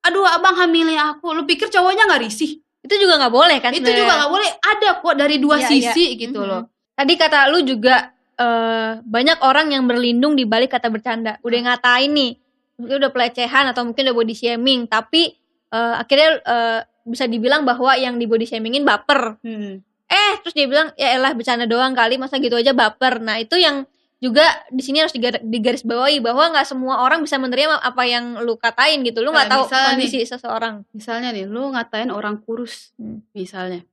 aduh 0.03 0.25
abang 0.27 0.57
hamilin 0.59 0.99
aku. 0.99 1.31
Lu 1.31 1.47
pikir 1.47 1.71
cowoknya 1.71 2.09
nggak 2.09 2.23
risih 2.25 2.64
Itu 2.85 2.95
juga 2.95 3.17
nggak 3.17 3.33
boleh 3.33 3.57
kan 3.57 3.71
itu 3.73 3.89
juga 3.89 4.13
nggak 4.13 4.31
boleh 4.31 4.49
ada 4.61 4.89
kok 5.01 5.15
dari 5.17 5.35
dua 5.41 5.57
Iya, 5.57 5.67
sisi 5.67 6.05
gitu 6.15 6.39
Mhm. 6.39 6.49
loh 6.49 6.63
Tadi 6.95 7.13
kata 7.17 7.51
lu 7.51 7.59
juga 7.61 8.13
eh, 8.35 8.91
banyak 8.99 9.39
orang 9.41 9.71
yang 9.71 9.83
berlindung 9.87 10.35
di 10.35 10.43
balik 10.43 10.75
kata 10.75 10.91
bercanda. 10.91 11.39
Udah 11.39 11.55
ngatain 11.55 12.11
nih, 12.11 12.31
mungkin 12.75 12.95
udah 12.99 13.11
pelecehan 13.11 13.71
atau 13.71 13.87
mungkin 13.87 14.03
udah 14.07 14.15
body 14.15 14.35
shaming, 14.35 14.87
tapi 14.87 15.35
eh, 15.71 15.93
akhirnya 15.95 16.29
eh, 16.39 16.79
bisa 17.03 17.27
dibilang 17.27 17.63
bahwa 17.63 17.95
yang 17.95 18.15
di 18.15 18.27
body 18.27 18.43
shamingin 18.43 18.83
baper. 18.83 19.39
Hmm. 19.39 19.79
Eh, 20.05 20.31
terus 20.43 20.51
dia 20.51 20.67
bilang 20.67 20.91
ya 20.95 21.15
elah 21.15 21.31
bercanda 21.31 21.63
doang 21.63 21.95
kali, 21.95 22.15
masa 22.15 22.35
gitu 22.37 22.55
aja 22.55 22.71
baper. 22.71 23.19
Nah, 23.19 23.39
itu 23.39 23.55
yang 23.55 23.87
juga 24.25 24.41
di 24.69 24.81
sini 24.81 24.97
harus 24.99 25.13
digar- 25.13 25.43
digarisbawahi 25.45 26.17
bahwa 26.17 26.49
nggak 26.49 26.65
semua 26.65 27.05
orang 27.05 27.21
bisa 27.21 27.37
menerima 27.37 27.77
apa 27.77 28.01
yang 28.03 28.41
lu 28.41 28.57
katain 28.57 29.05
gitu. 29.05 29.21
Lu 29.21 29.29
nggak 29.29 29.45
tahu 29.53 29.63
kondisi 29.69 30.25
seseorang. 30.25 30.81
misalnya 30.89 31.29
nih 31.29 31.45
lu 31.45 31.69
ngatain 31.69 32.09
orang 32.09 32.41
kurus 32.41 32.89
Hmm. 32.97 33.21
misalnya 33.31 33.85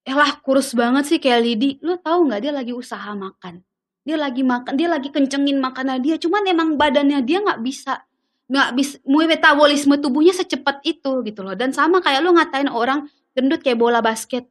eh 0.00 0.16
lah 0.16 0.40
kurus 0.40 0.72
banget 0.72 1.04
sih 1.04 1.18
kayak 1.20 1.40
Lidi 1.44 1.70
lu 1.84 2.00
tahu 2.00 2.32
nggak 2.32 2.40
dia 2.40 2.52
lagi 2.56 2.72
usaha 2.72 3.12
makan 3.12 3.60
dia 4.00 4.16
lagi 4.16 4.40
makan 4.40 4.72
dia 4.74 4.88
lagi 4.88 5.12
kencengin 5.12 5.60
makanan 5.60 6.00
dia 6.00 6.16
cuman 6.16 6.40
emang 6.48 6.68
badannya 6.80 7.20
dia 7.20 7.44
nggak 7.44 7.60
bisa 7.60 8.00
nggak 8.48 8.68
bisa 8.74 8.96
metabolisme 9.04 10.00
tubuhnya 10.00 10.32
secepat 10.32 10.80
itu 10.82 11.20
gitu 11.22 11.44
loh 11.44 11.52
dan 11.52 11.76
sama 11.76 12.00
kayak 12.00 12.24
lu 12.24 12.32
ngatain 12.32 12.72
orang 12.72 13.06
gendut 13.36 13.60
kayak 13.60 13.76
bola 13.76 14.00
basket 14.00 14.48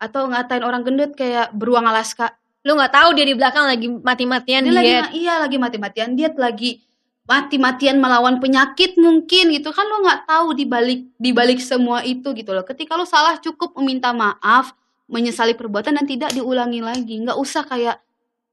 atau 0.00 0.32
ngatain 0.32 0.64
orang 0.64 0.80
gendut 0.82 1.12
kayak 1.12 1.52
beruang 1.52 1.84
Alaska 1.84 2.32
Lu 2.66 2.74
nggak 2.74 2.92
tahu 2.98 3.08
dia 3.14 3.22
di 3.22 3.34
belakang 3.38 3.62
lagi 3.70 3.86
mati-matian 3.86 4.66
dia 4.66 4.74
lagi 4.74 4.90
diet. 4.90 5.04
ma- 5.06 5.14
iya 5.14 5.34
lagi 5.38 5.56
mati-matian 5.56 6.08
diet 6.18 6.34
lagi 6.34 6.82
mati-matian 7.26 7.98
melawan 8.02 8.42
penyakit 8.42 8.98
mungkin 8.98 9.54
gitu. 9.54 9.70
Kan 9.70 9.86
lo 9.86 10.02
nggak 10.02 10.26
tahu 10.26 10.50
di 10.58 10.66
balik 10.66 11.06
di 11.14 11.30
balik 11.30 11.62
semua 11.62 12.02
itu 12.02 12.34
gitu 12.34 12.50
loh. 12.50 12.66
Ketika 12.66 12.98
lo 12.98 13.06
salah 13.06 13.38
cukup 13.38 13.78
meminta 13.78 14.10
maaf 14.10 14.74
menyesali 15.06 15.54
perbuatan 15.54 15.94
dan 15.94 16.06
tidak 16.10 16.34
diulangi 16.34 16.82
lagi. 16.82 17.22
Nggak 17.22 17.38
usah 17.38 17.62
kayak 17.62 18.02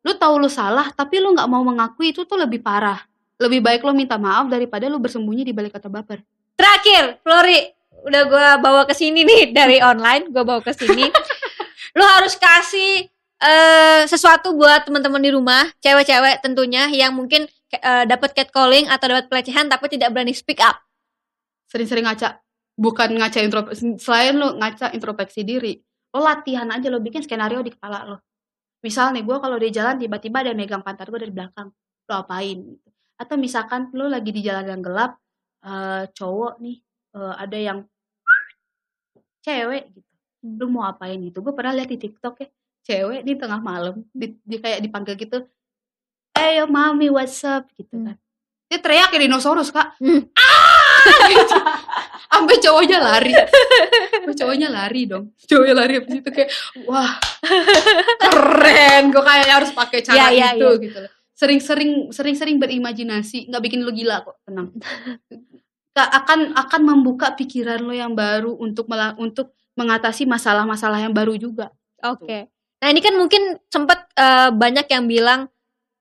lo 0.05 0.13
tahu 0.13 0.45
lo 0.45 0.49
salah 0.51 0.93
tapi 0.93 1.17
lo 1.17 1.33
nggak 1.33 1.49
mau 1.49 1.65
mengakui 1.65 2.13
itu 2.13 2.21
tuh 2.29 2.37
lebih 2.37 2.61
parah. 2.61 3.01
Lebih 3.41 3.65
baik 3.65 3.81
lo 3.81 3.97
minta 3.97 4.21
maaf 4.21 4.45
daripada 4.45 4.85
lo 4.85 5.01
bersembunyi 5.01 5.41
di 5.41 5.53
balik 5.57 5.73
kata 5.73 5.89
baper. 5.89 6.21
Terakhir, 6.53 7.17
Flori, 7.25 7.65
udah 8.05 8.21
gua 8.29 8.47
bawa 8.61 8.81
ke 8.85 8.93
sini 8.93 9.25
nih. 9.25 9.49
Dari 9.57 9.81
online, 9.89 10.29
gua 10.29 10.45
bawa 10.45 10.61
ke 10.61 10.69
sini. 10.69 11.09
lu 11.97 12.05
harus 12.05 12.33
kasih 12.37 13.09
eh 13.43 14.01
sesuatu 14.07 14.55
buat 14.55 14.87
teman-teman 14.87 15.19
di 15.19 15.31
rumah, 15.35 15.67
cewek-cewek 15.83 16.39
tentunya 16.39 16.87
yang 16.87 17.11
mungkin 17.11 17.43
eh, 17.75 18.05
dapat 18.07 18.31
catcalling 18.31 18.87
atau 18.87 19.11
dapat 19.11 19.27
pelecehan 19.27 19.67
tapi 19.67 19.91
tidak 19.91 20.15
berani 20.15 20.31
speak 20.31 20.63
up. 20.63 20.79
sering-sering 21.73 22.05
ngaca 22.05 22.37
bukan 22.77 23.09
ngaca 23.17 23.39
introspeksi 23.41 23.97
selain 23.97 24.37
lo 24.37 24.53
ngaca 24.61 24.93
introspeksi 24.93 25.41
diri 25.41 25.73
lo 26.13 26.21
latihan 26.21 26.69
aja 26.69 26.85
lo 26.93 27.01
bikin 27.01 27.25
skenario 27.25 27.65
di 27.65 27.73
kepala 27.73 28.05
lo 28.05 28.21
misal 28.85 29.09
nih 29.09 29.25
gue 29.25 29.37
kalau 29.41 29.57
di 29.57 29.73
jalan 29.73 29.97
tiba-tiba 29.97 30.45
ada 30.45 30.53
yang 30.53 30.59
megang 30.59 30.83
pantat 30.85 31.09
gue 31.09 31.17
dari 31.17 31.33
belakang 31.33 31.73
lo 32.09 32.13
apain 32.13 32.57
gitu. 32.59 32.89
Atau 33.15 33.39
misalkan 33.39 33.89
lo 33.95 34.11
lagi 34.11 34.29
di 34.35 34.43
jalan 34.43 34.67
yang 34.67 34.81
gelap 34.83 35.17
eh, 35.63 36.03
cowok 36.11 36.53
nih 36.59 36.77
eh, 37.17 37.33
ada 37.39 37.57
yang 37.57 37.79
cewek 39.41 39.83
gitu 39.95 40.09
lu 40.43 40.67
mau 40.67 40.83
apain 40.83 41.15
gitu. 41.23 41.39
Gue 41.39 41.55
pernah 41.55 41.71
lihat 41.71 41.87
di 41.87 41.97
tiktok 42.03 42.35
ya 42.43 42.47
cewek 42.83 43.23
di 43.23 43.33
tengah 43.39 43.59
malam 43.63 44.03
di, 44.11 44.35
di- 44.43 44.59
kayak 44.59 44.83
dipanggil 44.83 45.15
gitu 45.15 45.43
ayo 46.35 46.67
mami 46.67 47.07
what's 47.07 47.41
up 47.43 47.67
gitu 47.75 47.95
Hmm. 47.95 48.13
kan 48.13 48.17
dia 48.71 48.79
teriak 48.81 49.07
kayak 49.13 49.23
dinosaurus 49.29 49.69
kak 49.71 49.95
Hmm. 49.99 50.27
ah 50.35 51.03
gitu. 51.31 51.57
sampai 52.33 52.57
cowoknya 52.57 52.97
lari 52.99 53.33
sampai 54.23 54.35
cowoknya 54.35 54.67
lari 54.71 55.01
dong 55.05 55.31
cowoknya 55.45 55.73
lari 55.77 55.93
habis 56.01 56.13
itu 56.19 56.29
kayak 56.33 56.49
wah 56.89 57.11
keren 58.19 59.03
gue 59.13 59.23
kayaknya 59.23 59.55
harus 59.61 59.71
pakai 59.71 59.99
cara 60.01 60.15
Iya, 60.17 60.27
iya, 60.33 60.47
itu 60.57 60.67
iya. 60.67 60.83
gitu 60.89 60.97
loh 61.05 61.11
sering-sering 61.33 61.91
sering-sering 62.13 62.57
berimajinasi 62.61 63.49
nggak 63.51 63.63
bikin 63.63 63.81
lu 63.83 63.91
gila 63.91 64.21
kok 64.25 64.37
tenang 64.47 64.69
akan 65.93 66.57
akan 66.57 66.81
membuka 66.81 67.37
pikiran 67.37 67.77
lo 67.85 67.93
yang 67.93 68.17
baru 68.17 68.57
untuk 68.57 68.89
untuk 69.21 69.53
mengatasi 69.77 70.25
masalah-masalah 70.25 71.01
yang 71.01 71.13
baru 71.13 71.37
juga. 71.37 71.69
Oke. 72.01 72.25
Okay. 72.25 72.41
Nah, 72.83 72.91
ini 72.91 72.99
kan 72.99 73.15
mungkin 73.15 73.55
sempat 73.71 74.11
uh, 74.19 74.51
banyak 74.51 74.91
yang 74.91 75.07
bilang 75.07 75.47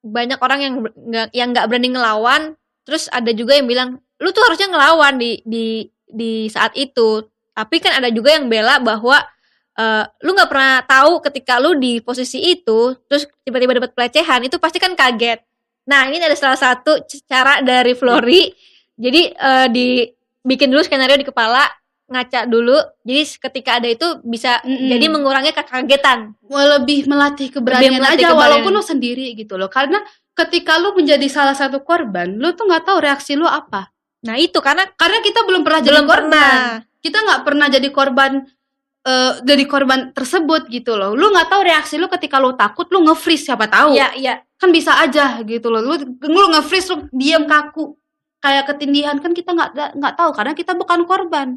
banyak 0.03 0.35
orang 0.43 0.59
yang 0.59 0.74
nggak 0.83 1.30
yang 1.30 1.55
nggak 1.55 1.70
berani 1.70 1.95
ngelawan, 1.95 2.43
terus 2.83 3.07
ada 3.14 3.30
juga 3.30 3.55
yang 3.55 3.70
bilang 3.70 4.03
lu 4.18 4.35
tuh 4.35 4.43
harusnya 4.43 4.66
ngelawan 4.66 5.14
di 5.14 5.39
di 5.47 5.87
di 6.11 6.51
saat 6.51 6.74
itu. 6.74 7.22
Tapi 7.55 7.78
kan 7.78 8.03
ada 8.03 8.11
juga 8.11 8.35
yang 8.35 8.51
bela 8.51 8.83
bahwa 8.83 9.22
uh, 9.78 10.05
lu 10.26 10.35
nggak 10.35 10.51
pernah 10.51 10.83
tahu 10.83 11.22
ketika 11.30 11.62
lu 11.62 11.78
di 11.78 12.03
posisi 12.03 12.43
itu, 12.51 12.99
terus 13.07 13.30
tiba-tiba 13.47 13.78
dapat 13.78 13.95
pelecehan, 13.95 14.43
itu 14.43 14.59
pasti 14.59 14.83
kan 14.83 14.99
kaget. 14.99 15.39
Nah, 15.87 16.11
ini 16.11 16.18
ada 16.18 16.35
salah 16.35 16.59
satu 16.59 16.99
cara 17.30 17.62
dari 17.62 17.95
Flori. 17.95 18.51
Jadi 18.99 19.30
uh, 19.39 19.66
dibikin 19.70 20.66
dulu 20.66 20.83
skenario 20.83 21.14
di 21.14 21.26
kepala, 21.30 21.62
ngaca 22.13 22.45
dulu. 22.45 22.77
Jadi 23.03 23.23
ketika 23.41 23.81
ada 23.81 23.89
itu 23.89 24.07
bisa 24.23 24.61
mm 24.61 24.69
-hmm. 24.69 24.89
jadi 24.93 25.07
mengurangi 25.09 25.53
kekagetan. 25.57 26.37
Lebih 26.47 27.09
melatih 27.09 27.49
keberanian 27.49 27.97
lebih 27.97 28.01
melatih 28.05 28.17
aja 28.21 28.27
keberanian. 28.31 28.43
walaupun 28.45 28.73
lu 28.77 28.85
sendiri 28.85 29.27
gitu 29.33 29.57
loh. 29.57 29.73
Karena 29.73 29.99
ketika 30.37 30.77
lu 30.77 30.93
menjadi 30.93 31.27
salah 31.33 31.57
satu 31.57 31.81
korban, 31.81 32.37
lu 32.37 32.53
tuh 32.53 32.69
nggak 32.69 32.85
tahu 32.85 32.99
reaksi 33.01 33.33
lu 33.35 33.49
apa. 33.49 33.89
Nah, 34.23 34.39
itu 34.39 34.61
karena 34.63 34.87
karena 34.95 35.19
kita 35.25 35.41
belum 35.43 35.63
pernah 35.65 35.81
belum 35.83 35.89
jadi 35.89 36.01
korban. 36.05 36.31
Pernah. 36.31 36.61
Kita 37.03 37.19
nggak 37.19 37.41
pernah 37.43 37.67
jadi 37.67 37.89
korban 37.91 38.33
uh, 39.03 39.33
jadi 39.43 39.65
korban 39.67 40.01
tersebut 40.15 40.71
gitu 40.71 40.95
loh. 40.95 41.17
Lu 41.17 41.33
nggak 41.33 41.49
tahu 41.51 41.63
reaksi 41.67 41.99
lu 41.99 42.07
ketika 42.07 42.39
lu 42.39 42.55
takut, 42.55 42.87
lu 42.93 43.03
nge-freeze 43.09 43.51
siapa 43.51 43.67
tahu. 43.67 43.99
Iya, 43.99 44.09
iya. 44.15 44.35
Kan 44.61 44.71
bisa 44.71 44.95
aja 45.01 45.43
gitu 45.43 45.73
loh. 45.73 45.83
Lu 45.83 45.95
lu 46.23 46.47
nge-freeze 46.55 46.89
lu 46.95 46.97
diam 47.11 47.49
kaku 47.49 47.99
kayak 48.43 48.64
ketindihan 48.74 49.16
kan 49.22 49.32
kita 49.32 49.55
nggak 49.55 49.95
nggak 49.95 50.14
tahu 50.18 50.30
karena 50.34 50.53
kita 50.53 50.74
bukan 50.74 51.07
korban. 51.07 51.49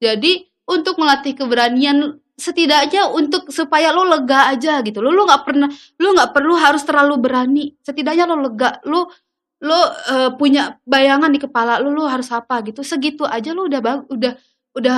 Jadi 0.00 0.48
untuk 0.64 0.96
melatih 0.96 1.36
keberanian 1.36 2.16
setidaknya 2.40 3.12
untuk 3.12 3.52
supaya 3.52 3.92
lo 3.92 4.08
lega 4.08 4.48
aja 4.48 4.80
gitu. 4.80 5.04
Lo 5.04 5.12
lo 5.12 5.28
nggak 5.28 5.44
pernah 5.44 5.68
lo 6.00 6.08
nggak 6.16 6.32
perlu 6.32 6.54
harus 6.56 6.82
terlalu 6.82 7.14
berani. 7.20 7.64
Setidaknya 7.84 8.24
lo 8.24 8.40
lega 8.40 8.80
lo 8.88 9.12
lo 9.60 9.76
uh, 9.76 10.32
punya 10.40 10.80
bayangan 10.88 11.28
di 11.28 11.36
kepala 11.36 11.76
lo 11.84 11.92
lo 11.92 12.08
harus 12.08 12.32
apa 12.32 12.64
gitu. 12.64 12.80
Segitu 12.80 13.28
aja 13.28 13.52
lo 13.52 13.68
udah 13.68 13.80
bag, 13.84 14.00
udah 14.08 14.32
udah 14.72 14.96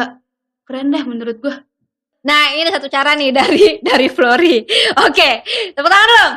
keren 0.62 0.94
deh 0.94 1.02
menurut 1.02 1.42
gua. 1.42 1.58
Nah 2.22 2.54
ini 2.54 2.70
satu 2.70 2.86
cara 2.86 3.18
nih 3.18 3.34
dari 3.34 3.82
dari 3.82 4.06
Flori. 4.06 4.62
Oke 5.02 5.42
tepuk 5.74 5.90
tangan 5.90 6.08
dong 6.14 6.34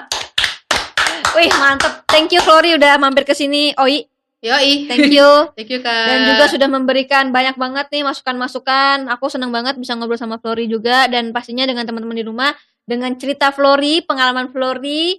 wih 1.36 1.51
mantep. 1.60 2.08
Thank 2.08 2.32
you 2.32 2.41
Flori 2.41 2.80
udah 2.80 2.95
mampir 2.95 3.28
ke 3.28 3.36
sini. 3.36 3.76
Oi 3.76 4.14
Yoi. 4.46 4.86
Thank 4.86 5.10
you. 5.10 5.30
Thank 5.58 5.74
you 5.74 5.82
Kak. 5.82 6.06
Dan 6.06 6.20
juga 6.30 6.46
sudah 6.46 6.70
memberikan 6.70 7.34
banyak 7.34 7.58
banget 7.58 7.89
nih 7.89 8.06
masukan-masukan. 8.06 9.10
Aku 9.18 9.26
senang 9.34 9.50
banget 9.50 9.74
bisa 9.82 9.98
ngobrol 9.98 10.22
sama 10.22 10.38
Flori 10.38 10.70
juga 10.70 11.10
dan 11.10 11.34
pastinya 11.34 11.66
dengan 11.66 11.89
teman-teman 11.89 12.14
di 12.14 12.26
rumah 12.26 12.54
dengan 12.86 13.18
cerita 13.18 13.50
Flori, 13.50 14.06
pengalaman 14.06 14.54
Flori 14.54 15.18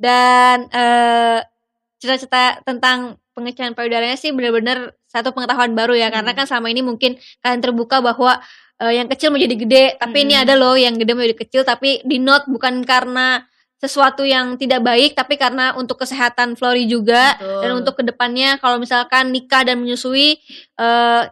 dan 0.00 0.64
uh, 0.72 1.44
cerita-cerita 2.00 2.64
tentang 2.64 3.20
pengecekan 3.36 3.76
payudaranya 3.76 4.16
sih 4.16 4.32
benar-benar 4.32 4.96
satu 5.08 5.36
pengetahuan 5.36 5.76
baru 5.76 5.92
ya 5.96 6.08
hmm. 6.08 6.16
karena 6.20 6.32
kan 6.32 6.44
selama 6.48 6.68
ini 6.72 6.80
mungkin 6.84 7.20
kalian 7.44 7.60
terbuka 7.60 8.00
bahwa 8.00 8.40
uh, 8.80 8.92
yang 8.92 9.08
kecil 9.08 9.32
mau 9.32 9.40
jadi 9.40 9.56
gede 9.56 9.84
tapi 9.96 10.18
hmm. 10.20 10.24
ini 10.28 10.34
ada 10.36 10.54
loh 10.56 10.76
yang 10.76 10.96
gede 11.00 11.12
mau 11.16 11.24
jadi 11.24 11.38
kecil 11.38 11.62
tapi 11.64 12.04
di 12.04 12.20
note 12.20 12.48
bukan 12.48 12.84
karena 12.84 13.40
sesuatu 13.82 14.22
yang 14.22 14.54
tidak 14.54 14.78
baik 14.78 15.18
tapi 15.18 15.34
karena 15.34 15.74
untuk 15.74 15.98
kesehatan 15.98 16.54
Flori 16.54 16.86
juga 16.86 17.34
Betul. 17.34 17.60
dan 17.66 17.70
untuk 17.74 17.94
ke 17.98 18.02
depannya 18.06 18.54
kalau 18.62 18.78
misalkan 18.78 19.34
nikah 19.34 19.66
dan 19.66 19.82
menyusui 19.82 20.38
uh, 20.78 21.26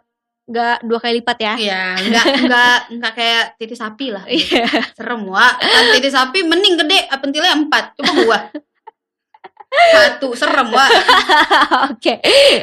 nggak 0.51 0.83
dua 0.83 0.99
kali 0.99 1.23
lipat 1.23 1.39
ya. 1.39 1.55
Iya 1.55 1.83
nggak 2.11 2.27
nggak 2.51 2.79
nggak 2.99 3.13
kayak 3.15 3.45
titis 3.55 3.79
sapi 3.79 4.11
lah. 4.11 4.27
Iya. 4.27 4.67
serem 4.99 5.23
wa 5.31 5.47
kan 5.47 5.85
titis 5.95 6.11
sapi 6.11 6.43
mending 6.43 6.75
gede 6.75 7.07
pentilnya 7.23 7.55
empat. 7.55 7.95
Coba 7.95 8.13
gua. 8.27 8.39
Satu 9.71 10.35
serem 10.35 10.75
wa 10.75 10.87
oke. 11.95 12.15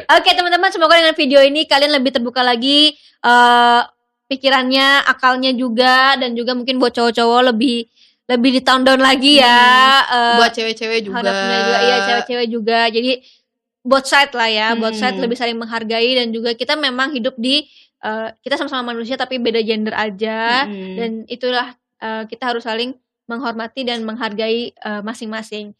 Oke 0.04 0.30
teman-teman 0.36 0.68
semoga 0.68 1.00
dengan 1.00 1.16
video 1.16 1.40
ini 1.40 1.64
kalian 1.64 1.96
lebih 1.96 2.12
terbuka 2.12 2.44
lagi 2.44 2.92
uh, 3.24 3.88
pikirannya 4.28 5.08
akalnya 5.08 5.56
juga 5.56 6.20
dan 6.20 6.36
juga 6.36 6.52
mungkin 6.52 6.76
buat 6.76 6.92
cowok-cowok 6.92 7.56
lebih 7.56 7.88
lebih 8.28 8.60
di 8.60 8.62
down 8.62 9.00
lagi 9.00 9.40
ya 9.40 9.56
hmm, 10.04 10.12
uh, 10.12 10.36
buat 10.44 10.52
cewek-cewek 10.52 11.00
juga 11.08 11.24
juga 11.24 11.78
iya 11.80 11.96
cewek-cewek 12.04 12.46
juga 12.52 12.80
jadi 12.92 13.12
both 13.80 14.04
side 14.04 14.32
lah 14.36 14.48
ya 14.52 14.68
hmm. 14.72 14.80
both 14.84 14.96
side 15.00 15.16
hmm. 15.16 15.24
lebih 15.24 15.36
saling 15.40 15.56
menghargai 15.56 16.10
dan 16.12 16.28
juga 16.28 16.52
kita 16.52 16.76
memang 16.76 17.16
hidup 17.16 17.32
di 17.40 17.64
uh, 18.04 18.28
kita 18.44 18.60
sama-sama 18.60 18.92
manusia 18.92 19.16
tapi 19.16 19.40
beda 19.40 19.64
gender 19.64 19.96
aja 19.96 20.68
hmm. 20.68 20.94
dan 21.00 21.10
itulah 21.24 21.72
uh, 22.04 22.28
kita 22.28 22.52
harus 22.52 22.68
saling 22.68 22.92
menghormati 23.28 23.84
dan 23.84 24.08
menghargai 24.08 24.72
masing-masing. 25.04 25.76